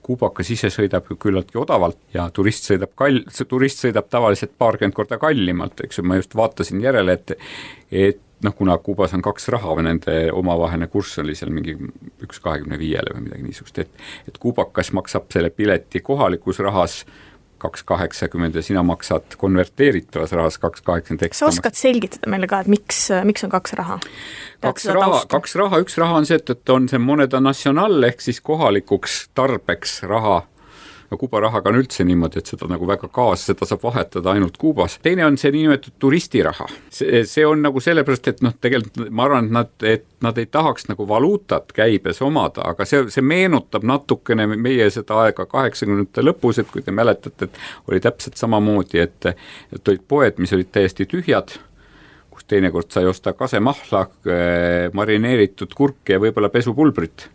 kuubakas 0.03 0.51
ise 0.55 0.71
sõidab 0.73 1.07
ju 1.11 1.17
küllaltki 1.21 1.59
odavalt 1.61 1.99
ja 2.15 2.27
turist 2.35 2.67
sõidab 2.69 2.93
kall-, 2.99 3.25
turist 3.49 3.85
sõidab 3.85 4.09
tavaliselt 4.11 4.55
paarkümmend 4.59 4.97
korda 4.97 5.19
kallimalt, 5.23 5.81
eks 5.85 6.01
ju, 6.01 6.07
ma 6.09 6.19
just 6.21 6.37
vaatasin 6.39 6.83
järele, 6.83 7.19
et 7.19 7.35
et 7.93 8.21
noh, 8.43 8.55
kuna 8.59 8.77
Kuubas 8.83 9.15
on 9.15 9.23
kaks 9.23 9.49
raha 9.55 9.77
või 9.79 9.87
nende 9.87 10.17
omavaheline 10.35 10.89
kurss 10.91 11.21
oli 11.23 11.35
seal 11.39 11.53
mingi 11.55 11.77
üks 12.25 12.41
kahekümne 12.43 12.79
viiele 12.81 13.15
või 13.15 13.27
midagi 13.29 13.47
niisugust, 13.47 13.79
et 13.85 14.31
et 14.31 14.41
kuubakas 14.43 14.93
maksab 14.97 15.31
selle 15.35 15.51
pileti 15.55 16.03
kohalikus 16.03 16.59
rahas 16.65 17.03
kaks 17.63 17.85
kaheksakümmend 17.89 18.59
ja 18.59 18.65
sina 18.65 18.83
maksad 18.87 19.37
konverteeritavas 19.41 20.35
rahas 20.37 20.59
kaks 20.63 20.85
kaheksakümmend 20.87 21.27
eks. 21.29 21.43
sa 21.43 21.51
oskad 21.51 21.79
selgitada 21.79 22.31
meile 22.33 22.51
ka, 22.51 22.63
et 22.65 22.71
miks, 22.73 23.05
miks 23.29 23.47
on 23.47 23.53
kaks 23.55 23.77
raha? 23.79 23.99
kaks 24.63 24.89
raha, 24.95 25.23
kaks 25.31 25.57
raha, 25.61 25.83
üks 25.85 25.99
raha 26.03 26.23
on 26.23 26.29
see, 26.29 26.41
et, 26.43 26.55
et 26.55 26.75
on 26.75 26.89
see 26.91 27.03
moneda 27.03 27.41
nacional 27.43 28.11
ehk 28.11 28.25
siis 28.25 28.43
kohalikuks 28.45 29.23
tarbeks 29.39 30.03
raha 30.11 30.43
no 31.13 31.19
Kuuba 31.21 31.41
rahaga 31.45 31.69
on 31.69 31.77
üldse 31.77 32.05
niimoodi, 32.09 32.41
et 32.41 32.49
seda 32.49 32.67
nagu 32.71 32.87
väga 32.89 33.09
kaas, 33.13 33.45
seda 33.51 33.67
saab 33.69 33.83
vahetada 33.85 34.33
ainult 34.33 34.57
Kuubas. 34.61 34.99
teine 35.05 35.27
on 35.27 35.37
see 35.39 35.53
niinimetatud 35.53 35.99
turistiraha. 36.01 36.67
see, 36.91 37.25
see 37.29 37.45
on 37.47 37.63
nagu 37.67 37.81
sellepärast, 37.85 38.29
et 38.33 38.41
noh, 38.45 38.55
tegelikult 38.61 39.11
ma 39.11 39.27
arvan, 39.29 39.51
et 39.51 39.57
nad, 39.59 39.73
et 39.93 40.07
nad 40.25 40.39
ei 40.41 40.47
tahaks 40.47 40.89
nagu 40.89 41.07
valuutat 41.09 41.75
käibes 41.77 42.23
omada, 42.25 42.65
aga 42.73 42.87
see, 42.89 43.05
see 43.13 43.25
meenutab 43.25 43.85
natukene 43.89 44.49
meie 44.55 44.89
seda 44.95 45.21
aega 45.27 45.47
kaheksakümnendate 45.51 46.25
lõpus, 46.25 46.63
et 46.63 46.73
kui 46.73 46.85
te 46.87 46.95
mäletate, 46.95 47.51
et 47.51 47.61
oli 47.91 48.01
täpselt 48.01 48.41
samamoodi, 48.41 49.05
et 49.05 49.31
et 49.33 49.89
olid 49.89 50.03
poed, 50.09 50.41
mis 50.43 50.53
olid 50.57 50.73
täiesti 50.73 51.07
tühjad, 51.07 51.55
kus 52.33 52.47
teinekord 52.49 52.91
sai 52.91 53.05
osta 53.07 53.35
kasemahla, 53.37 54.07
eh, 54.33 54.89
marineeritud 54.97 55.75
kurki 55.77 56.17
ja 56.17 56.23
võib-olla 56.23 56.49
pesupulbrit. 56.49 57.29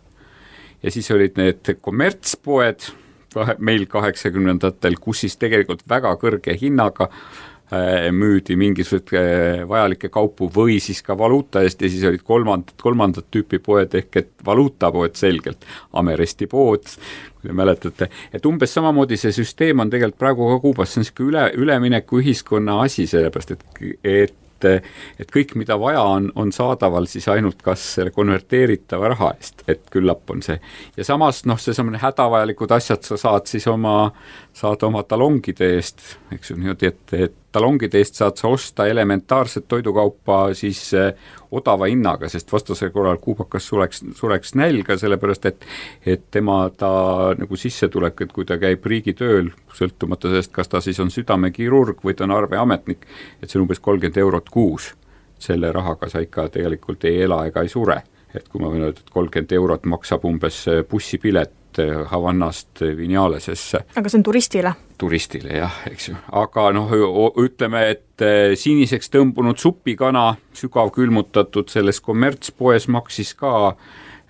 ja 0.82 0.90
siis 0.94 1.10
olid 1.10 1.34
need 1.36 1.76
kommertspoed 1.82 2.84
meil 3.58 3.86
kaheksakümnendatel, 3.90 4.98
kus 5.00 5.24
siis 5.24 5.36
tegelikult 5.40 5.84
väga 5.88 6.14
kõrge 6.20 6.54
hinnaga 6.60 7.08
äh, 7.08 8.08
müüdi 8.14 8.56
mingisuguseid 8.58 9.14
äh, 9.18 9.68
vajalikke 9.68 10.10
kaupu 10.12 10.50
või 10.54 10.78
siis 10.82 11.02
ka 11.04 11.18
valuuta 11.18 11.62
eest 11.66 11.82
ja 11.82 11.90
siis 11.92 12.06
olid 12.08 12.24
kolmandat, 12.26 12.76
kolmandat 12.82 13.30
tüüpi 13.34 13.60
poed 13.64 13.94
ehk 13.98 14.22
et 14.22 14.32
valuutapoed 14.46 15.16
selgelt, 15.18 15.68
Ameresti 15.92 16.48
pood, 16.50 16.88
kui 17.38 17.50
te 17.50 17.56
mäletate, 17.56 18.10
et 18.32 18.46
umbes 18.48 18.74
samamoodi 18.74 19.20
see 19.20 19.34
süsteem 19.36 19.84
on 19.84 19.92
tegelikult 19.92 20.20
praegu 20.20 20.52
ka 20.54 20.60
Kuubas, 20.64 20.92
see 20.92 21.02
on 21.02 21.06
niisugune 21.06 21.30
üle, 21.30 21.48
üleminekuühiskonna 21.64 22.80
asi, 22.84 23.06
sellepärast 23.10 23.56
et, 23.56 23.66
et 24.02 24.36
et, 24.64 24.86
et 25.20 25.30
kõik, 25.32 25.54
mida 25.60 25.78
vaja 25.80 26.02
on, 26.02 26.30
on 26.34 26.52
saadaval 26.52 27.06
siis 27.10 27.28
ainult 27.28 27.62
kas 27.62 27.82
selle 27.98 28.10
konverteeritava 28.14 29.12
raha 29.14 29.32
eest, 29.38 29.64
et 29.68 29.84
küllap 29.92 30.30
on 30.30 30.42
see. 30.44 30.58
ja 30.96 31.04
samas 31.04 31.44
noh, 31.48 31.60
seesamane 31.60 32.00
hädavajalikud 32.02 32.72
asjad 32.78 33.04
sa 33.06 33.16
saad 33.20 33.46
siis 33.50 33.66
oma, 33.70 34.10
saad 34.56 34.82
oma 34.88 35.02
talongide 35.02 35.74
eest, 35.76 36.02
eks 36.34 36.52
ju, 36.52 36.58
niimoodi, 36.60 36.92
et, 36.92 37.14
et 37.18 37.38
talongide 37.58 37.98
eest 37.98 38.18
saad 38.18 38.38
sa 38.38 38.48
osta 38.52 38.86
elementaarset 38.86 39.66
toidukaupa 39.68 40.54
siis 40.54 40.80
eh, 40.94 41.12
odava 41.50 41.88
hinnaga, 41.90 42.28
sest 42.30 42.52
vastasel 42.52 42.92
korral 42.94 43.18
kuubakas 43.22 43.66
sureks, 43.68 44.02
sureks 44.18 44.54
nälga, 44.58 44.98
sellepärast 45.00 45.48
et 45.50 45.66
et 46.06 46.28
tema, 46.30 46.60
ta 46.76 46.90
nagu 47.38 47.56
sissetulek, 47.56 48.22
et 48.24 48.32
kui 48.32 48.46
ta 48.48 48.58
käib 48.60 48.84
riigitööl, 48.86 49.50
sõltumata 49.74 50.30
sellest, 50.30 50.52
kas 50.54 50.70
ta 50.70 50.80
siis 50.84 51.00
on 51.02 51.10
südamekirurg 51.12 52.04
või 52.04 52.14
ta 52.14 52.28
on 52.28 52.36
arveametnik, 52.36 53.06
et 53.42 53.48
see 53.48 53.58
on 53.58 53.66
umbes 53.66 53.82
kolmkümmend 53.82 54.22
eurot 54.24 54.50
kuus. 54.54 54.94
selle 55.38 55.68
rahaga 55.72 56.08
sa 56.10 56.18
ikka 56.18 56.48
tegelikult 56.50 57.04
ei 57.06 57.20
ela 57.22 57.44
ega 57.46 57.62
ei 57.62 57.68
sure 57.70 58.00
et 58.34 58.48
kui 58.50 58.60
ma 58.60 58.68
võin 58.72 58.82
öelda, 58.82 59.00
et 59.00 59.10
kolmkümmend 59.14 59.52
eurot 59.54 59.84
maksab 59.86 60.24
umbes 60.26 60.64
bussipilet 60.90 61.52
Havannast 62.10 62.80
Vinalesesse. 62.96 63.84
aga 63.96 64.08
see 64.08 64.18
on 64.18 64.24
turistile? 64.24 64.72
turistile 64.98 65.60
jah, 65.60 65.74
eks 65.90 66.08
ju, 66.10 66.16
aga 66.40 66.68
noh, 66.74 66.90
ütleme, 67.38 67.84
et 67.94 68.24
eh, 68.24 68.56
siniseks 68.58 69.12
tõmbunud 69.14 69.60
supikana, 69.60 70.32
sügavkülmutatud 70.58 71.70
selles 71.70 72.00
kommertspoes 72.04 72.88
maksis 72.90 73.34
ka 73.38 73.52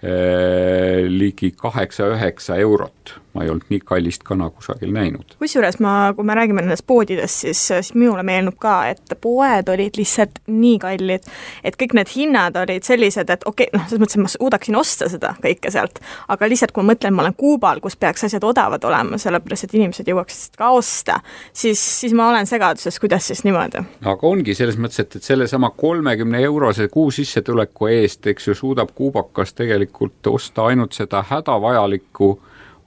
eh, 0.03 1.07
ligi 1.09 1.55
kaheksa-üheksa 1.57 2.59
eurot 2.65 3.17
ma 3.39 3.45
ei 3.47 3.53
olnud 3.53 3.71
nii 3.71 3.81
kallist 3.87 4.25
kana 4.27 4.51
kusagil 4.51 4.91
näinud. 4.95 5.37
kusjuures 5.39 5.79
ma, 5.85 6.13
kui 6.17 6.27
me 6.27 6.35
räägime 6.35 6.65
nendest 6.65 6.87
poodidest, 6.87 7.45
siis, 7.45 7.61
siis 7.71 7.93
minule 7.95 8.25
meenub 8.27 8.59
ka, 8.59 8.81
et 8.91 9.15
poed 9.23 9.71
olid 9.71 9.99
lihtsalt 9.99 10.41
nii 10.51 10.79
kallid, 10.83 11.29
et 11.65 11.79
kõik 11.79 11.95
need 11.99 12.11
hinnad 12.17 12.59
olid 12.59 12.87
sellised, 12.87 13.31
et 13.31 13.47
okei 13.47 13.69
okay,, 13.69 13.79
noh, 13.79 13.87
selles 13.87 14.03
mõttes, 14.03 14.19
et 14.19 14.25
ma 14.25 14.33
suudaksin 14.33 14.79
osta 14.79 15.11
seda 15.13 15.35
kõike 15.43 15.71
sealt, 15.75 16.01
aga 16.35 16.51
lihtsalt 16.51 16.75
kui 16.75 16.83
ma 16.83 16.93
mõtlen, 16.93 17.15
ma 17.15 17.27
olen 17.27 17.37
Kuubal, 17.39 17.83
kus 17.85 17.95
peaks 18.01 18.27
asjad 18.27 18.45
odavad 18.49 18.85
olema, 18.89 19.21
sellepärast 19.21 19.69
et 19.69 19.79
inimesed 19.79 20.11
jõuaksid 20.11 20.59
ka 20.59 20.73
osta, 20.75 21.21
siis, 21.53 21.79
siis 22.01 22.17
ma 22.19 22.31
olen 22.33 22.49
segaduses, 22.51 22.99
kuidas 22.99 23.31
siis 23.31 23.45
niimoodi. 23.47 23.85
aga 24.03 24.33
ongi 24.33 24.57
selles 24.59 24.81
mõttes, 24.81 25.05
et, 25.05 25.21
et 25.21 25.31
sellesama 25.31 25.71
kolmekümne 25.77 26.43
eurose 26.49 26.89
kuusissetuleku 26.91 27.93
eest, 27.95 28.27
eks 28.27 28.51
ju, 28.51 28.59
suudab 28.59 28.91
kuubakas 28.99 29.55
tegelikult 29.55 30.27
osta 30.35 30.67
ainult 30.73 30.97
seda 30.99 31.23
hädavajalikku 31.31 32.35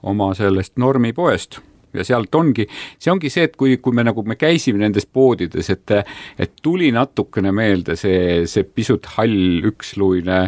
oma 0.02 0.32
sellest 0.34 0.76
normipoest. 0.76 1.60
Ja 1.92 2.04
sealt 2.08 2.34
ongi, 2.34 2.64
see 2.96 3.10
ongi 3.12 3.28
see, 3.28 3.44
et 3.50 3.56
kui, 3.60 3.76
kui 3.84 3.92
me 3.92 4.00
nagu, 4.06 4.22
me 4.24 4.38
käisime 4.40 4.80
nendes 4.80 5.04
poodides, 5.04 5.68
et 5.74 5.92
et 6.40 6.54
tuli 6.64 6.88
natukene 6.92 7.52
meelde 7.52 7.98
see, 8.00 8.46
see 8.48 8.64
pisut 8.64 9.10
hall 9.18 9.66
üksluine 9.68 10.38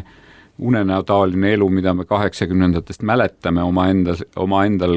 unenäotaoline 0.59 1.53
elu, 1.53 1.69
mida 1.69 1.93
me 1.95 2.07
kaheksakümnendatest 2.09 3.03
mäletame 3.03 3.63
omaenda, 3.63 4.15
omaendal 4.41 4.97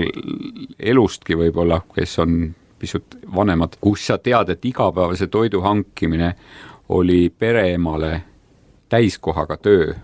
elustki 0.79 1.35
võib-olla, 1.35 1.81
kes 1.95 2.19
on 2.23 2.39
pisut 2.79 3.17
vanemad, 3.35 3.75
kus 3.81 4.05
sa 4.07 4.17
tead, 4.21 4.53
et 4.53 4.65
igapäevase 4.65 5.27
toidu 5.27 5.61
hankimine 5.65 6.35
oli 6.93 7.27
pereemale 7.33 8.21
täiskohaga 8.89 9.57
töö 9.57 9.95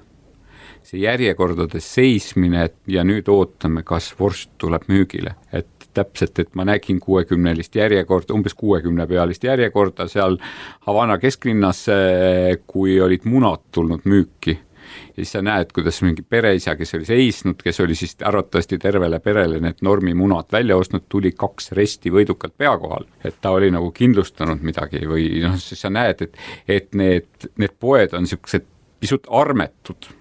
see 0.93 1.01
järjekordades 1.01 1.87
seismine 1.95 2.67
ja 2.87 3.03
nüüd 3.07 3.29
ootame, 3.33 3.81
kas 3.87 4.11
vorst 4.19 4.51
tuleb 4.61 4.85
müügile, 4.91 5.35
et 5.51 5.89
täpselt, 5.93 6.39
et 6.41 6.53
ma 6.57 6.65
nägin 6.65 6.99
kuuekümnelist 7.01 7.75
järjekorda, 7.77 8.33
umbes 8.33 8.55
kuuekümne 8.57 9.05
pealist 9.09 9.43
järjekorda 9.45 10.07
seal 10.09 10.39
Havana 10.87 11.19
kesklinnas, 11.21 11.85
kui 12.67 12.99
olid 13.01 13.27
munad 13.29 13.65
tulnud 13.71 14.07
müüki. 14.09 14.57
Ja 15.13 15.21
siis 15.21 15.31
sa 15.33 15.41
näed, 15.41 15.69
kuidas 15.73 16.01
mingi 16.03 16.25
pereisa, 16.27 16.75
kes 16.77 16.91
oli 16.97 17.05
seisnud, 17.07 17.61
kes 17.63 17.79
oli 17.81 17.95
siis 17.97 18.17
arvatavasti 18.25 18.77
tervele 18.81 19.19
perele 19.23 19.61
need 19.63 19.79
normimunad 19.85 20.51
välja 20.53 20.77
ostnud, 20.77 21.05
tuli 21.09 21.31
kaks 21.37 21.71
resti 21.77 22.11
võidukalt 22.13 22.53
pea 22.57 22.73
kohal. 22.77 23.07
et 23.23 23.37
ta 23.41 23.53
oli 23.55 23.71
nagu 23.73 23.91
kindlustanud 23.95 24.61
midagi 24.61 25.05
või 25.09 25.29
noh, 25.45 25.55
siis 25.61 25.81
sa 25.85 25.89
näed, 25.93 26.25
et, 26.27 26.37
et 26.67 26.91
need, 26.99 27.47
need 27.57 27.77
poed 27.79 28.13
on 28.13 28.27
niisugused 28.27 28.67
pisut 28.99 29.29
armetud 29.31 30.11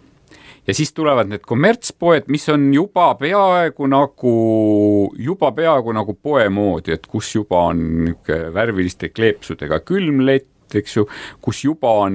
ja 0.66 0.74
siis 0.74 0.92
tulevad 0.94 1.30
need 1.30 1.44
kommertspoed, 1.46 2.28
mis 2.32 2.46
on 2.52 2.68
juba 2.74 3.12
peaaegu 3.18 3.88
nagu, 3.90 4.36
juba 5.18 5.52
peaaegu 5.56 5.94
nagu 5.96 6.14
poe 6.14 6.46
moodi, 6.52 6.94
et 6.96 7.06
kus 7.10 7.34
juba 7.36 7.66
on 7.72 7.82
niisugune 8.06 8.54
värviliste 8.54 9.10
kleepsudega 9.14 9.80
külmlett, 9.86 10.48
eks 10.78 10.94
ju, 10.96 11.04
kus 11.44 11.64
juba 11.66 11.90
on 12.06 12.14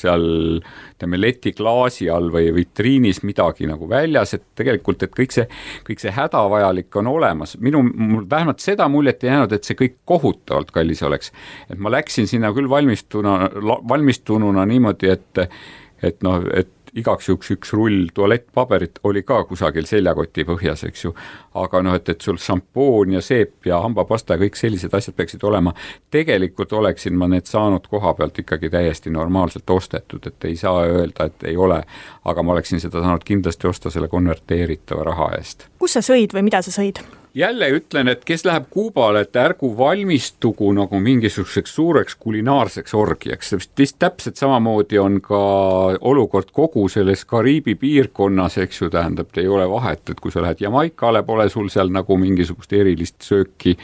seal 0.00 0.24
ütleme, 0.58 1.20
letiklaasi 1.20 2.08
all 2.10 2.30
või 2.34 2.48
vitriinis 2.56 3.20
midagi 3.22 3.68
nagu 3.70 3.86
väljas, 3.90 4.34
et 4.34 4.46
tegelikult, 4.58 5.04
et 5.06 5.14
kõik 5.14 5.34
see, 5.36 5.46
kõik 5.86 6.02
see 6.02 6.14
hädavajalik 6.16 6.98
on 6.98 7.12
olemas. 7.12 7.54
minu, 7.62 7.84
mul 7.84 8.24
vähemalt 8.30 8.64
seda 8.64 8.88
muljet 8.90 9.22
ei 9.24 9.30
jäänud, 9.30 9.54
et 9.54 9.68
see 9.68 9.78
kõik 9.78 10.00
kohutavalt 10.08 10.72
kallis 10.74 11.02
oleks. 11.06 11.32
et 11.70 11.78
ma 11.78 11.92
läksin 11.92 12.26
sinna 12.26 12.50
küll 12.56 12.70
valmistuna, 12.70 13.50
valmistununa 13.88 14.66
niimoodi, 14.66 15.12
et 15.14 15.46
et 16.02 16.22
noh, 16.22 16.42
et 16.54 16.68
igaks 16.98 17.28
juhuks 17.28 17.50
üks 17.54 17.72
rull 17.76 18.08
tualettpaberit 18.14 19.00
oli 19.08 19.22
ka 19.26 19.42
kusagil 19.48 19.86
seljakoti 19.88 20.44
põhjas, 20.48 20.84
eks 20.88 21.04
ju. 21.04 21.14
aga 21.58 21.82
noh, 21.82 21.96
et, 21.98 22.08
et 22.08 22.20
sul 22.20 22.38
šampoon 22.42 23.16
ja 23.16 23.22
seep 23.24 23.66
ja 23.66 23.80
hambapasta 23.82 24.36
ja 24.36 24.42
kõik 24.44 24.58
sellised 24.58 24.94
asjad 24.94 25.16
peaksid 25.18 25.44
olema. 25.44 25.74
tegelikult 26.10 26.72
oleksin 26.72 27.16
ma 27.18 27.28
need 27.28 27.46
saanud 27.50 27.86
koha 27.90 28.14
pealt 28.14 28.38
ikkagi 28.38 28.70
täiesti 28.70 29.10
normaalselt 29.10 29.70
ostetud, 29.70 30.26
et 30.26 30.44
ei 30.44 30.56
saa 30.56 30.84
öelda, 30.86 31.30
et 31.30 31.48
ei 31.52 31.56
ole. 31.56 31.82
aga 32.24 32.42
ma 32.42 32.52
oleksin 32.52 32.80
seda 32.80 33.02
saanud 33.02 33.24
kindlasti 33.24 33.66
osta 33.66 33.90
selle 33.90 34.08
konverteeritava 34.08 35.04
raha 35.12 35.32
eest. 35.38 35.68
kus 35.78 35.98
sa 35.98 36.04
sõid 36.04 36.34
või 36.34 36.48
mida 36.50 36.62
sa 36.62 36.74
sõid? 36.74 37.02
Jälle 37.34 37.70
ütlen, 37.70 38.08
et 38.08 38.24
kes 38.24 38.44
läheb 38.44 38.64
Kuubale, 38.70 39.20
et 39.20 39.36
ärgu 39.36 39.70
valmistugu 39.78 40.72
nagu 40.72 41.00
mingisuguseks 41.00 41.74
suureks 41.74 42.16
kulinaarseks 42.16 42.94
orgiaks, 42.94 43.54
vist 43.78 43.96
täpselt 43.98 44.36
samamoodi 44.36 44.98
on 44.98 45.20
ka 45.20 45.40
olukord 46.00 46.50
kogu 46.52 46.88
selles 46.88 47.24
Kariibi 47.24 47.74
piirkonnas, 47.74 48.58
eks 48.58 48.82
ju, 48.82 48.90
tähendab, 48.90 49.30
ei 49.36 49.48
ole 49.48 49.68
vahet, 49.70 50.10
et 50.10 50.20
kui 50.20 50.32
sa 50.32 50.42
lähed 50.42 50.60
Jamaikale, 50.60 51.22
pole 51.22 51.48
sul 51.48 51.68
seal 51.68 51.92
nagu 51.94 52.16
mingisugust 52.16 52.72
erilist 52.72 53.22
sööki 53.22 53.76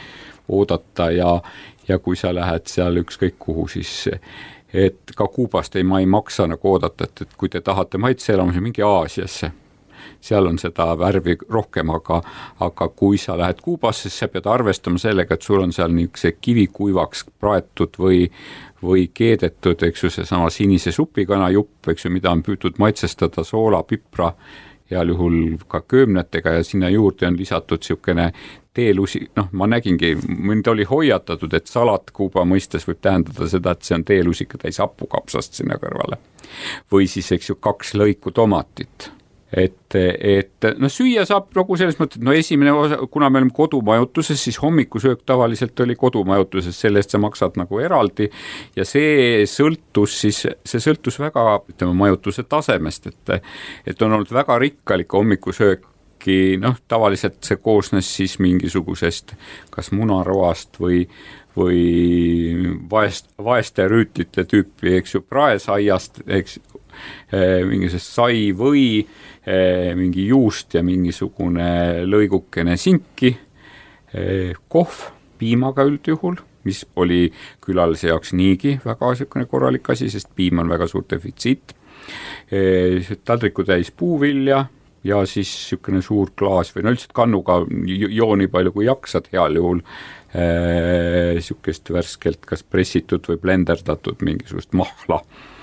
oodata 0.49 1.11
ja 1.11 1.39
ja 1.87 1.99
kui 1.99 2.15
sa 2.17 2.31
lähed 2.33 2.65
seal 2.65 2.97
ükskõik 2.97 3.35
kuhu, 3.39 3.67
siis 3.67 4.07
et 4.73 5.13
ka 5.15 5.27
Kuubast 5.27 5.75
ei, 5.75 5.83
ma 5.83 5.99
ei 6.01 6.09
maksa 6.09 6.47
nagu 6.49 6.71
oodata, 6.71 7.05
et, 7.05 7.21
et 7.21 7.37
kui 7.37 7.49
te 7.49 7.61
tahate 7.61 8.01
maitseelamusi, 8.01 8.63
minge 8.63 8.83
Aasiasse 8.83 9.51
seal 10.25 10.49
on 10.49 10.59
seda 10.61 10.87
värvi 10.99 11.37
rohkem, 11.49 11.91
aga, 11.93 12.21
aga 12.65 12.89
kui 12.97 13.19
sa 13.21 13.37
lähed 13.37 13.61
Kuubasse, 13.61 14.09
siis 14.09 14.19
sa 14.23 14.29
pead 14.31 14.49
arvestama 14.49 15.01
sellega, 15.01 15.37
et 15.37 15.45
sul 15.45 15.61
on 15.61 15.73
seal 15.75 15.93
niisuguse 15.93 16.35
kivikuivaks 16.41 17.25
praetud 17.39 17.99
või, 18.01 18.25
või 18.83 19.07
keedetud, 19.13 19.85
eks 19.89 20.05
ju, 20.05 20.13
seesama 20.19 20.49
sinise 20.53 20.93
supikana 20.95 21.49
jupp, 21.53 21.91
eks 21.93 22.07
ju, 22.07 22.13
mida 22.13 22.33
on 22.33 22.43
püütud 22.45 22.79
maitsestada 22.81 23.45
soola, 23.45 23.83
pipra, 23.87 24.31
heal 24.89 25.09
juhul 25.09 25.39
ka 25.67 25.81
köömnetega 25.81 26.59
ja 26.59 26.63
sinna 26.63 26.89
juurde 26.93 27.27
on 27.27 27.37
lisatud 27.37 27.81
niisugune 27.81 28.31
teelusi, 28.75 29.23
noh, 29.39 29.47
ma 29.55 29.67
nägingi, 29.71 30.11
mind 30.27 30.67
oli 30.67 30.83
hoiatatud, 30.83 31.53
et 31.55 31.71
salat 31.71 32.11
Kuuba 32.13 32.43
mõistes 32.45 32.83
võib 32.87 32.99
tähendada 33.01 33.47
seda, 33.49 33.71
et 33.71 33.87
see 33.87 33.95
on 33.95 34.03
teelusikatäis 34.05 34.81
hapukapsast 34.83 35.61
sinna 35.61 35.79
kõrvale. 35.81 36.19
või 36.91 37.07
siis, 37.07 37.31
eks 37.31 37.49
ju, 37.49 37.55
kaks 37.55 37.95
lõiku 37.95 38.31
tomatit 38.35 39.09
et, 39.53 39.95
et 39.95 40.67
noh, 40.81 40.91
süüa 40.91 41.25
saab 41.27 41.51
nagu 41.55 41.77
selles 41.77 41.97
mõttes, 41.99 42.19
et 42.19 42.25
no 42.25 42.33
esimene 42.35 42.73
osa, 42.75 42.97
kuna 43.11 43.29
me 43.29 43.39
oleme 43.41 43.53
kodumajutuses, 43.55 44.41
siis 44.47 44.57
hommikusöök 44.61 45.21
tavaliselt 45.25 45.79
oli 45.85 45.95
kodumajutuses, 45.99 46.77
selle 46.81 47.01
eest 47.01 47.13
sa 47.13 47.21
maksad 47.21 47.59
nagu 47.61 47.79
eraldi. 47.79 48.29
Ja 48.75 48.87
see 48.87 49.45
sõltus 49.49 50.19
siis, 50.25 50.43
see 50.65 50.83
sõltus 50.83 51.19
väga, 51.21 51.61
ütleme, 51.71 51.95
majutuse 52.05 52.47
tasemest, 52.49 53.11
et 53.11 53.35
et 53.85 54.01
on 54.01 54.17
olnud 54.17 54.31
väga 54.33 54.57
rikkalik 54.59 55.13
hommikusööki, 55.13 56.57
noh, 56.59 56.77
tavaliselt 56.89 57.41
see 57.45 57.61
koosnes 57.61 58.09
siis 58.17 58.39
mingisugusest 58.41 59.35
kas 59.73 59.91
munaroast 59.93 60.81
või 60.81 61.05
või 61.55 62.75
vaest, 62.91 63.29
vaeste 63.43 63.87
rüütlite 63.87 64.43
tüüpi, 64.43 64.97
eks 64.99 65.15
ju, 65.15 65.21
praesaiast, 65.23 66.19
eks, 66.27 66.59
eh, 67.31 67.61
mingisugust 67.67 68.11
sai 68.11 68.49
või 68.51 69.05
mingi 69.45 70.25
juust 70.29 70.73
ja 70.73 70.81
mingisugune 70.85 72.05
lõigukene 72.09 72.77
sinki, 72.81 73.35
eh, 74.13 74.53
kohv 74.67 75.03
piimaga 75.37 75.85
üldjuhul, 75.85 76.39
mis 76.65 76.81
oli 76.97 77.27
külalise 77.61 78.09
jaoks 78.09 78.33
niigi 78.33 78.79
väga 78.85 79.11
niisugune 79.11 79.45
korralik 79.45 79.89
asi, 79.93 80.09
sest 80.09 80.31
piim 80.35 80.63
on 80.63 80.69
väga 80.69 80.87
suur 80.89 81.05
defitsiit, 81.09 81.75
eh, 82.51 83.05
taldriku 83.23 83.63
täis 83.63 83.91
puuvilja 83.91 84.65
ja 85.05 85.25
siis 85.25 85.51
niisugune 85.53 86.01
suur 86.01 86.33
klaas 86.35 86.73
või 86.73 86.83
no 86.83 86.95
üldiselt 86.95 87.13
kannuga 87.13 87.61
joo 88.09 88.35
nii 88.35 88.47
palju 88.49 88.73
kui 88.73 88.87
jaksad 88.89 89.29
heal 89.33 89.61
juhul, 89.61 89.81
niisugust 90.35 91.93
värskelt 91.93 92.41
kas 92.49 92.63
pressitud 92.63 93.23
või 93.29 93.37
blenderdatud 93.39 94.19
mingisugust 94.25 94.73
mahla. 94.75 95.21
Eh, 95.21 95.54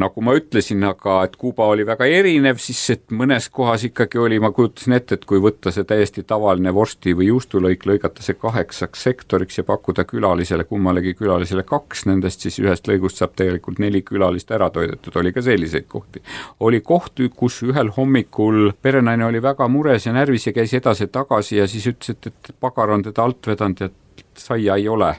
nagu 0.00 0.22
ma 0.24 0.32
ütlesin, 0.34 0.80
aga 0.88 1.18
et 1.26 1.34
Kuuba 1.36 1.66
oli 1.70 1.84
väga 1.86 2.06
erinev, 2.08 2.56
siis 2.62 2.80
et 2.94 3.12
mõnes 3.12 3.50
kohas 3.52 3.84
ikkagi 3.84 4.18
oli, 4.18 4.38
ma 4.40 4.48
kujutasin 4.56 4.96
ette, 4.96 5.18
et 5.18 5.26
kui 5.28 5.42
võtta 5.44 5.70
see 5.74 5.84
täiesti 5.84 6.24
tavaline 6.26 6.72
vorsti 6.74 7.12
või 7.18 7.28
juustulõik, 7.28 7.84
lõigata 7.86 8.24
see 8.24 8.38
kaheksaks 8.40 9.04
sektoriks 9.06 9.60
ja 9.60 9.66
pakkuda 9.68 10.06
külalisele, 10.08 10.64
kummalegi 10.64 11.14
külalisele 11.20 11.66
kaks 11.68 12.06
nendest, 12.08 12.46
siis 12.46 12.58
ühest 12.64 12.88
lõigust 12.88 13.20
saab 13.20 13.36
tegelikult 13.36 13.78
neli 13.78 14.02
külalist 14.02 14.50
ära 14.56 14.70
toidetud, 14.72 15.20
oli 15.20 15.34
ka 15.36 15.44
selliseid 15.44 15.86
kohti. 15.88 16.24
oli 16.60 16.80
kohti, 16.80 17.28
kus 17.28 17.62
ühel 17.62 17.92
hommikul 17.96 18.72
perenaine 18.82 19.28
oli 19.28 19.42
väga 19.42 19.68
mures 19.68 20.06
ja 20.06 20.16
närvis 20.16 20.48
ja 20.48 20.56
käis 20.56 20.74
edasi-tagasi 20.74 21.60
ja 21.60 21.68
siis 21.68 21.86
ütles, 21.92 22.16
et, 22.16 22.32
et 22.32 22.54
pagar 22.60 22.90
on 22.90 23.02
teda 23.04 23.28
alt 23.28 23.46
vedanud 23.46 23.80
ja 23.84 23.90
saia 24.34 24.80
ei 24.80 24.88
ole 24.88 25.14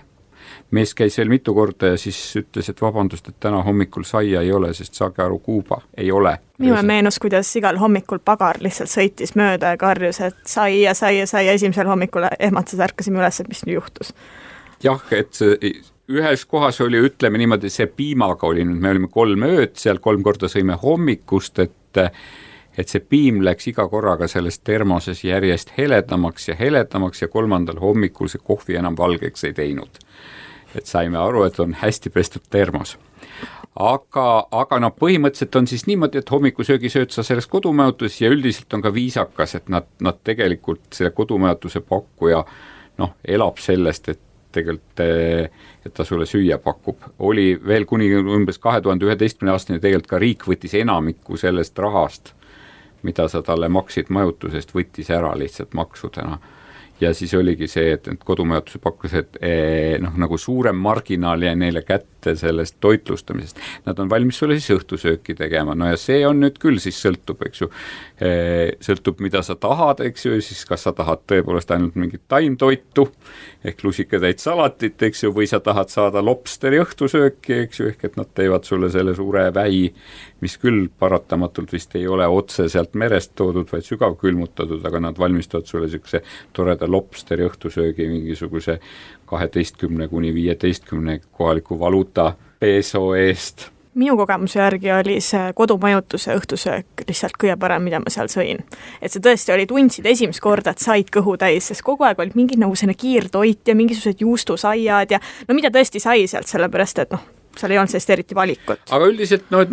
mees 0.71 0.93
käis 0.95 1.17
veel 1.19 1.29
mitu 1.29 1.53
korda 1.53 1.93
ja 1.93 1.97
siis 1.99 2.17
ütles, 2.39 2.69
et 2.71 2.81
vabandust, 2.81 3.27
et 3.29 3.37
täna 3.43 3.61
hommikul 3.63 4.05
saia 4.07 4.41
ei 4.41 4.51
ole, 4.55 4.73
sest 4.73 4.95
saage 4.97 5.23
aru, 5.23 5.39
Kuuba 5.39 5.81
ei 5.97 6.11
ole. 6.11 6.37
minule 6.57 6.83
meenus, 6.83 7.19
kuidas 7.19 7.55
igal 7.55 7.79
hommikul 7.81 8.21
pagar 8.25 8.59
lihtsalt 8.59 8.91
sõitis 8.91 9.35
mööda 9.35 9.73
ja 9.75 9.79
karjus, 9.81 10.21
et 10.21 10.37
sai 10.47 10.81
ja 10.83 10.93
sai 10.97 11.17
ja 11.19 11.27
sai 11.27 11.47
ja 11.47 11.55
esimesel 11.57 11.87
hommikul 11.87 12.27
ehmatas, 12.39 12.79
ärkasime 12.79 13.19
üles, 13.19 13.39
et 13.39 13.49
mis 13.51 13.65
nüüd 13.65 13.79
juhtus. 13.81 14.13
jah, 14.83 15.01
et 15.11 15.41
ühes 16.11 16.45
kohas 16.45 16.81
oli, 16.81 17.01
ütleme 17.07 17.39
niimoodi, 17.41 17.69
see 17.69 17.87
piimaga 17.87 18.47
oli 18.47 18.65
nüüd, 18.65 18.79
me 18.79 18.95
olime 18.95 19.11
kolm 19.11 19.43
ööd 19.47 19.75
seal, 19.79 19.99
kolm 19.99 20.23
korda 20.23 20.49
sõime 20.51 20.79
hommikust, 20.81 21.59
et 21.59 21.99
et 22.79 22.87
see 22.87 23.01
piim 23.03 23.41
läks 23.43 23.67
iga 23.67 23.83
korraga 23.91 24.29
selles 24.31 24.61
termoses 24.63 25.25
järjest 25.27 25.73
heledamaks 25.77 26.47
ja 26.47 26.55
heledamaks 26.55 27.21
ja 27.21 27.27
kolmandal 27.27 27.81
hommikul 27.83 28.29
see 28.31 28.39
kohvi 28.39 28.77
enam 28.79 28.95
valgeks 28.97 29.43
ei 29.49 29.53
teinud 29.57 29.99
et 30.75 30.85
saime 30.85 31.17
aru, 31.17 31.43
et 31.43 31.59
on 31.59 31.73
hästi 31.73 32.09
pestud 32.09 32.45
termos 32.49 32.97
aga, 33.79 34.25
aga 34.51 34.79
noh, 34.83 34.91
põhimõtteliselt 34.97 35.55
on 35.55 35.69
siis 35.69 35.85
niimoodi, 35.87 36.21
et 36.21 36.31
hommikusöögi 36.31 36.91
sööd 36.91 37.13
sa 37.15 37.23
selles 37.23 37.47
kodumajutuses 37.51 38.19
ja 38.21 38.31
üldiselt 38.33 38.73
on 38.75 38.83
ka 38.83 38.91
viisakas, 38.93 39.55
et 39.59 39.71
nad, 39.71 39.87
nad 40.03 40.19
tegelikult, 40.27 40.83
selle 40.95 41.13
kodumajutuse 41.15 41.83
pakkuja 41.87 42.43
noh, 43.01 43.15
elab 43.23 43.61
sellest, 43.63 44.11
et 44.11 44.27
tegelikult, 44.51 44.99
et 45.85 45.93
ta 45.95 46.03
sulle 46.03 46.27
süüa 46.27 46.57
pakub. 46.59 46.97
oli 47.19 47.55
veel 47.67 47.85
kuni 47.87 48.09
umbes 48.19 48.59
kahe 48.59 48.81
tuhande 48.81 49.07
üheteistkümne 49.07 49.53
aastani 49.53 49.79
tegelikult 49.79 50.09
ka 50.11 50.19
riik 50.19 50.43
võttis 50.47 50.75
enamiku 50.75 51.39
sellest 51.39 51.79
rahast, 51.79 52.33
mida 53.07 53.27
sa 53.31 53.41
talle 53.41 53.69
maksid 53.71 54.11
majutusest, 54.11 54.75
võttis 54.75 55.09
ära 55.09 55.31
lihtsalt 55.39 55.73
maksudena 55.73 56.37
ja 57.01 57.13
siis 57.17 57.33
oligi 57.33 57.67
see, 57.69 57.95
et, 57.95 58.07
et 58.11 58.23
kodumajutuse 58.25 58.79
pakkused 58.81 59.39
eh, 59.41 59.97
noh, 60.01 60.13
nagu 60.21 60.37
suurem 60.39 60.77
marginaal 60.77 61.41
jäi 61.47 61.55
neile 61.57 61.81
kätte 61.85 62.35
sellest 62.37 62.77
toitlustamisest. 62.83 63.57
Nad 63.87 63.99
on 63.99 64.09
valmis 64.09 64.37
sulle 64.37 64.57
siis 64.59 64.75
õhtusööki 64.75 65.35
tegema, 65.37 65.75
no 65.77 65.89
ja 65.89 65.97
see 65.99 66.21
on 66.27 66.43
nüüd 66.43 66.59
küll 66.61 66.77
siis 66.83 66.99
sõltub, 67.01 67.41
eks 67.47 67.63
ju, 67.63 67.69
eh, 68.21 68.75
sõltub, 68.85 69.21
mida 69.25 69.41
sa 69.45 69.57
tahad, 69.57 70.03
eks 70.05 70.27
ju, 70.27 70.37
siis 70.45 70.61
kas 70.69 70.85
sa 70.85 70.93
tahad 70.97 71.25
tõepoolest 71.29 71.73
ainult 71.73 71.97
mingit 71.97 72.23
taimtoitu 72.31 73.07
ehk 73.65 73.83
lusikatäit 73.85 74.41
salatit, 74.41 75.01
eks 75.09 75.25
ju, 75.25 75.33
või 75.35 75.49
sa 75.49 75.61
tahad 75.63 75.89
saada 75.93 76.21
lobsteri 76.25 76.81
õhtusööki, 76.81 77.63
eks 77.65 77.81
ju, 77.81 77.89
ehk 77.93 78.05
et 78.11 78.21
nad 78.21 78.29
teevad 78.37 78.67
sulle 78.69 78.91
selle 78.93 79.17
suure 79.17 79.49
väi 79.53 79.87
mis 80.41 80.57
küll 80.61 80.87
paratamatult 80.99 81.73
vist 81.73 81.95
ei 81.95 82.07
ole 82.07 82.27
otse 82.27 82.67
sealt 82.69 82.95
merest 82.97 83.33
toodud, 83.35 83.67
vaid 83.71 83.85
sügavkülmutatud, 83.87 84.85
aga 84.85 85.03
nad 85.07 85.19
valmistavad 85.19 85.69
sulle 85.69 85.87
niisuguse 85.87 86.23
toreda 86.53 86.89
lobsteri 86.89 87.45
õhtusöögi 87.49 88.07
mingisuguse 88.09 88.79
kaheteistkümne 89.25 90.07
kuni 90.07 90.33
viieteistkümne 90.33 91.19
kohaliku 91.31 91.79
valuuta 91.79 92.33
peso 92.59 93.13
eest 93.15 93.69
minu 93.95 94.15
kogemuse 94.17 94.59
järgi 94.59 94.91
oli 94.91 95.17
see 95.23 95.51
kodumajutuse 95.55 96.35
õhtusöök 96.39 97.03
lihtsalt 97.07 97.35
kõige 97.39 97.57
parem, 97.59 97.83
mida 97.83 97.99
ma 97.99 98.13
seal 98.13 98.29
sõin. 98.31 98.63
et 99.01 99.11
see 99.11 99.23
tõesti 99.23 99.53
oli, 99.55 99.65
tundsid 99.67 100.07
esimest 100.07 100.39
korda, 100.43 100.71
et 100.71 100.79
said 100.79 101.11
kõhu 101.11 101.35
täis, 101.37 101.67
sest 101.67 101.83
kogu 101.83 102.07
aeg 102.07 102.19
olid 102.19 102.37
mingid 102.39 102.61
nagu 102.61 102.75
selline 102.75 102.95
kiirtoit 102.95 103.67
ja 103.67 103.75
mingisugused 103.75 104.23
juustusaiad 104.23 105.11
ja 105.11 105.19
no 105.47 105.55
mida 105.57 105.73
tõesti 105.73 105.99
sai 105.99 106.27
sealt, 106.27 106.47
sellepärast 106.47 107.03
et 107.03 107.11
noh, 107.11 107.25
seal 107.57 107.73
ei 107.73 107.79
olnud 107.81 107.91
sellist 107.91 108.13
eriti 108.13 108.35
valikut. 108.35 108.85
aga 108.91 109.09
üldiselt 109.09 109.49
no 109.53 109.63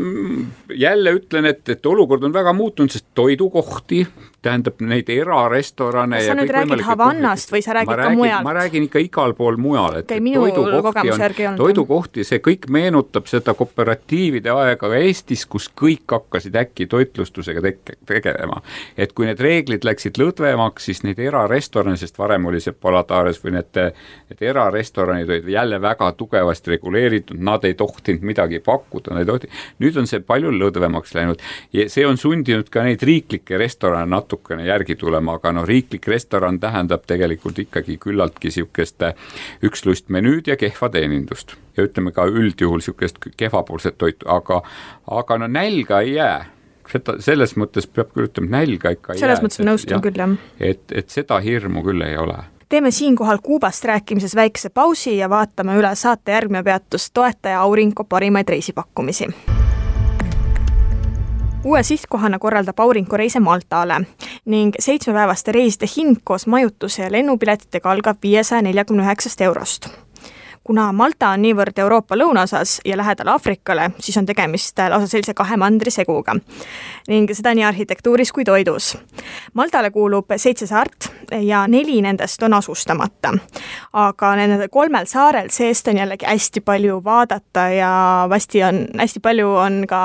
jälle 0.75 1.15
ütlen, 1.19 1.49
et, 1.53 1.63
et 1.69 1.87
olukord 1.87 2.25
on 2.25 2.35
väga 2.35 2.53
muutunud, 2.53 2.93
sest 2.93 3.07
toidukohti, 3.15 4.07
tähendab 4.43 4.81
neid 4.81 5.09
erarestorane. 5.11 6.21
sa 6.23 6.35
nüüd 6.39 6.51
räägid 6.55 6.83
Havannast 6.87 7.53
või 7.53 7.63
sa 7.65 7.75
räägid 7.79 8.03
ka 8.03 8.11
mujalt? 8.15 8.47
ma 8.47 8.55
räägin 8.55 8.87
ikka 8.87 9.03
igal 9.03 9.35
pool 9.39 9.59
mujal, 9.61 10.01
et 10.01 10.11
okay, 10.11 10.21
toidukohti 10.21 11.47
on, 11.49 11.59
toidukohti, 11.59 12.27
see 12.27 12.43
kõik 12.45 12.69
meenutab 12.73 13.27
seda 13.31 13.55
kooperatiivide 13.59 14.53
aega 14.55 14.93
Eestis, 14.99 15.45
kus 15.47 15.69
kõik 15.69 16.07
hakkasid 16.15 16.57
äkki 16.59 16.87
toitlustusega 16.91 17.63
teke-, 17.65 17.99
tegelema. 18.07 18.63
et 18.97 19.13
kui 19.13 19.27
need 19.29 19.41
reeglid 19.43 19.87
läksid 19.87 20.21
lõdvemaks, 20.21 20.89
siis 20.91 21.03
neid 21.07 21.19
erarestorane, 21.23 21.99
sest 22.01 22.19
varem 22.19 22.47
oli 22.51 22.63
see 22.63 22.73
Paladares 22.73 23.43
või 23.45 23.57
need, 23.59 23.83
need 24.31 24.47
erarestoranid 24.53 25.29
olid 25.29 25.49
jälle 25.51 25.81
väga 25.83 26.13
tugevasti 26.19 26.77
reguleeritud, 26.77 27.43
nad 27.43 27.65
ei 27.65 27.75
tohtinud 27.79 28.27
midagi 28.27 28.63
pakkuda, 28.65 29.15
nad 29.15 29.25
ei 29.25 29.31
tohtinud, 29.33 29.63
nüüd 29.85 30.03
on 30.03 30.11
see 30.11 30.25
palju 30.25 30.53
lõdvemaks 30.57 31.15
läinud 31.17 31.45
ja 31.77 31.89
see 31.93 32.07
on 32.09 32.21
sundinud 32.21 32.71
ka 32.73 32.85
neid 32.87 33.03
riiklikke 33.07 33.61
restorane 33.61 34.09
natuke 34.09 34.29
natukene 34.29 34.67
järgi 34.67 34.97
tulema, 34.97 35.37
aga 35.39 35.53
noh, 35.53 35.67
riiklik 35.67 36.07
restoran 36.09 36.59
tähendab 36.61 37.07
tegelikult 37.07 37.59
ikkagi 37.59 37.99
küllaltki 37.99 38.49
niisugust 38.49 39.03
ükslust 39.63 40.09
menüüd 40.09 40.49
ja 40.49 40.57
kehva 40.57 40.89
teenindust. 40.89 41.57
ja 41.77 41.85
ütleme 41.85 42.13
ka 42.13 42.27
üldjuhul 42.27 42.79
niisugust 42.79 43.19
kehvapoolset 43.37 43.99
toitu, 43.99 44.27
aga, 44.29 44.63
aga 45.07 45.39
no 45.39 45.47
nälga 45.47 46.01
ei 46.01 46.15
jää 46.15 46.47
seda, 46.91 47.19
selles 47.21 47.57
mõttes 47.57 47.87
peab 47.87 48.13
küll 48.15 48.29
ütlema, 48.29 48.59
nälga 48.59 48.91
ikka 48.91 49.13
ei 49.13 49.19
selles 49.19 49.39
jää, 49.39 49.45
mõttes 49.47 49.63
ma 49.63 49.71
nõustun 49.71 50.03
küll, 50.03 50.19
jah. 50.19 50.39
et, 50.61 50.85
et 50.93 51.11
seda 51.11 51.39
hirmu 51.41 51.85
küll 51.87 52.03
ei 52.03 52.17
ole 52.17 52.39
teeme 52.69 52.91
siinkohal 52.91 53.39
Kuubast 53.43 53.85
rääkimises 53.85 54.35
väikese 54.35 54.71
pausi 54.71 55.17
ja 55.19 55.31
vaatame 55.31 55.77
üle 55.77 55.95
saate 55.95 56.33
järgmine 56.33 56.63
peatus 56.63 57.11
toetaja 57.11 57.61
Aurinko 57.61 58.05
parimaid 58.05 58.49
reisipakkumisi. 58.49 59.29
Uue 61.65 61.83
sihtkohana 61.83 62.39
korraldab 62.39 62.81
Aurinko 62.81 63.17
reise 63.17 63.41
Maltale 63.41 64.01
ning 64.45 64.75
seitsmepäevaste 64.79 65.53
reiside 65.53 65.87
hind 65.97 66.17
koos 66.25 66.47
majutuse 66.47 67.03
ja 67.03 67.13
lennupiletitega 67.13 67.91
algab 67.91 68.17
viiesaja 68.23 68.63
neljakümne 68.63 69.03
üheksast 69.03 69.41
eurost 69.41 69.89
kuna 70.69 70.91
Malta 70.93 71.31
on 71.33 71.41
niivõrd 71.41 71.79
Euroopa 71.81 72.17
lõunaosas 72.19 72.75
ja 72.85 72.97
lähedal 73.01 73.31
Aafrikale, 73.33 73.87
siis 74.05 74.19
on 74.21 74.27
tegemist 74.29 74.77
lausa 74.93 75.07
sellise 75.09 75.33
kahe 75.35 75.57
mandri 75.57 75.89
seguga 75.91 76.35
ning 77.09 77.31
seda 77.33 77.55
nii 77.57 77.65
arhitektuuris 77.65 78.33
kui 78.37 78.45
toidus. 78.45 78.91
Maltale 79.57 79.89
kuulub 79.91 80.35
seitse 80.37 80.67
saart 80.69 81.09
ja 81.41 81.63
neli 81.73 82.03
nendest 82.05 82.43
on 82.45 82.59
asustamata. 82.59 83.33
aga 83.93 84.35
nendel 84.37 84.69
kolmel 84.69 85.09
saarel 85.09 85.49
seest 85.51 85.89
on 85.89 85.97
jällegi 86.03 86.29
hästi 86.29 86.61
palju 86.61 87.01
vaadata 87.05 87.65
ja 87.73 87.93
hästi 88.31 88.63
on, 88.69 88.83
hästi 89.01 89.25
palju 89.25 89.49
on 89.49 89.81
ka 89.89 90.03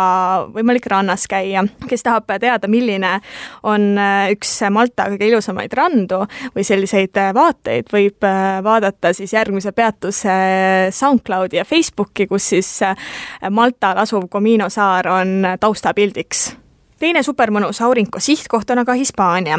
võimalik 0.55 0.87
rannas 0.87 1.27
käia. 1.27 1.65
kes 1.89 2.07
tahab 2.07 2.31
teada, 2.39 2.71
milline 2.71 3.17
on 3.63 3.99
üks 4.31 4.55
Malta 4.71 5.09
kõige 5.11 5.27
ilusamaid 5.27 5.75
randu 5.75 6.23
või 6.55 6.63
selliseid 6.63 7.19
vaateid, 7.35 7.91
võib 7.91 8.23
vaadata 8.63 9.11
siis 9.13 9.35
järgmise 9.35 9.75
peatuse 9.75 10.31
SoundCloudi 10.91 11.57
ja 11.57 11.65
Facebooki, 11.65 12.27
kus 12.27 12.49
siis 12.49 12.81
äh, 12.81 12.95
Maltal 13.49 13.97
asuv 13.97 14.27
Comino 14.29 14.69
saar 14.69 15.07
on 15.07 15.47
taustapildiks 15.59 16.62
teine 17.03 17.19
supermõnus 17.23 17.81
Aurinko 17.83 18.19
sihtkoht 18.23 18.69
on 18.71 18.79
aga 18.79 18.93
Hispaania 18.95 19.57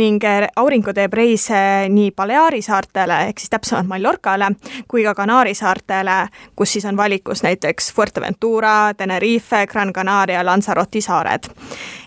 ning 0.00 0.22
äh, 0.24 0.46
Aurinko 0.56 0.94
teeb 0.96 1.12
reise 1.12 1.58
nii 1.92 2.12
Baleari 2.16 2.62
saartele 2.64 3.18
ehk 3.28 3.42
siis 3.42 3.52
täpsemalt 3.52 3.90
Mallorcale 3.90 4.48
kui 4.88 5.04
ka 5.04 5.12
Kanaari 5.18 5.52
saartele, 5.54 6.14
kus 6.56 6.72
siis 6.72 6.86
on 6.88 6.96
valikus 6.96 7.42
näiteks 7.44 7.90
Fuerteventura, 7.92 8.94
Tenerife, 8.96 9.66
Gran 9.68 9.92
Canaria, 9.92 10.44
Lanzarote 10.46 11.02
saared. 11.04 11.50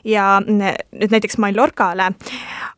ja 0.03 0.41
nüüd 0.41 1.11
näiteks 1.11 1.37
Mallorcale 1.37 2.11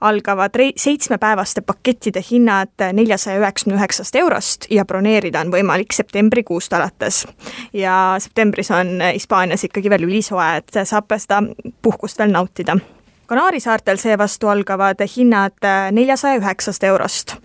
algavad 0.02 0.56
rei-, 0.56 0.74
seitsmepäevaste 0.76 1.62
pakettide 1.62 2.24
hinnad 2.32 2.92
neljasaja 2.94 3.40
üheksakümne 3.40 3.78
üheksast 3.80 4.16
eurost 4.16 4.68
ja 4.70 4.86
broneerida 4.86 5.46
on 5.46 5.54
võimalik 5.54 5.96
septembrikuust 5.96 6.74
alates. 6.74 7.28
ja 7.74 8.16
septembris 8.20 8.72
on 8.72 8.98
Hispaanias 9.14 9.64
ikkagi 9.64 9.90
veel 9.90 10.10
ülisoe, 10.10 10.56
et 10.58 10.84
saab 10.84 11.14
seda 11.18 11.44
puhkust 11.82 12.18
veel 12.18 12.30
nautida 12.32 12.76
Kanaari 13.32 13.62
saartel 13.64 13.96
seevastu 13.96 14.50
algavad 14.52 15.00
hinnad 15.08 15.64
neljasaja 15.96 16.36
üheksast 16.42 16.84
eurost 16.84 17.38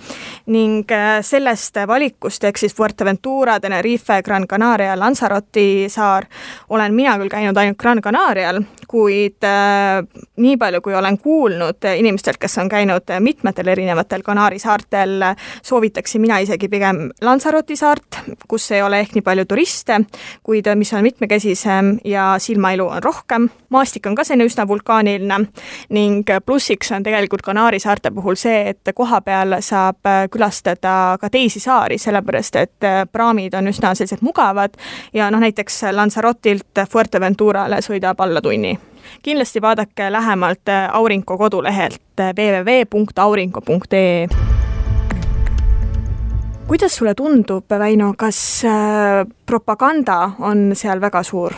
ning 0.51 0.91
äh, 0.91 1.21
sellest 1.23 1.79
valikust 1.87 2.43
ehk 2.47 2.59
siis 2.59 2.75
Fuerteventura, 2.75 3.61
Tenerife, 3.63 4.19
Gran 4.27 4.49
Canaria, 4.51 4.97
Lanzarote 4.99 5.87
saar 5.91 6.27
olen 6.75 6.95
mina 6.95 7.17
küll 7.19 7.31
käinud 7.31 7.59
ainult 7.59 7.79
Gran 7.79 8.03
Canarial, 8.03 8.61
kuid 8.91 9.47
äh, 9.47 10.03
nii 10.43 10.57
palju, 10.59 10.81
kui 10.83 10.95
olen 10.95 11.19
kuulnud 11.23 11.87
inimestelt, 11.97 12.39
kes 12.43 12.59
on 12.63 12.71
käinud 12.71 13.15
mitmetel 13.23 13.71
erinevatel 13.75 14.27
Kanaari 14.27 14.59
saartel, 14.63 15.23
soovitaksin 15.63 16.23
mina 16.23 16.41
isegi 16.43 16.71
pigem 16.71 17.09
Lanzarote 17.23 17.79
saart, 17.79 18.23
kus 18.49 18.71
ei 18.75 18.83
ole 18.83 19.05
ehk 19.05 19.15
nii 19.15 19.27
palju 19.27 19.47
turiste, 19.51 20.01
kuid 20.47 20.71
mis 20.75 20.95
on 20.95 21.07
mitmekesisem 21.07 21.97
ja 22.05 22.33
silmailu 22.43 22.91
on 22.99 23.03
rohkem. 23.03 23.51
maastik 23.71 24.07
on 24.07 24.15
ka 24.15 24.25
selline 24.25 24.47
üsna 24.47 24.67
vulkaaniline 24.69 25.47
ning 25.91 26.25
plussiks 26.47 26.93
on 26.93 27.03
tegelikult 27.03 27.43
Kanaari 27.43 27.81
saarte 27.83 28.11
puhul 28.11 28.39
see, 28.41 28.71
et 28.71 28.95
koha 28.95 29.21
peal 29.21 29.59
saab 29.61 30.11
külastada 30.31 31.19
ka 31.21 31.31
teisi 31.31 31.61
saari, 31.61 31.99
sellepärast 31.99 32.57
et 32.57 32.91
praamid 33.13 33.55
on 33.55 33.73
üsna 33.73 33.95
sellised 33.95 34.25
mugavad 34.27 34.77
ja 35.15 35.31
noh, 35.31 35.41
näiteks 35.41 35.83
Lanzarotilt 35.93 36.87
Fuerteventurale 36.91 37.81
sõidab 37.85 38.21
alla 38.21 38.43
tunni 38.43 38.77
kindlasti 39.23 39.63
vaadake 39.63 40.13
lähemalt 40.13 40.69
Aurinko 40.93 41.39
kodulehelt 41.39 42.03
www.aurinko.ee. 42.35 44.29
kuidas 46.67 46.97
sulle 46.97 47.15
tundub, 47.15 47.65
Väino, 47.79 48.15
kas 48.19 48.65
äh, 48.65 48.73
propaganda 49.47 50.31
on 50.39 50.71
seal 50.75 51.01
väga 51.01 51.23
suur 51.23 51.55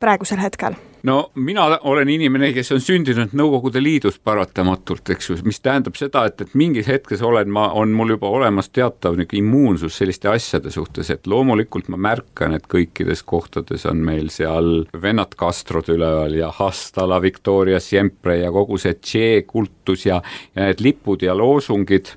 praegusel 0.00 0.40
hetkel? 0.40 0.74
No 1.06 1.30
mina 1.34 1.64
olen 1.86 2.08
inimene, 2.10 2.50
kes 2.56 2.72
on 2.74 2.82
sündinud 2.82 3.34
Nõukogude 3.36 3.80
Liidus 3.82 4.18
paratamatult, 4.24 5.12
eks 5.14 5.30
ju, 5.30 5.36
mis 5.46 5.60
tähendab 5.62 5.98
seda, 5.98 6.24
et, 6.28 6.42
et 6.42 6.56
mingis 6.58 6.88
hetkes 6.90 7.22
olen 7.26 7.50
ma, 7.52 7.68
on 7.78 7.94
mul 7.96 8.14
juba 8.16 8.30
olemas 8.40 8.70
teatav 8.74 9.14
niisugune 9.16 9.40
immuunsus 9.40 9.96
selliste 10.00 10.30
asjade 10.30 10.72
suhtes, 10.74 11.10
et 11.14 11.30
loomulikult 11.30 11.90
ma 11.92 12.00
märkan, 12.10 12.56
et 12.56 12.66
kõikides 12.70 13.22
kohtades 13.26 13.86
on 13.90 14.02
meil 14.06 14.30
seal 14.34 14.86
vennad 15.02 15.34
Castrod 15.38 15.90
üleval 15.94 16.36
ja 16.38 16.50
hasta 16.58 17.06
la 17.08 17.20
Victoria 17.22 17.80
siempre 17.80 18.40
ja 18.42 18.52
kogu 18.54 18.78
see 18.80 18.98
Che 19.06 19.42
kultus 19.46 20.06
ja, 20.08 20.20
ja 20.54 20.70
need 20.70 20.82
lipud 20.82 21.22
ja 21.22 21.34
loosungid. 21.36 22.14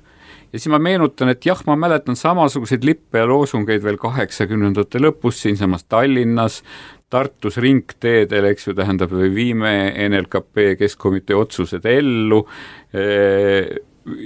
Ja 0.50 0.58
siis 0.58 0.70
ma 0.72 0.80
meenutan, 0.82 1.30
et 1.30 1.46
jah, 1.46 1.60
ma 1.68 1.76
mäletan 1.78 2.16
samasuguseid 2.18 2.82
lippe 2.82 3.20
ja 3.20 3.26
loosungeid 3.30 3.84
veel 3.84 4.00
kaheksakümnendate 4.02 4.98
lõpus 4.98 5.44
siinsamas 5.44 5.86
Tallinnas, 5.86 6.64
Tartus 7.10 7.56
ringteedel, 7.58 8.52
eks 8.52 8.68
ju, 8.68 8.74
tähendab, 8.78 9.12
viime 9.34 9.72
NLKP 10.08 10.76
keskkomitee 10.78 11.36
otsused 11.36 11.86
ellu, 11.90 12.44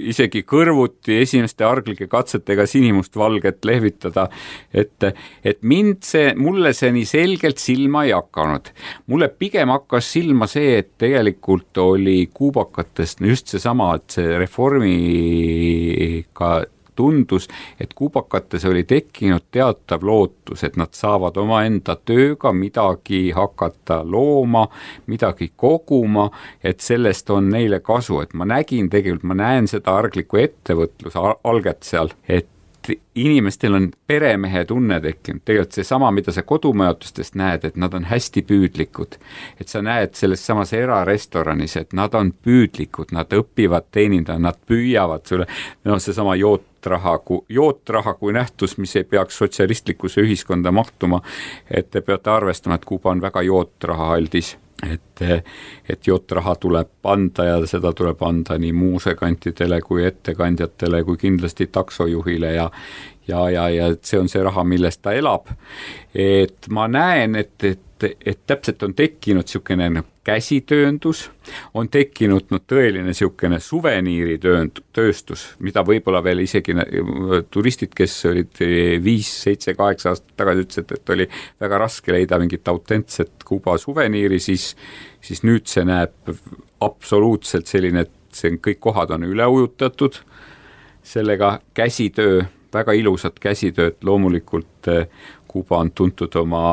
isegi 0.09 0.41
kõrvuti 0.47 1.19
esimeste 1.21 1.65
arglike 1.67 2.07
katsetega 2.11 2.65
sinimustvalget 2.69 3.65
lehvitada, 3.67 4.27
et, 4.73 5.03
et 5.43 5.59
mind 5.61 6.03
see, 6.05 6.33
mulle 6.39 6.73
see 6.77 6.91
nii 6.95 7.05
selgelt 7.09 7.59
silma 7.61 8.05
ei 8.07 8.13
hakanud. 8.15 8.69
mulle 9.11 9.27
pigem 9.29 9.69
hakkas 9.73 10.05
silma 10.15 10.47
see, 10.49 10.77
et 10.79 10.91
tegelikult 11.01 11.77
oli 11.83 12.29
kuubakatest 12.33 13.21
just 13.25 13.47
seesama, 13.51 13.95
et 13.99 14.07
see 14.17 14.39
reformiga 14.39 16.51
tundus, 16.95 17.47
et 17.79 17.93
kubakates 17.93 18.65
oli 18.65 18.83
tekkinud 18.83 19.47
teatav 19.51 20.03
lootus, 20.03 20.63
et 20.63 20.77
nad 20.79 20.93
saavad 20.95 21.37
omaenda 21.37 21.97
tööga 22.05 22.53
midagi 22.53 23.31
hakata 23.35 24.01
looma, 24.03 24.67
midagi 25.07 25.51
koguma, 25.55 26.29
et 26.63 26.79
sellest 26.79 27.29
on 27.29 27.49
neile 27.49 27.79
kasu, 27.79 28.21
et 28.21 28.33
ma 28.33 28.47
nägin 28.49 28.89
tegelikult, 28.89 29.23
ma 29.23 29.39
näen 29.39 29.69
seda 29.71 29.95
arglikku 29.99 30.41
ettevõtluse 30.41 31.23
alget 31.43 31.83
seal, 31.83 32.13
et 32.27 32.49
inimestel 33.15 33.73
on 33.73 33.91
peremehe 34.07 34.65
tunne 34.65 34.99
tekkinud, 35.01 35.41
tegelikult 35.45 35.77
seesama, 35.77 36.11
mida 36.11 36.31
sa 36.31 36.43
kodumajutustest 36.43 37.35
näed, 37.39 37.65
et 37.65 37.75
nad 37.75 37.93
on 37.93 38.05
hästi 38.05 38.41
püüdlikud. 38.41 39.17
et 39.59 39.67
sa 39.67 39.81
näed 39.81 40.13
selles 40.13 40.45
samas 40.45 40.73
erarestoranis, 40.73 41.77
et 41.77 41.93
nad 41.93 42.13
on 42.13 42.33
püüdlikud, 42.33 43.11
nad 43.11 43.33
õpivad 43.33 43.89
teenindada, 43.91 44.39
nad 44.39 44.59
püüavad 44.67 45.25
sulle, 45.25 45.47
noh, 45.83 45.99
seesama 45.99 46.35
jootraha, 46.85 47.19
jootraha 47.49 48.13
kui 48.13 48.33
nähtus, 48.33 48.77
mis 48.77 48.95
ei 48.95 49.03
peaks 49.03 49.37
sotsialistlikusse 49.37 50.21
ühiskonda 50.21 50.71
mahtuma, 50.71 51.21
et 51.71 51.89
te 51.91 52.01
peate 52.01 52.29
arvestama, 52.29 52.75
et 52.75 52.85
Kuuba 52.85 53.09
on 53.09 53.21
väga 53.21 53.41
jootrahaaldis 53.41 54.57
et, 54.91 55.21
et 55.89 56.07
jootraha 56.07 56.55
tuleb 56.55 56.89
anda 57.03 57.45
ja 57.45 57.59
seda 57.65 57.93
tuleb 57.93 58.21
anda 58.21 58.57
nii 58.59 58.73
muusekantidele 58.73 59.79
kui 59.81 60.03
ettekandjatele 60.05 61.03
kui 61.03 61.17
kindlasti 61.17 61.67
taksojuhile 61.67 62.53
ja 62.53 62.69
ja, 63.27 63.49
ja, 63.49 63.69
ja 63.69 63.87
et 63.87 64.03
see 64.05 64.19
on 64.19 64.29
see 64.29 64.43
raha, 64.43 64.63
millest 64.63 65.01
ta 65.01 65.13
elab. 65.13 65.47
et 66.13 66.67
ma 66.69 66.87
näen, 66.87 67.35
et, 67.35 67.63
et 67.63 67.81
et, 68.03 68.39
täpselt 68.45 68.83
on 68.83 68.93
tekkinud 68.93 69.47
niisugune 69.47 70.03
käsitööndus, 70.25 71.27
on 71.77 71.89
tekkinud 71.93 72.49
noh, 72.53 72.61
tõeline 72.65 73.05
niisugune 73.11 73.59
suveniiritöönd-, 73.61 74.81
tööstus, 74.95 75.45
mida 75.63 75.83
võib-olla 75.85 76.23
veel 76.25 76.41
isegi 76.45 76.73
turistid, 77.53 77.93
kes 77.95 78.15
olid 78.31 78.61
viis, 79.05 79.29
seitse, 79.45 79.75
kaheksa 79.77 80.13
aastat 80.13 80.33
tagasi 80.39 80.65
ütlesid, 80.65 80.95
et 80.97 81.13
oli 81.15 81.29
väga 81.61 81.81
raske 81.85 82.15
leida 82.15 82.39
mingit 82.41 82.67
autentset 82.73 83.45
Kuuba 83.45 83.77
suveniiri, 83.77 84.39
siis 84.41 84.71
siis 85.25 85.41
nüüd 85.45 85.69
see 85.69 85.85
näeb 85.85 86.33
absoluutselt 86.85 87.69
selline, 87.69 88.05
et 88.05 88.35
see 88.35 88.51
on, 88.53 88.59
kõik 88.61 88.81
kohad 88.83 89.13
on 89.15 89.25
üle 89.25 89.45
ujutatud, 89.49 90.19
sellega 91.05 91.59
käsitöö, 91.77 92.43
väga 92.73 92.93
ilusat 92.97 93.39
käsitööd, 93.41 94.01
loomulikult 94.03 94.91
Kuuba 95.47 95.79
on 95.79 95.91
tuntud 95.95 96.35
oma 96.35 96.65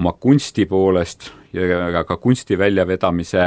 oma 0.00 0.12
kunsti 0.12 0.64
poolest 0.66 1.32
ja 1.52 2.02
ka 2.06 2.16
kunsti 2.20 2.58
väljavedamise, 2.58 3.46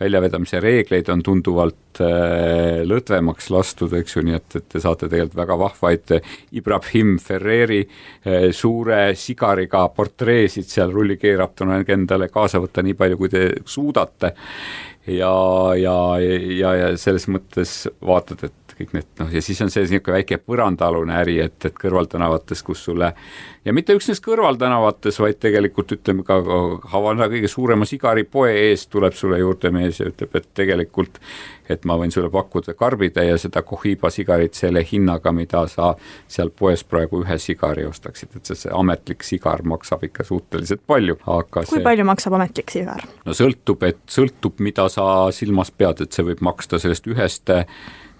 väljavedamise 0.00 0.60
reegleid 0.60 1.08
on 1.12 1.22
tunduvalt 1.24 2.00
äh, 2.04 2.82
lõdvemaks 2.88 3.50
lastud, 3.54 3.94
eks 3.98 4.16
ju, 4.16 4.24
nii 4.26 4.36
et, 4.38 4.58
et 4.60 4.68
te 4.74 4.82
saate 4.82 5.08
tegelikult 5.08 5.40
väga 5.40 5.58
vahvaid 5.62 6.14
Ibrahim 6.60 7.16
Ferreri 7.22 7.80
äh, 7.84 8.50
suure 8.56 9.14
sigariga 9.18 9.86
portreesid 9.94 10.68
seal 10.68 10.92
rullikeeratuna 10.94 11.82
endale 11.88 12.30
kaasa 12.32 12.60
võtta 12.62 12.84
nii 12.84 12.98
palju, 12.98 13.20
kui 13.20 13.32
te 13.32 13.44
suudate. 13.64 14.34
Ja, 15.08 15.32
ja, 15.80 15.96
ja, 16.20 16.74
ja 16.76 16.88
selles 17.00 17.24
mõttes 17.32 17.86
vaatad, 18.04 18.42
et 18.44 18.67
kõik 18.78 18.94
need 18.96 19.08
noh, 19.20 19.30
ja 19.34 19.42
siis 19.44 19.60
on 19.64 19.72
see 19.72 19.84
niisugune 19.84 20.18
väike 20.18 20.40
põrandaalune 20.42 21.16
äri, 21.20 21.38
et, 21.44 21.58
et 21.68 21.76
kõrvaltänavates, 21.78 22.62
kus 22.66 22.84
sulle 22.88 23.12
ja 23.64 23.74
mitte 23.76 23.96
üksnes 23.98 24.22
kõrvaltänavates, 24.24 25.20
vaid 25.22 25.40
tegelikult 25.42 25.96
ütleme 25.98 26.24
ka 26.26 26.40
Havana 26.94 27.28
kõige 27.32 27.50
suurema 27.50 27.88
sigaripoe 27.88 28.54
ees 28.68 28.86
tuleb 28.88 29.16
sulle 29.18 29.40
juurde 29.42 29.72
mees 29.74 30.00
ja 30.00 30.08
ütleb, 30.10 30.34
et 30.38 30.50
tegelikult 30.56 31.20
et 31.72 31.84
ma 31.88 31.96
võin 32.00 32.12
sulle 32.12 32.30
pakkuda 32.32 32.74
karbitäie 32.78 33.36
seda 33.40 33.62
Cohiba 33.66 34.10
sigarit 34.12 34.56
selle 34.58 34.82
hinnaga, 34.86 35.32
mida 35.36 35.64
sa 35.70 35.92
seal 36.30 36.50
poes 36.56 36.84
praegu 36.88 37.22
ühe 37.24 37.38
sigari 37.42 37.84
ostaksid, 37.88 38.36
et 38.36 38.48
see, 38.48 38.58
see 38.64 38.74
ametlik 38.74 39.26
sigar 39.26 39.64
maksab 39.68 40.06
ikka 40.08 40.26
suhteliselt 40.28 40.84
palju, 40.88 41.18
aga 41.26 41.64
kui 41.64 41.70
see, 41.76 41.84
palju 41.84 42.08
maksab 42.08 42.38
ametlik 42.38 42.74
sigar? 42.74 43.04
no 43.26 43.36
sõltub, 43.36 43.84
et 43.88 44.00
sõltub, 44.08 44.62
mida 44.64 44.88
sa 44.92 45.28
silmas 45.34 45.72
pead, 45.74 46.04
et 46.04 46.16
see 46.16 46.26
võib 46.30 46.44
maksta 46.48 46.80
sellest 46.82 47.08
ühest 47.10 47.52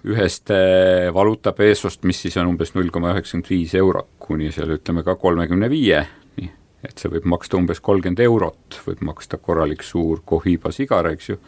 ühest 0.07 0.51
eh, 0.53 1.09
valuuta 1.13 1.51
peesost, 1.55 2.05
mis 2.07 2.21
siis 2.23 2.37
on 2.39 2.53
umbes 2.53 2.71
null 2.75 2.91
koma 2.93 3.13
üheksakümmend 3.13 3.49
viis 3.51 3.75
eurot, 3.75 4.11
kuni 4.23 4.51
seal 4.55 4.71
ütleme 4.77 5.03
ka 5.03 5.17
kolmekümne 5.19 5.69
viie, 5.71 6.03
nii, 6.37 6.51
et 6.87 7.01
see 7.01 7.11
võib 7.11 7.27
maksta 7.33 7.59
umbes 7.59 7.81
kolmkümmend 7.83 8.21
eurot, 8.23 8.79
võib 8.87 9.03
maksta 9.11 9.41
korralik 9.43 9.83
suur 9.83 10.23
Cohiba 10.27 10.71
sigar, 10.75 11.11
eks 11.11 11.33
ju, 11.33 11.39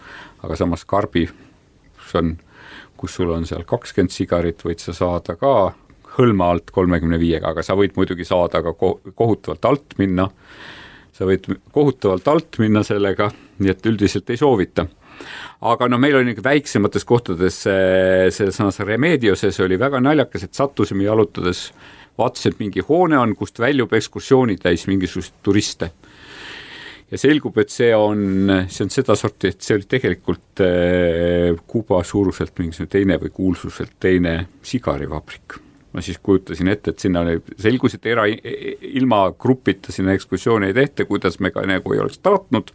aga 0.43 0.60
samas 0.60 0.84
karbi, 0.89 1.28
kus 1.95 2.18
on, 2.20 2.36
kus 2.99 3.16
sul 3.20 3.32
on 3.32 3.47
seal 3.47 3.64
kakskümmend 3.68 4.14
sigarit, 4.14 4.68
võid 4.68 4.84
sa 4.84 4.95
saada 4.97 5.38
ka 5.39 5.56
hõlma 6.18 6.52
alt 6.52 6.74
kolmekümne 6.76 7.20
viiega, 7.22 7.54
aga 7.54 7.64
sa 7.64 7.78
võid 7.80 7.95
muidugi 7.95 8.28
saada 8.28 8.60
ka 8.66 8.76
ko-, 8.76 8.97
kohutavalt 9.16 9.68
alt 9.70 9.95
minna, 10.02 10.28
sa 11.16 11.28
võid 11.28 11.47
kohutavalt 11.72 12.28
alt 12.28 12.60
minna 12.60 12.84
sellega, 12.84 13.30
nii 13.64 13.72
et 13.72 13.88
üldiselt 13.88 14.30
ei 14.34 14.39
soovita 14.39 14.89
aga 15.62 15.88
no 15.90 16.00
meil 16.02 16.20
oli 16.22 16.36
väiksemates 16.44 17.06
kohtades 17.08 17.62
selles 17.66 18.58
samas 18.58 18.80
Remedioses 18.80 19.60
oli 19.64 19.80
väga 19.80 20.02
naljakas, 20.04 20.46
et 20.48 20.58
sattusime 20.58 21.06
jalutades, 21.06 21.70
vaatasin, 22.18 22.54
et 22.54 22.62
mingi 22.64 22.86
hoone 22.88 23.20
on, 23.20 23.36
kust 23.38 23.60
väljub 23.60 23.94
ekskursioonitäis 23.94 24.88
mingisuguseid 24.92 25.42
turiste. 25.44 25.92
ja 27.12 27.18
selgub, 27.20 27.58
et 27.60 27.70
see 27.70 27.90
on, 27.96 28.52
see 28.72 28.86
on 28.86 28.94
sedasorti, 28.94 29.52
et 29.52 29.62
see 29.62 29.76
oli 29.76 29.90
tegelikult 29.90 30.64
äh, 30.64 31.58
Kuuba 31.68 32.04
suuruselt 32.04 32.56
mingisugune 32.60 32.92
teine 32.92 33.20
või 33.20 33.36
kuulsuselt 33.36 34.00
teine 34.00 34.38
sigarivabrik 34.64 35.60
ma 35.94 36.02
siis 36.02 36.20
kujutasin 36.24 36.68
ette, 36.72 36.94
et 36.94 37.04
sinna 37.04 37.22
oli, 37.26 37.38
selgus, 37.60 37.96
et 37.98 38.06
era, 38.08 38.24
ilma 38.82 39.24
grupita 39.39 39.92
sinna 39.92 40.16
ekskursiooni 40.16 40.70
ei 40.70 40.74
tehta, 40.74 41.06
kuidas 41.06 41.39
me 41.39 41.52
ka 41.52 41.66
nagu 41.68 41.94
ei 41.94 42.00
oleks 42.00 42.22
tahtnud, 42.24 42.72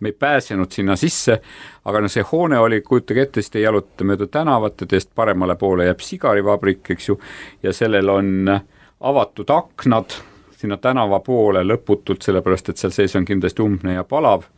me 0.00 0.12
ei 0.12 0.16
pääsenud 0.18 0.72
sinna 0.72 0.96
sisse, 0.96 1.40
aga 1.84 2.00
no 2.00 2.08
see 2.12 2.24
hoone 2.32 2.58
oli, 2.58 2.80
kujutage 2.80 3.26
ette, 3.26 3.42
siis 3.42 3.52
te 3.52 3.64
jalutate 3.64 4.08
mööda 4.08 4.26
tänavat 4.26 4.80
ja 4.80 4.90
teist 4.94 5.12
paremale 5.14 5.58
poole 5.60 5.90
jääb 5.90 6.00
sigarivabrik, 6.04 6.94
eks 6.96 7.08
ju, 7.08 7.18
ja 7.62 7.72
sellel 7.76 8.08
on 8.08 8.54
avatud 9.00 9.50
aknad 9.52 10.16
sinna 10.56 10.78
tänava 10.80 11.20
poole 11.20 11.64
lõputult, 11.66 12.24
sellepärast 12.24 12.72
et 12.72 12.80
seal 12.80 12.92
sees 12.94 13.16
on 13.18 13.26
kindlasti 13.28 13.62
umbne 13.62 13.98
ja 13.98 14.04
palav 14.08 14.48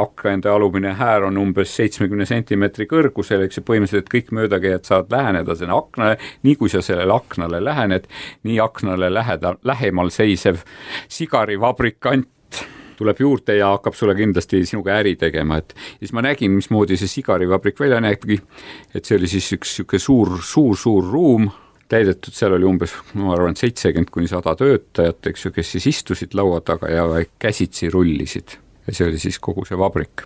akende 0.00 0.50
alumine 0.50 0.96
äär 0.98 1.22
on 1.28 1.38
umbes 1.38 1.76
seitsmekümne 1.76 2.26
sentimeetri 2.26 2.88
kõrgusel, 2.90 3.44
eks 3.46 3.60
ju, 3.60 3.64
põhimõtteliselt 3.68 4.10
kõik 4.10 4.32
möödakäijad 4.34 4.88
saavad 4.88 5.14
läheneda 5.14 5.54
sinna 5.54 5.78
aknale, 5.78 6.18
nii 6.42 6.56
kui 6.58 6.72
sa 6.72 6.82
sellele 6.82 7.14
aknale 7.14 7.62
lähened, 7.64 8.08
nii 8.48 8.58
aknale 8.60 9.12
läheda, 9.14 9.54
lähemal 9.64 10.10
seisev 10.14 10.64
sigarivabrikant 11.08 12.64
tuleb 13.00 13.20
juurde 13.22 13.56
ja 13.56 13.70
hakkab 13.72 13.94
sulle 13.96 14.14
kindlasti 14.18 14.64
sinuga 14.68 14.98
äri 15.00 15.14
tegema, 15.16 15.60
et 15.62 15.72
siis 15.98 16.12
ma 16.12 16.24
nägin, 16.26 16.52
mismoodi 16.58 16.98
see 17.00 17.08
sigarivabrik 17.08 17.80
välja 17.80 18.00
näebki, 18.02 18.36
et 18.94 19.04
see 19.04 19.16
oli 19.16 19.30
siis 19.30 19.52
üks 19.56 19.78
niisugune 19.78 20.02
suur, 20.04 20.32
suur, 20.44 20.76
suur 20.76 21.12
ruum, 21.12 21.46
täidetud, 21.90 22.34
seal 22.36 22.58
oli 22.58 22.66
umbes, 22.68 22.92
ma 23.14 23.32
arvan, 23.36 23.56
seitsekümmend 23.56 24.10
kuni 24.12 24.28
sada 24.30 24.52
töötajat, 24.58 25.30
eks 25.30 25.46
ju, 25.46 25.54
kes 25.54 25.72
siis 25.76 25.86
istusid 25.94 26.36
laua 26.36 26.60
taga 26.60 26.90
ja 26.92 27.06
käsitsi 27.40 27.88
rullisid 27.90 28.58
ja 28.86 28.94
see 28.94 29.08
oli 29.08 29.18
siis 29.22 29.38
kogu 29.42 29.64
see 29.68 29.78
vabrik. 29.78 30.24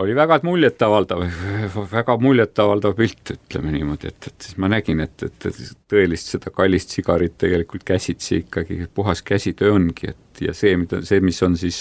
oli 0.00 0.14
väga 0.14 0.38
muljetavaldav, 0.46 1.24
väga 1.98 2.16
muljetavaldav 2.22 2.94
pilt, 2.96 3.34
ütleme 3.34 3.74
niimoodi, 3.74 4.12
et, 4.12 4.30
et 4.30 4.46
siis 4.46 4.58
ma 4.62 4.70
nägin, 4.70 5.02
et, 5.04 5.26
et, 5.26 5.48
tõelist 5.90 6.30
seda 6.36 6.52
kallist 6.54 6.94
sigarit 6.94 7.36
tegelikult 7.38 7.84
käsitsi 7.84 8.44
ikkagi 8.44 8.86
puhas 8.94 9.22
käsitöö 9.26 9.74
ongi, 9.74 10.14
et 10.14 10.29
ja 10.44 10.54
see, 10.56 10.76
mida, 10.80 11.00
see, 11.06 11.20
mis 11.24 11.40
on 11.46 11.56
siis 11.60 11.78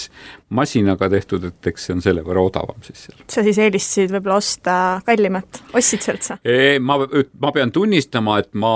masinaga 0.55 1.09
tehtud, 1.11 1.45
et 1.49 1.69
eks 1.71 1.87
see 1.87 1.95
on 1.95 2.03
selle 2.03 2.23
võrra 2.25 2.43
odavam 2.49 2.79
siis 2.85 3.07
seal. 3.07 3.19
sa 3.29 3.43
siis 3.45 3.59
eelistasid 3.61 4.13
võib-olla 4.13 4.39
osta 4.41 4.75
kallimat, 5.07 5.61
ostsid 5.77 6.05
sa 6.05 6.15
üldse? 6.15 6.37
ma, 6.83 6.97
ma 7.43 7.53
pean 7.55 7.73
tunnistama, 7.75 8.39
et 8.43 8.51
ma, 8.59 8.73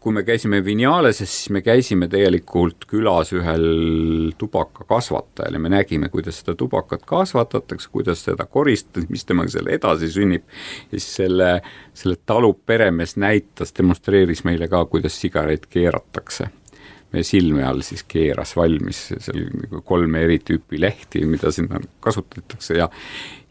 kui 0.00 0.16
me 0.16 0.24
käisime 0.26 0.62
Vinaleses, 0.64 1.30
siis 1.30 1.52
me 1.54 1.64
käisime 1.64 2.08
tegelikult 2.12 2.88
külas 2.90 3.32
ühel 3.36 4.32
tubakakasvatajal 4.40 5.58
ja 5.58 5.62
me 5.62 5.72
nägime, 5.72 6.10
kuidas 6.12 6.42
seda 6.42 6.56
tubakat 6.58 7.06
kasvatatakse, 7.08 7.90
kuidas 7.92 8.24
seda 8.26 8.48
koristatakse, 8.50 9.10
mis 9.12 9.26
temaga 9.28 9.54
seal 9.54 9.70
edasi 9.74 10.10
sünnib, 10.12 10.46
siis 10.90 11.08
selle, 11.20 11.56
selle 11.96 12.18
talu 12.26 12.54
peremees 12.66 13.16
näitas, 13.20 13.74
demonstreeris 13.76 14.44
meile 14.48 14.68
ka, 14.70 14.84
kuidas 14.90 15.16
sigareid 15.20 15.68
keeratakse 15.70 16.50
meie 17.14 17.26
silme 17.26 17.64
all 17.66 17.84
siis 17.86 18.04
keeras 18.08 18.56
valmis 18.58 19.06
seal 19.14 19.46
nagu 19.62 19.84
kolme 19.86 20.26
eri 20.26 20.40
tüüpi 20.42 20.80
lehti, 20.82 21.24
mida 21.30 21.54
sinna 21.54 21.80
kasutatakse 22.04 22.78
ja 22.80 22.90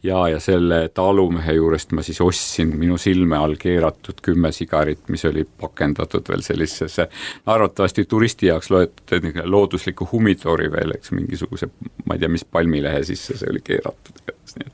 ja, 0.04 0.28
ja 0.28 0.40
selle 0.40 0.90
talumehe 0.94 1.54
juurest 1.54 1.92
ma 1.92 2.04
siis 2.04 2.20
ostsin 2.22 2.74
minu 2.78 2.98
silme 2.98 3.38
all 3.38 3.56
keeratud 3.60 4.20
kümme 4.22 4.52
sigarit, 4.52 5.08
mis 5.08 5.26
oli 5.26 5.46
pakendatud 5.62 6.28
veel 6.30 6.44
sellisesse 6.44 7.08
arvatavasti 7.46 8.06
turisti 8.06 8.52
jaoks 8.52 8.72
loetud 8.72 9.30
loodusliku 9.44 10.08
humidori 10.12 10.72
veel, 10.72 10.96
eks 10.98 11.14
mingisuguse, 11.16 11.70
ma 12.06 12.18
ei 12.18 12.24
tea, 12.24 12.32
mis 12.32 12.46
palmilehe 12.46 13.04
sisse 13.08 13.38
see 13.40 13.52
oli 13.52 13.64
keeratud. 13.64 14.20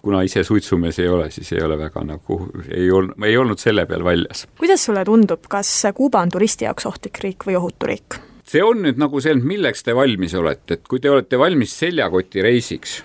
kuna 0.01 0.21
ise 0.25 0.43
suitsumees 0.43 0.99
ei 0.99 1.07
ole, 1.07 1.29
siis 1.31 1.51
ei 1.53 1.61
ole 1.63 1.77
väga 1.77 2.03
nagu, 2.03 2.39
ei 2.73 2.91
olnud, 2.91 3.23
ei 3.25 3.37
olnud 3.37 3.61
selle 3.61 3.85
peal 3.85 4.03
väljas. 4.03 4.47
kuidas 4.57 4.85
sulle 4.85 5.05
tundub, 5.05 5.45
kas 5.49 5.69
Kuuba 5.95 6.21
on 6.21 6.29
turisti 6.29 6.65
jaoks 6.65 6.85
ohtlik 6.85 7.21
riik 7.23 7.45
või 7.47 7.55
ohutu 7.59 7.85
riik? 7.85 8.19
See 8.49 8.63
on 8.65 8.81
nüüd 8.85 8.97
nagu 9.01 9.21
see, 9.21 9.35
milleks 9.37 9.85
te 9.85 9.95
valmis 9.97 10.33
olete, 10.37 10.79
et 10.79 10.89
kui 10.89 11.01
te 11.03 11.11
olete 11.11 11.39
valmis 11.39 11.75
seljakotireisiks, 11.83 12.97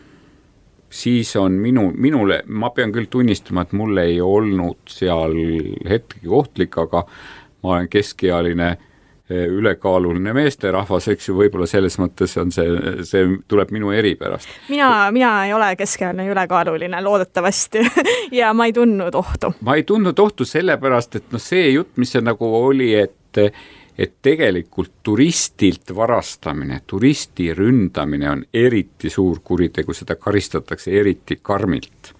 siis 0.95 1.35
on 1.41 1.59
minu, 1.61 1.89
minule, 1.99 2.43
ma 2.47 2.71
pean 2.75 2.95
küll 2.95 3.11
tunnistama, 3.11 3.67
et 3.67 3.77
mul 3.77 3.99
ei 4.03 4.21
olnud 4.23 4.81
seal 4.91 5.37
hetkegi 5.91 6.31
ohtlik, 6.31 6.79
aga 6.81 7.05
ma 7.65 7.75
olen 7.75 7.91
keskealine 7.93 8.71
eh, 8.71 9.45
ülekaaluline 9.51 10.33
meesterahvas, 10.37 11.11
eks 11.13 11.29
ju, 11.29 11.37
võib-olla 11.43 11.69
selles 11.69 11.99
mõttes 12.01 12.37
on 12.41 12.55
see, 12.55 12.97
see 13.09 13.29
tuleb 13.51 13.75
minu 13.75 13.93
eripärast. 13.97 14.49
mina, 14.71 15.11
mina 15.13 15.35
ei 15.49 15.55
ole 15.57 15.75
keskealine 15.81 16.29
ülekaaluline, 16.31 17.05
loodetavasti 17.05 17.85
ja 18.41 18.55
ma 18.57 18.71
ei 18.71 18.77
tundnud 18.77 19.19
ohtu. 19.19 19.53
ma 19.67 19.77
ei 19.77 19.85
tundnud 19.89 20.25
ohtu 20.25 20.49
sellepärast, 20.49 21.21
et 21.21 21.33
noh, 21.35 21.43
see 21.43 21.73
jutt, 21.75 21.97
mis 22.01 22.17
see 22.17 22.25
nagu 22.25 22.55
oli, 22.63 22.95
et 23.03 23.43
et 23.99 24.17
tegelikult 24.23 24.93
turistilt 25.03 25.95
varastamine, 25.97 26.81
turisti 26.87 27.53
ründamine 27.55 28.31
on 28.31 28.45
eriti 28.55 29.11
suur 29.11 29.39
kuritegu, 29.45 29.95
seda 29.95 30.17
karistatakse 30.17 30.91
eriti 30.91 31.39
karmilt. 31.43 32.15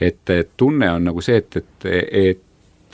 et, 0.00 0.30
tunne 0.56 0.90
on 0.90 1.04
nagu 1.04 1.20
see, 1.20 1.36
et, 1.36 1.56
et, 1.84 2.46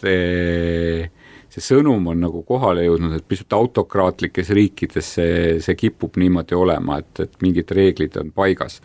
et 0.03 1.12
see 1.57 1.62
sõnum 1.64 2.11
on 2.11 2.18
nagu 2.20 2.43
kohale 2.45 2.85
jõudnud, 2.85 3.14
et 3.16 3.29
pisut 3.29 3.53
autokraatlikes 3.57 4.51
riikides 4.57 5.12
see, 5.16 5.37
see 5.64 5.79
kipub 5.79 6.18
niimoodi 6.20 6.59
olema, 6.59 6.99
et, 7.01 7.22
et 7.24 7.39
mingid 7.45 7.70
reeglid 7.72 8.18
on 8.20 8.33
paigas 8.35 8.81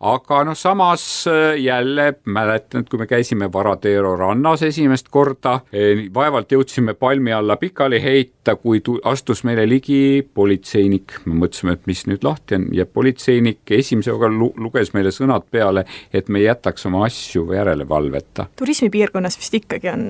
aga 0.00 0.44
noh, 0.46 0.54
samas 0.56 1.26
äh, 1.26 1.58
jälle 1.58 2.14
mäletan, 2.24 2.80
et 2.80 2.88
kui 2.88 2.98
me 2.98 3.06
käisime 3.06 3.48
Varateero 3.52 4.14
rannas 4.16 4.62
esimest 4.62 5.08
korda, 5.10 5.58
eh, 5.72 6.04
vaevalt 6.14 6.52
jõudsime 6.54 6.94
palmi 6.94 7.32
alla 7.34 7.56
pikali 7.58 7.98
heita, 8.02 8.54
kui 8.56 8.80
tu-, 8.80 9.00
astus 9.04 9.42
meile 9.44 9.66
ligi 9.68 10.22
politseinik. 10.34 11.18
me 11.26 11.34
mõtlesime, 11.42 11.74
et 11.74 11.86
mis 11.90 12.04
nüüd 12.06 12.22
lahti 12.22 12.54
on 12.54 12.68
ja 12.72 12.86
politseinik 12.86 13.70
esimese 13.74 14.14
hooga 14.14 14.30
lu-, 14.30 14.52
luges 14.56 14.94
meile 14.94 15.10
sõnad 15.10 15.48
peale, 15.50 15.84
et 16.12 16.28
me 16.28 16.44
jätaks 16.44 16.86
oma 16.86 17.02
asju 17.06 17.48
järelevalveta. 17.52 18.46
turismipiirkonnas 18.56 19.38
vist 19.38 19.58
ikkagi 19.58 19.90
on 19.90 20.06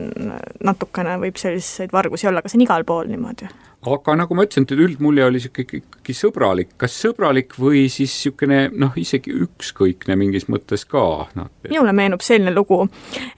natukene, 0.65 1.17
võib 1.25 1.41
selliseid 1.41 1.93
vargusi 1.93 2.29
olla, 2.29 2.45
kas 2.45 2.59
on 2.59 2.67
igal 2.69 2.85
pool 2.85 3.09
niimoodi? 3.09 3.49
Aga 3.87 4.15
nagu 4.19 4.35
ma 4.35 4.43
ütlesin, 4.43 4.65
et 4.67 4.73
üldmulje 4.75 5.23
oli 5.23 5.39
niisugune 5.39 5.79
ikkagi 5.79 6.15
sõbralik, 6.17 6.73
kas 6.81 6.97
sõbralik 6.99 7.55
või 7.63 7.85
siis 7.93 8.11
niisugune 8.11 8.59
noh, 8.75 8.97
isegi 8.99 9.31
ükskõikne 9.45 10.17
mingis 10.19 10.49
mõttes 10.51 10.83
ka, 10.89 11.05
noh. 11.39 11.51
minule 11.69 11.95
meenub 11.95 12.25
selline 12.25 12.51
lugu, 12.57 12.81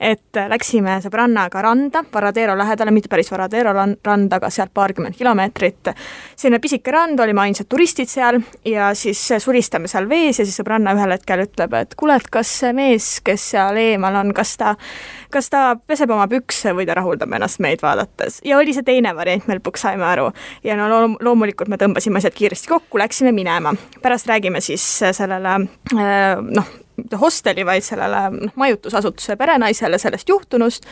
et 0.01 0.41
läksime 0.49 0.97
sõbrannaga 1.05 1.61
randa, 1.61 2.01
Varadero 2.13 2.55
lähedale, 2.57 2.93
mitte 2.95 3.11
päris 3.11 3.29
Varadero 3.31 3.73
randa, 3.75 4.39
aga 4.39 4.49
sealt 4.49 4.73
paarkümmend 4.73 5.17
kilomeetrit. 5.17 5.93
selline 6.35 6.59
pisike 6.59 6.91
rand, 6.91 7.19
olime 7.21 7.45
ainsad 7.45 7.69
turistid 7.69 8.09
seal 8.09 8.41
ja 8.65 8.91
siis 8.97 9.21
sulistame 9.37 9.87
seal 9.91 10.09
vees 10.09 10.41
ja 10.41 10.45
siis 10.45 10.57
sõbranna 10.57 10.95
ühel 10.97 11.13
hetkel 11.13 11.45
ütleb, 11.45 11.77
et 11.77 11.93
kuule, 11.95 12.17
et 12.17 12.29
kas 12.33 12.49
see 12.63 12.73
mees, 12.73 13.19
kes 13.21 13.51
seal 13.53 13.77
eemal 13.77 14.17
on, 14.23 14.33
kas 14.33 14.57
ta 14.57 14.75
kas 15.33 15.49
ta 15.53 15.63
peseb 15.87 16.11
oma 16.13 16.27
pükse 16.31 16.75
või 16.77 16.87
ta 16.89 16.95
rahuldab 16.97 17.33
ennast 17.37 17.61
meid 17.63 17.83
vaadates 17.83 18.41
ja 18.47 18.57
oli 18.57 18.75
see 18.75 18.85
teine 18.87 19.15
variant, 19.15 19.47
me 19.47 19.57
lõpuks 19.59 19.87
saime 19.87 20.05
aru. 20.07 20.29
ja 20.63 20.77
no 20.79 20.89
loomulikult 21.19 21.71
me 21.71 21.79
tõmbasime 21.81 22.21
asjad 22.21 22.35
kiiresti 22.37 22.71
kokku, 22.71 23.01
läksime 23.01 23.31
minema. 23.35 23.73
pärast 24.01 24.27
räägime 24.27 24.61
siis 24.61 24.85
sellele 25.11 25.57
äh, 25.95 26.37
noh, 26.41 26.77
mitte 26.97 27.17
hosteli, 27.17 27.65
vaid 27.65 27.85
sellele 27.85 28.21
noh, 28.35 28.53
majutusasutuse 28.55 29.35
perenaisele 29.39 29.97
sellest 30.01 30.29
juhtunust, 30.29 30.85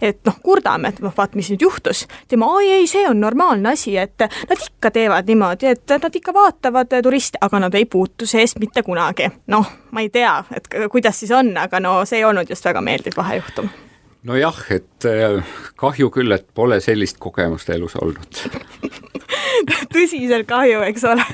et 0.00 0.20
noh, 0.26 0.38
kurdame, 0.42 0.88
et 0.88 1.02
noh, 1.04 1.14
vaat 1.16 1.34
mis 1.38 1.50
nüüd 1.52 1.66
juhtus. 1.66 2.06
tema, 2.28 2.48
oi 2.54 2.70
ei, 2.78 2.86
see 2.90 3.06
on 3.08 3.20
normaalne 3.20 3.72
asi, 3.72 3.96
et 3.96 4.18
nad 4.20 4.64
ikka 4.68 4.90
teevad 4.94 5.28
niimoodi, 5.28 5.74
et 5.74 5.96
nad 6.02 6.16
ikka 6.16 6.34
vaatavad 6.34 6.96
turiste, 7.02 7.38
aga 7.40 7.66
nad 7.66 7.74
ei 7.74 7.84
puutu 7.84 8.26
seest 8.26 8.58
mitte 8.58 8.82
kunagi. 8.82 9.30
noh, 9.46 9.76
ma 9.90 10.00
ei 10.00 10.10
tea, 10.10 10.42
et 10.56 10.68
kuidas 10.90 11.20
siis 11.20 11.30
on, 11.30 11.56
aga 11.56 11.80
no 11.80 12.00
see 12.04 12.20
ei 12.22 12.24
olnud 12.24 12.50
just 12.50 12.64
väga 12.64 12.80
meeldiv 12.80 13.16
vahejuhtum 13.16 13.70
nojah, 14.26 14.58
et 14.70 15.06
äh, 15.08 15.40
kahju 15.80 16.10
küll, 16.12 16.32
et 16.34 16.46
pole 16.54 16.80
sellist 16.84 17.16
kogemust 17.22 17.70
elus 17.72 17.96
olnud 17.96 18.42
tõsiselt 19.94 20.48
kahju, 20.50 20.82
eks 20.90 21.06
ole 21.08 21.24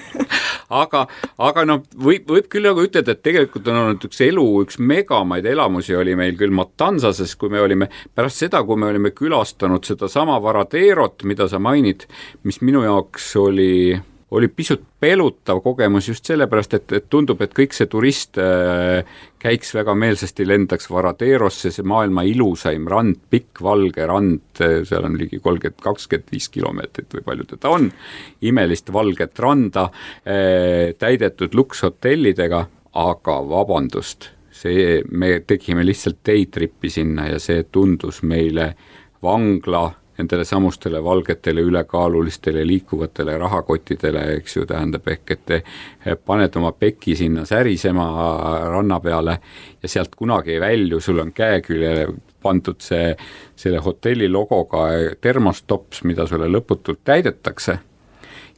aga, 0.69 1.05
aga 1.43 1.65
noh, 1.69 1.85
võib, 1.95 2.27
võib 2.31 2.49
küll 2.53 2.67
nagu 2.69 2.85
ütelda, 2.87 3.15
et 3.17 3.23
tegelikult 3.25 3.69
on 3.71 3.81
olnud 3.83 4.09
üks 4.09 4.21
elu, 4.27 4.47
üks 4.65 4.81
megamaid 4.83 5.47
elamusi 5.47 5.97
oli 5.97 6.17
meil 6.19 6.37
küll 6.39 6.55
Matanzases, 6.57 7.37
kui 7.39 7.53
me 7.53 7.63
olime, 7.63 7.91
pärast 8.15 8.45
seda, 8.45 8.63
kui 8.67 8.81
me 8.81 8.91
olime 8.91 9.13
külastanud 9.17 9.87
sedasama 9.87 10.39
Varaderot, 10.43 11.25
mida 11.29 11.49
sa 11.51 11.61
mainid, 11.63 12.09
mis 12.47 12.61
minu 12.65 12.85
jaoks 12.87 13.33
oli 13.41 13.97
oli 14.31 14.49
pisut 14.49 14.83
pelutav 15.01 15.61
kogemus 15.63 16.09
just 16.09 16.27
sellepärast, 16.27 16.75
et, 16.75 16.93
et 16.99 17.05
tundub, 17.11 17.41
et 17.45 17.53
kõik 17.55 17.75
see 17.77 17.87
turist 17.91 18.41
äh, 18.43 19.07
käiks 19.43 19.71
väga 19.77 19.95
meelsasti, 19.95 20.47
lendaks 20.49 20.91
Varaderosse, 20.91 21.71
see 21.71 21.87
maailma 21.87 22.25
ilusaim 22.27 22.89
rand, 22.91 23.21
pikk 23.31 23.63
valge 23.63 24.07
rand, 24.11 24.43
seal 24.59 25.07
on 25.07 25.19
ligi 25.21 25.39
kolmkümmend, 25.43 25.79
kakskümmend 25.85 26.33
viis 26.35 26.49
kilomeetrit 26.51 27.15
või 27.19 27.27
palju 27.29 27.47
teda 27.55 27.75
on, 27.77 27.91
imelist 28.51 28.91
valget 28.95 29.39
randa, 29.43 29.87
äh, 30.27 30.97
täidetud 30.99 31.55
lukshotellidega, 31.55 32.65
aga 32.97 33.37
vabandust, 33.47 34.33
see, 34.51 35.05
me 35.13 35.37
tegime 35.47 35.85
lihtsalt 35.87 36.25
day-trip'i 36.27 36.91
sinna 36.91 37.29
ja 37.31 37.39
see 37.43 37.67
tundus 37.71 38.23
meile 38.27 38.73
vangla 39.23 39.91
nendele 40.19 40.45
samustele 40.45 41.03
valgetele 41.05 41.61
ülekaalulistele 41.61 42.65
liikuvatele 42.67 43.37
rahakottidele, 43.39 44.23
eks 44.39 44.57
ju, 44.57 44.67
tähendab 44.67 45.09
ehk 45.13 45.35
et 45.35 45.45
te 45.47 45.63
paned 46.27 46.57
oma 46.57 46.73
peki 46.73 47.17
sinna 47.17 47.45
särisema 47.49 48.07
ranna 48.73 49.01
peale 49.01 49.39
ja 49.83 49.89
sealt 49.89 50.15
kunagi 50.17 50.57
ei 50.57 50.61
välju, 50.61 51.01
sul 51.01 51.21
on 51.25 51.35
käe 51.37 51.61
küljele 51.65 52.07
pandud 52.43 52.81
see, 52.81 53.11
selle 53.59 53.83
hotelli 53.83 54.29
logoga 54.31 54.87
termostops, 55.21 56.05
mida 56.05 56.27
sulle 56.27 56.49
lõputult 56.51 57.05
täidetakse 57.05 57.79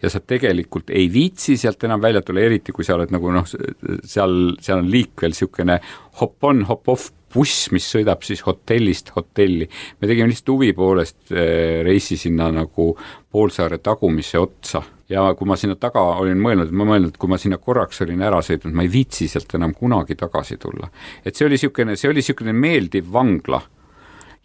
ja 0.03 0.11
sa 0.11 0.21
tegelikult 0.21 0.91
ei 0.95 1.09
viitsi 1.13 1.57
sealt 1.59 1.85
enam 1.85 2.03
välja 2.03 2.23
tulla, 2.23 2.45
eriti 2.47 2.73
kui 2.75 2.87
sa 2.87 2.95
oled 2.99 3.13
nagu 3.15 3.33
noh, 3.35 3.47
seal, 3.49 4.37
seal 4.63 4.83
on 4.83 4.91
liik 4.91 5.17
veel 5.23 5.35
niisugune 5.35 5.81
hop 6.21 6.45
on, 6.51 6.63
hop 6.69 6.93
off 6.95 7.11
buss, 7.35 7.69
mis 7.75 7.87
sõidab 7.93 8.23
siis 8.27 8.43
hotellist 8.47 9.13
hotelli. 9.17 9.69
me 10.01 10.09
tegime 10.09 10.29
lihtsalt 10.31 10.55
huvi 10.55 10.73
poolest 10.77 11.33
eh, 11.33 11.83
reisi 11.87 12.17
sinna 12.17 12.51
nagu 12.53 12.91
poolsaare 13.31 13.79
tagumisse 13.79 14.39
otsa 14.39 14.83
ja 15.09 15.25
kui 15.35 15.49
ma 15.49 15.57
sinna 15.57 15.77
taga 15.81 16.03
olin 16.21 16.41
mõelnud, 16.41 16.73
ma 16.73 16.87
mõelnud, 16.89 17.17
kui 17.19 17.31
ma 17.31 17.39
sinna 17.41 17.59
korraks 17.59 18.03
olin 18.05 18.23
ära 18.25 18.41
sõitnud, 18.45 18.75
ma 18.77 18.85
ei 18.85 18.93
viitsi 18.93 19.29
sealt 19.29 19.55
enam 19.57 19.75
kunagi 19.77 20.17
tagasi 20.19 20.59
tulla. 20.61 20.91
et 21.25 21.35
see 21.35 21.47
oli 21.47 21.57
niisugune, 21.57 21.97
see 21.97 22.11
oli 22.11 22.23
niisugune 22.23 22.53
meeldiv 22.57 23.13
vangla 23.13 23.63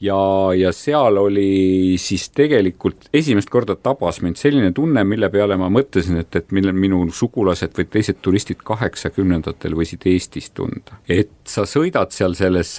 ja, 0.02 0.18
ja 0.58 0.72
seal 0.76 1.18
oli 1.18 1.96
siis 2.02 2.28
tegelikult 2.36 3.08
esimest 3.14 3.50
korda 3.54 3.76
tabas 3.76 4.22
mind 4.24 4.40
selline 4.40 4.72
tunne, 4.76 5.04
mille 5.08 5.30
peale 5.34 5.58
ma 5.60 5.70
mõtlesin, 5.74 6.20
et, 6.24 6.36
et 6.36 6.52
mille 6.56 6.74
minu 6.76 7.04
sugulased 7.14 7.76
või 7.78 7.88
teised 7.94 8.20
turistid 8.24 8.64
kaheksakümnendatel 8.66 9.78
võisid 9.78 10.08
Eestis 10.10 10.52
tunda. 10.56 11.00
et 11.08 11.32
sa 11.48 11.66
sõidad 11.70 12.12
seal 12.16 12.36
selles 12.38 12.76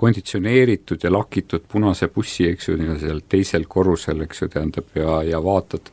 konditsioneeritud 0.00 1.04
ja 1.04 1.12
lakitud 1.12 1.66
punase 1.70 2.10
bussi, 2.14 2.48
eks 2.52 2.70
ju, 2.70 2.78
seal 3.00 3.22
teisel 3.28 3.66
korrusel, 3.70 4.24
eks 4.26 4.44
ju, 4.44 4.50
tähendab, 4.52 4.88
ja, 4.94 5.20
ja 5.26 5.42
vaatad 5.42 5.90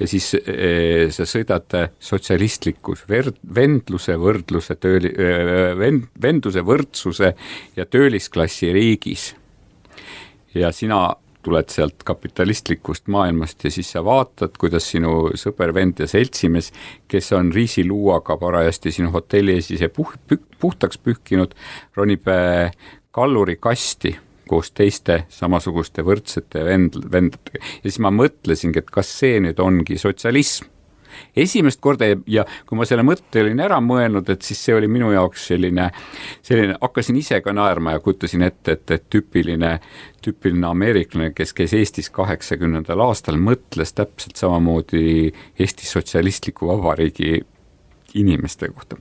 ja 0.00 0.10
siis 0.10 0.32
e, 0.40 1.08
sa 1.14 1.26
sõidad 1.28 1.78
sotsialistlikus 2.02 3.06
ver-, 3.10 3.34
vendluse, 3.54 4.16
võrdluse, 4.20 4.76
tööli-, 4.80 5.14
vend-, 5.78 6.10
vendluse, 6.22 6.64
võrdsuse 6.66 7.34
ja 7.76 7.86
töölisklassi 7.88 8.72
riigis 8.74 9.32
ja 10.56 10.72
sina 10.72 11.14
tuled 11.46 11.70
sealt 11.70 12.02
kapitalistlikust 12.04 13.06
maailmast 13.12 13.64
ja 13.64 13.70
siis 13.70 13.92
sa 13.94 14.02
vaatad, 14.04 14.56
kuidas 14.58 14.88
sinu 14.90 15.30
sõber, 15.38 15.72
vend 15.76 16.02
ja 16.02 16.08
seltsimees, 16.10 16.72
kes 17.08 17.30
on 17.38 17.52
riisiluuaga 17.54 18.38
parajasti 18.40 18.92
sinu 18.98 19.12
hotelli 19.14 19.54
ees 19.54 19.70
ise 19.76 19.90
puh-, 19.94 20.16
puhtaks 20.60 20.98
pühkinud, 20.98 21.54
ronib 21.96 22.26
äh, 22.32 22.72
kallurikasti 23.14 24.16
koos 24.46 24.70
teiste 24.74 25.24
samasuguste 25.32 26.04
võrdsete 26.06 26.62
vend-, 26.66 26.98
vendadega. 27.12 27.62
Ja 27.62 27.88
siis 27.88 28.00
ma 28.02 28.12
mõtlesingi, 28.14 28.82
et 28.82 28.90
kas 28.94 29.10
see 29.20 29.38
nüüd 29.42 29.62
ongi 29.62 29.98
sotsialism 30.02 30.72
esimest 31.36 31.80
korda 31.84 32.10
ja, 32.10 32.18
ja 32.26 32.44
kui 32.66 32.78
ma 32.78 32.86
selle 32.88 33.04
mõtte 33.06 33.42
olin 33.42 33.60
ära 33.64 33.80
mõelnud, 33.84 34.28
et 34.32 34.46
siis 34.46 34.60
see 34.66 34.76
oli 34.76 34.90
minu 34.90 35.12
jaoks 35.14 35.48
selline, 35.52 35.88
selline, 36.46 36.76
hakkasin 36.82 37.18
ise 37.20 37.40
ka 37.44 37.54
naerma 37.56 37.96
ja 37.96 38.02
kujutasin 38.04 38.46
ette, 38.46 38.76
et, 38.78 38.94
et 38.98 39.08
tüüpiline, 39.12 39.76
tüüpiline 40.24 40.70
ameeriklane, 40.70 41.32
kes 41.36 41.54
käis 41.56 41.74
Eestis 41.76 42.10
kaheksakümnendal 42.14 43.02
aastal, 43.06 43.40
mõtles 43.40 43.94
täpselt 43.96 44.40
samamoodi 44.40 45.32
Eesti 45.58 45.90
Sotsialistliku 45.90 46.70
Vabariigi 46.72 47.40
inimeste 48.16 48.68
kohta 48.72 48.96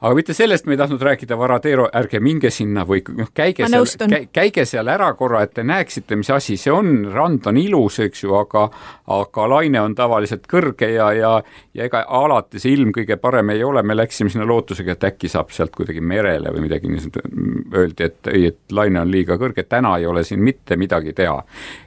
aga 0.00 0.14
mitte 0.14 0.34
sellest 0.36 0.66
me 0.66 0.76
ei 0.76 0.80
tahtnud 0.80 1.02
rääkida, 1.02 1.38
Varadero, 1.38 1.88
ärge 2.00 2.20
minge 2.20 2.50
sinna 2.54 2.84
või 2.88 3.02
noh, 3.16 3.30
käige 3.34 3.66
Ma 3.66 3.82
seal, 3.84 4.28
käige 4.32 4.64
seal 4.68 4.88
ära 4.88 5.10
korra, 5.18 5.42
et 5.42 5.54
te 5.58 5.64
näeksite, 5.66 6.16
mis 6.16 6.30
asi 6.30 6.56
see 6.60 6.72
on, 6.74 7.08
rand 7.14 7.46
on 7.50 7.58
ilus, 7.60 7.98
eks 8.06 8.24
ju, 8.24 8.34
aga 8.38 8.68
aga 9.08 9.48
laine 9.48 9.80
on 9.80 9.94
tavaliselt 9.98 10.46
kõrge 10.50 10.90
ja, 10.92 11.12
ja 11.16 11.32
ja 11.78 11.86
ega 11.86 12.02
alati 12.08 12.60
see 12.60 12.74
ilm 12.74 12.90
kõige 12.94 13.16
parem 13.22 13.52
ei 13.54 13.62
ole, 13.64 13.82
me 13.86 13.94
läksime 13.96 14.30
sinna 14.32 14.46
lootusega, 14.48 14.96
et 14.96 15.06
äkki 15.12 15.30
saab 15.30 15.52
sealt 15.54 15.74
kuidagi 15.76 16.02
merele 16.02 16.50
või 16.54 16.64
midagi. 16.66 16.90
Niisugust, 16.90 17.28
öeldi, 17.74 18.06
et 18.08 18.30
ei, 18.32 18.46
et 18.50 18.74
laine 18.74 19.00
on 19.02 19.10
liiga 19.10 19.36
kõrge, 19.38 19.64
täna 19.68 19.94
ei 20.00 20.06
ole 20.08 20.24
siin 20.26 20.42
mitte 20.44 20.76
midagi 20.80 21.12
teha. 21.14 21.38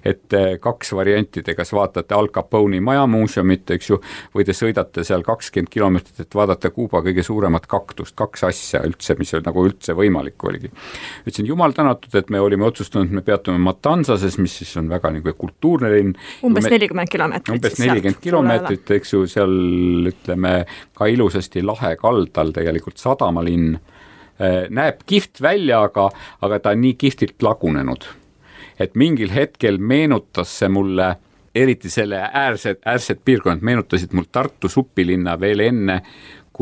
et 0.05 0.33
eh, 0.33 0.57
kaks 0.61 0.93
varianti, 0.95 1.43
te 1.43 1.55
kas 1.55 1.73
vaatate 1.73 2.15
Al 2.15 2.29
Capone'i 2.33 2.79
majamuuseumit, 2.81 3.71
eks 3.75 3.89
ju, 3.89 3.99
või 4.35 4.45
te 4.47 4.55
sõidate 4.55 5.03
seal 5.03 5.23
kakskümmend 5.23 5.69
kilomeetrit, 5.69 6.19
et 6.23 6.35
vaadata 6.35 6.71
Kuuba 6.71 7.01
kõige 7.05 7.23
suuremat 7.23 7.67
kaktus, 7.67 8.00
väärtust, 8.01 8.15
kaks 8.15 8.43
asja 8.43 8.81
üldse, 8.85 9.15
mis 9.19 9.31
nagu 9.33 9.65
üldse 9.67 9.93
võimalik 9.93 10.41
oligi. 10.43 10.71
ütlesin 11.25 11.47
jumal 11.47 11.73
tänatud, 11.73 12.13
et 12.15 12.29
me 12.29 12.39
olime 12.39 12.65
otsustanud, 12.65 13.07
et 13.07 13.11
me 13.11 13.21
peatume 13.21 13.59
Matanzases, 13.59 14.37
mis 14.37 14.57
siis 14.57 14.75
on 14.77 14.89
väga 14.89 15.11
nagu 15.11 15.33
kultuurne 15.33 15.91
linn. 15.91 16.15
umbes 16.43 16.67
nelikümmend 16.69 17.09
kilomeetrit. 17.09 17.55
umbes 17.55 17.79
nelikümmend 17.79 18.21
kilomeetrit, 18.21 18.91
eks 18.91 19.13
ju, 19.13 19.25
seal 19.27 20.11
ütleme 20.11 20.65
ka 20.93 21.07
ilusasti 21.07 21.61
lahe 21.61 21.95
kaldal 21.95 22.51
tegelikult 22.51 22.97
sadamalinn 22.97 23.75
äh, 23.75 24.67
näeb 24.69 25.03
kihvt 25.05 25.41
välja, 25.41 25.83
aga, 25.83 26.09
aga 26.41 26.59
ta 26.59 26.75
on 26.75 26.81
nii 26.81 26.95
kihvtilt 26.95 27.41
lagunenud. 27.41 28.05
et 28.79 28.95
mingil 28.95 29.29
hetkel 29.29 29.77
meenutas 29.77 30.49
see 30.57 30.69
mulle 30.69 31.15
eriti 31.55 31.89
selle 31.91 32.21
äärsed, 32.33 32.79
äärsed 32.85 33.19
piirkonnad 33.25 33.61
meenutasid 33.61 34.13
mul 34.15 34.29
Tartu 34.31 34.69
supilinna 34.71 35.35
veel 35.39 35.59
enne, 35.59 36.01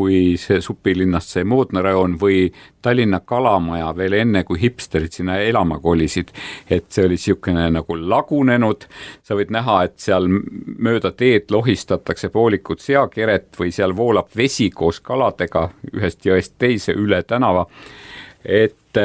kui 0.00 0.36
see 0.40 0.62
supilinnast 0.64 1.34
sai 1.34 1.44
moodne 1.44 1.82
rajoon 1.84 2.16
või 2.20 2.46
Tallinna 2.80 3.18
kalamaja 3.20 3.90
veel 3.96 4.14
enne, 4.22 4.40
kui 4.48 4.56
hipsterid 4.62 5.12
sinna 5.12 5.36
elama 5.44 5.76
kolisid. 5.78 6.30
et 6.70 6.86
see 6.88 7.04
oli 7.04 7.18
niisugune 7.18 7.66
nagu 7.74 7.96
lagunenud, 8.00 8.86
sa 9.22 9.36
võid 9.36 9.52
näha, 9.52 9.82
et 9.84 9.98
seal 10.00 10.28
mööda 10.30 11.12
teed 11.12 11.52
lohistatakse 11.52 12.30
poolikut 12.32 12.80
seakeret 12.80 13.60
või 13.60 13.74
seal 13.76 13.92
voolab 13.96 14.32
vesi 14.36 14.70
koos 14.70 15.02
kaladega 15.04 15.68
ühest 15.92 16.24
jõest 16.24 16.56
teise 16.58 16.96
üle 16.96 17.22
tänava. 17.22 17.66
et 18.44 18.96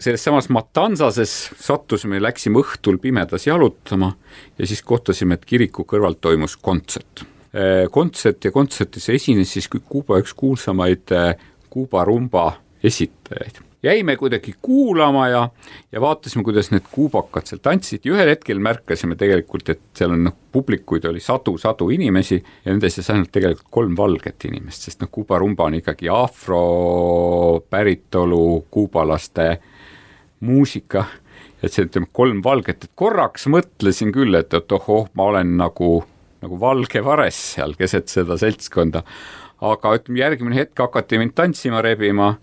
selles 0.00 0.24
samas 0.24 0.48
Matanzases 0.52 1.32
sattusime, 1.56 2.20
läksime 2.20 2.60
õhtul 2.60 2.98
pimedas 3.00 3.46
jalutama 3.46 4.12
ja 4.58 4.66
siis 4.66 4.82
kohtasime, 4.82 5.38
et 5.38 5.46
kiriku 5.48 5.86
kõrval 5.88 6.18
toimus 6.20 6.58
kontsert. 6.60 7.24
Kontsert 7.92 8.44
ja 8.44 8.50
kontsertis 8.50 9.10
esines 9.12 9.50
siis 9.52 9.68
Kuuba 9.68 10.16
üks 10.22 10.32
kuulsamaid 10.36 11.12
Kuuba 11.70 12.04
rumba 12.08 12.46
esitajaid. 12.84 13.60
Jäime 13.82 14.14
kuidagi 14.16 14.54
kuulama 14.62 15.28
ja, 15.28 15.48
ja 15.92 16.00
vaatasime, 16.00 16.44
kuidas 16.46 16.68
need 16.70 16.84
kuubakad 16.92 17.48
seal 17.50 17.58
tantsisid 17.62 18.04
ja 18.06 18.12
ühel 18.14 18.28
hetkel 18.30 18.60
märkasime 18.62 19.16
tegelikult, 19.18 19.72
et 19.74 19.80
seal 19.98 20.14
on 20.14 20.22
noh, 20.28 20.36
publikuid 20.54 21.08
oli 21.10 21.18
sadu-sadu 21.20 21.88
inimesi 21.90 22.38
ja 22.38 22.68
nende 22.70 22.90
seas 22.94 23.10
ainult 23.10 23.32
tegelikult 23.34 23.72
kolm 23.74 23.96
valget 23.98 24.46
inimest, 24.46 24.86
sest 24.86 25.02
noh, 25.02 25.10
Kuuba 25.10 25.40
rumba 25.42 25.66
on 25.66 25.80
ikkagi 25.80 26.06
afro 26.14 26.62
päritolu 27.74 28.68
kuubalaste 28.70 29.48
muusika, 30.46 31.02
et 31.58 31.74
see 31.74 31.88
ütleme 31.88 32.06
kolm 32.14 32.38
valget, 32.44 32.86
et 32.86 32.94
korraks 32.94 33.48
mõtlesin 33.50 34.14
küll, 34.14 34.38
et, 34.38 34.54
et 34.54 34.78
ohoh, 34.78 35.10
ma 35.18 35.26
olen 35.32 35.56
nagu, 35.58 36.04
nagu 36.42 36.58
valge 36.60 37.02
vares 37.04 37.38
seal 37.54 37.76
keset 37.78 38.10
seda 38.12 38.38
seltskonda, 38.40 39.04
aga 39.62 39.96
ütleme, 39.98 40.20
järgmine 40.22 40.58
hetk 40.58 40.82
hakati 40.82 41.20
mind 41.22 41.36
tantsima 41.38 41.82
rebima 41.84 42.34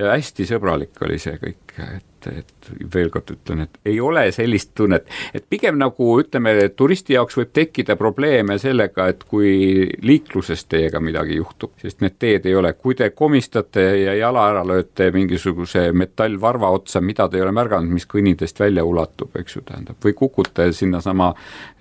ja 0.00 0.14
hästi 0.14 0.48
sõbralik 0.48 1.00
oli 1.04 1.18
see 1.20 1.36
kõik, 1.40 1.61
et, 1.80 2.26
et 2.28 2.68
veel 2.94 3.10
kord 3.12 3.30
ütlen, 3.32 3.64
et 3.64 3.78
ei 3.88 3.98
ole 4.00 4.26
sellist 4.34 4.72
tunnet, 4.78 5.08
et 5.34 5.44
pigem 5.48 5.78
nagu 5.80 6.08
ütleme, 6.20 6.54
turisti 6.76 7.16
jaoks 7.16 7.38
võib 7.38 7.52
tekkida 7.56 7.96
probleeme 8.00 8.58
sellega, 8.62 9.08
et 9.12 9.24
kui 9.28 9.88
liikluses 10.04 10.64
teiega 10.70 11.00
midagi 11.02 11.38
juhtub, 11.40 11.74
sest 11.82 12.04
need 12.04 12.18
teed 12.22 12.46
ei 12.50 12.56
ole, 12.58 12.74
kui 12.78 12.96
te 12.98 13.10
komistate 13.16 13.86
ja 14.02 14.16
jala 14.18 14.46
ära 14.52 14.64
lööte 14.68 15.10
mingisuguse 15.14 15.88
metallvarva 15.96 16.72
otsa, 16.76 17.00
mida 17.00 17.28
te 17.28 17.40
ei 17.40 17.46
ole 17.46 17.54
märganud, 17.56 17.92
mis 17.92 18.08
kõnnidest 18.10 18.60
välja 18.62 18.84
ulatub, 18.86 19.34
eks 19.40 19.58
ju, 19.58 19.66
tähendab, 19.66 19.98
või 20.04 20.16
kukute 20.18 20.70
sinnasama, 20.76 21.32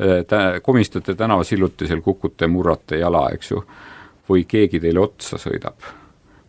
äh, 0.02 0.60
komistate 0.64 1.16
tänavasillutisel, 1.20 2.02
kukute, 2.06 2.48
murrate 2.48 3.02
jala, 3.04 3.28
eks 3.36 3.56
ju, 3.56 3.66
või 4.32 4.46
keegi 4.48 4.80
teile 4.80 5.04
otsa 5.04 5.42
sõidab 5.42 6.01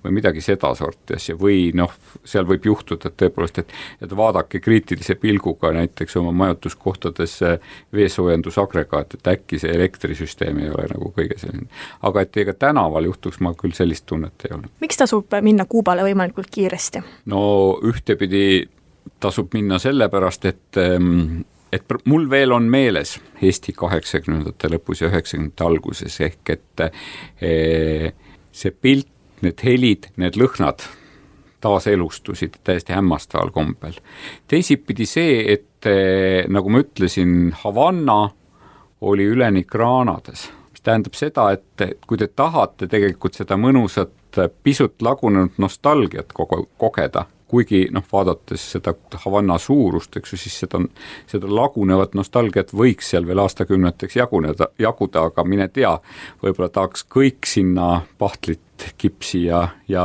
või 0.05 0.17
midagi 0.19 0.43
sedasorti 0.45 1.17
asja 1.17 1.37
või 1.39 1.71
noh, 1.77 1.93
seal 2.25 2.47
võib 2.49 2.67
juhtuda, 2.67 3.11
et 3.11 3.19
tõepoolest, 3.23 3.63
et 3.63 3.73
et 4.03 4.17
vaadake 4.17 4.61
kriitilise 4.61 5.15
pilguga 5.21 5.73
näiteks 5.73 6.17
oma 6.21 6.33
majutuskohtades 6.33 7.39
veesoojendusagregaat, 7.95 9.15
et 9.15 9.33
äkki 9.35 9.61
see 9.63 9.73
elektrisüsteem 9.73 10.59
ei 10.63 10.71
ole 10.71 10.89
nagu 10.95 11.13
kõige 11.17 11.39
selline. 11.41 11.69
aga 12.03 12.27
et 12.27 12.37
ega 12.37 12.55
tänaval 12.55 13.09
juhtuks, 13.11 13.41
ma 13.41 13.55
küll 13.59 13.77
sellist 13.77 14.07
tunnet 14.07 14.47
ei 14.49 14.57
olnud. 14.57 14.71
miks 14.81 15.01
tasub 15.01 15.41
minna 15.41 15.67
Kuubale 15.69 16.05
võimalikult 16.07 16.51
kiiresti? 16.51 17.03
no 17.33 17.43
ühtepidi 17.83 18.69
tasub 19.21 19.55
minna 19.55 19.79
sellepärast, 19.79 20.45
et 20.51 20.83
ehm, 20.83 21.43
et 21.73 21.95
mul 22.05 22.29
veel 22.31 22.53
on 22.53 22.67
meeles 22.69 23.17
Eesti 23.43 23.73
kaheksakümnendate 23.77 24.69
lõpus 24.75 25.01
ja 25.03 25.09
üheksakümnendate 25.09 25.65
alguses 25.65 26.19
ehk 26.21 26.53
et 26.53 26.85
eh, 26.85 28.11
see 28.53 28.75
pilt 28.77 29.12
need 29.43 29.63
helid, 29.65 30.11
need 30.17 30.39
lõhnad 30.41 30.85
taaselustusid 31.63 32.59
täiesti 32.65 32.93
hämmastaval 32.93 33.53
kombel. 33.55 33.99
teisipidi 34.49 35.07
see, 35.07 35.43
et 35.53 35.87
eh, 35.87 36.49
nagu 36.51 36.71
ma 36.71 36.83
ütlesin, 36.83 37.53
Havanna 37.63 38.33
oli 39.03 39.27
üleni 39.27 39.65
kraanades, 39.65 40.49
mis 40.71 40.83
tähendab 40.83 41.15
seda, 41.19 41.51
et 41.55 42.01
kui 42.07 42.19
te 42.19 42.29
tahate 42.29 42.87
tegelikult 42.91 43.39
seda 43.39 43.59
mõnusat 43.59 44.43
pisut 44.63 45.03
lagunenud 45.03 45.59
nostalgiat 45.63 46.33
kogu, 46.35 46.65
kogeda, 46.79 47.27
kuigi 47.53 47.83
noh, 47.93 48.05
vaadates 48.13 48.63
seda 48.75 48.95
Havanna 49.25 49.59
suurust, 49.61 50.17
eks 50.17 50.33
ju, 50.33 50.39
siis 50.41 50.55
seda, 50.63 50.81
seda 51.29 51.51
lagunevat 51.53 52.15
nostalgiat 52.17 52.73
võiks 52.73 53.11
seal 53.13 53.27
veel 53.29 53.43
aastakümneteks 53.45 54.17
jaguneda, 54.17 54.71
jaguda, 54.81 55.27
aga 55.29 55.45
mine 55.45 55.69
tea, 55.69 55.93
võib-olla 56.41 56.71
tahaks 56.73 57.05
kõik 57.13 57.49
sinna 57.49 57.91
pahtlit, 58.19 58.61
kipsi 58.99 59.45
ja, 59.45 59.67
ja 59.89 60.05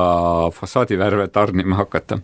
fassaadivärve 0.54 1.30
tarnima 1.34 1.80
hakata. 1.80 2.20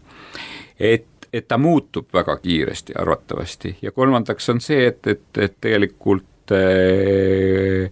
et, 0.80 1.07
et 1.34 1.47
ta 1.47 1.57
muutub 1.57 2.11
väga 2.13 2.36
kiiresti 2.43 2.93
arvatavasti 2.99 3.78
ja 3.82 3.91
kolmandaks 3.95 4.49
on 4.51 4.59
see, 4.61 4.89
et, 4.91 5.07
et, 5.07 5.24
et 5.39 5.55
tegelikult 5.61 6.51
eh, 6.51 7.88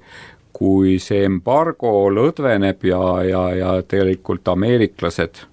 kui 0.51 0.99
see 0.99 1.23
embargo 1.25 2.09
lõdveneb 2.11 2.83
ja, 2.91 3.01
ja, 3.23 3.45
ja 3.55 3.71
tegelikult 3.87 4.51
ameeriklased 4.51 5.45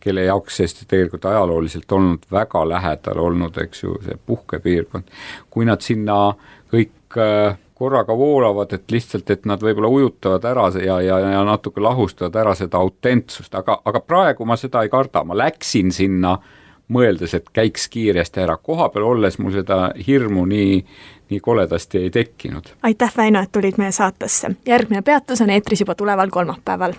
kelle 0.00 0.24
jaoks 0.24 0.56
see 0.56 0.84
tegelikult 0.88 1.24
ajalooliselt 1.24 1.92
olnud 1.92 2.26
väga 2.32 2.64
lähedal 2.68 3.18
olnud, 3.18 3.56
eks 3.62 3.82
ju, 3.82 3.96
see 4.04 4.18
puhkepiirkond. 4.26 5.10
kui 5.50 5.64
nad 5.68 5.80
sinna 5.84 6.34
kõik 6.72 7.18
äh, 7.18 7.58
korraga 7.78 8.16
voolavad, 8.16 8.72
et 8.72 8.90
lihtsalt, 8.90 9.30
et 9.30 9.44
nad 9.46 9.62
võib-olla 9.62 9.88
ujutavad 9.88 10.44
ära 10.50 10.66
ja, 10.82 11.00
ja, 11.00 11.18
ja 11.18 11.42
natuke 11.46 11.80
lahustavad 11.80 12.36
ära 12.36 12.54
seda 12.58 12.80
autentsust, 12.82 13.54
aga, 13.54 13.78
aga 13.84 14.00
praegu 14.00 14.46
ma 14.48 14.56
seda 14.58 14.82
ei 14.82 14.90
karda, 14.90 15.22
ma 15.24 15.36
läksin 15.38 15.92
sinna 15.94 16.34
mõeldes, 16.92 17.36
et 17.38 17.52
käiks 17.54 17.86
kiiresti 17.92 18.42
ära, 18.42 18.56
koha 18.56 18.88
peal 18.90 19.06
olles 19.12 19.38
mul 19.38 19.54
seda 19.60 19.92
hirmu 20.06 20.44
nii, 20.48 20.82
nii 21.30 21.40
koledasti 21.44 22.02
ei 22.08 22.10
tekkinud. 22.10 22.74
aitäh, 22.82 23.14
Väino, 23.16 23.42
et 23.46 23.52
tulid 23.52 23.78
meie 23.78 23.92
saatesse. 23.92 24.50
järgmine 24.66 25.02
peatus 25.02 25.40
on 25.40 25.50
eetris 25.50 25.86
juba 25.86 25.94
tuleval 25.94 26.34
kolmapäeval 26.34 26.98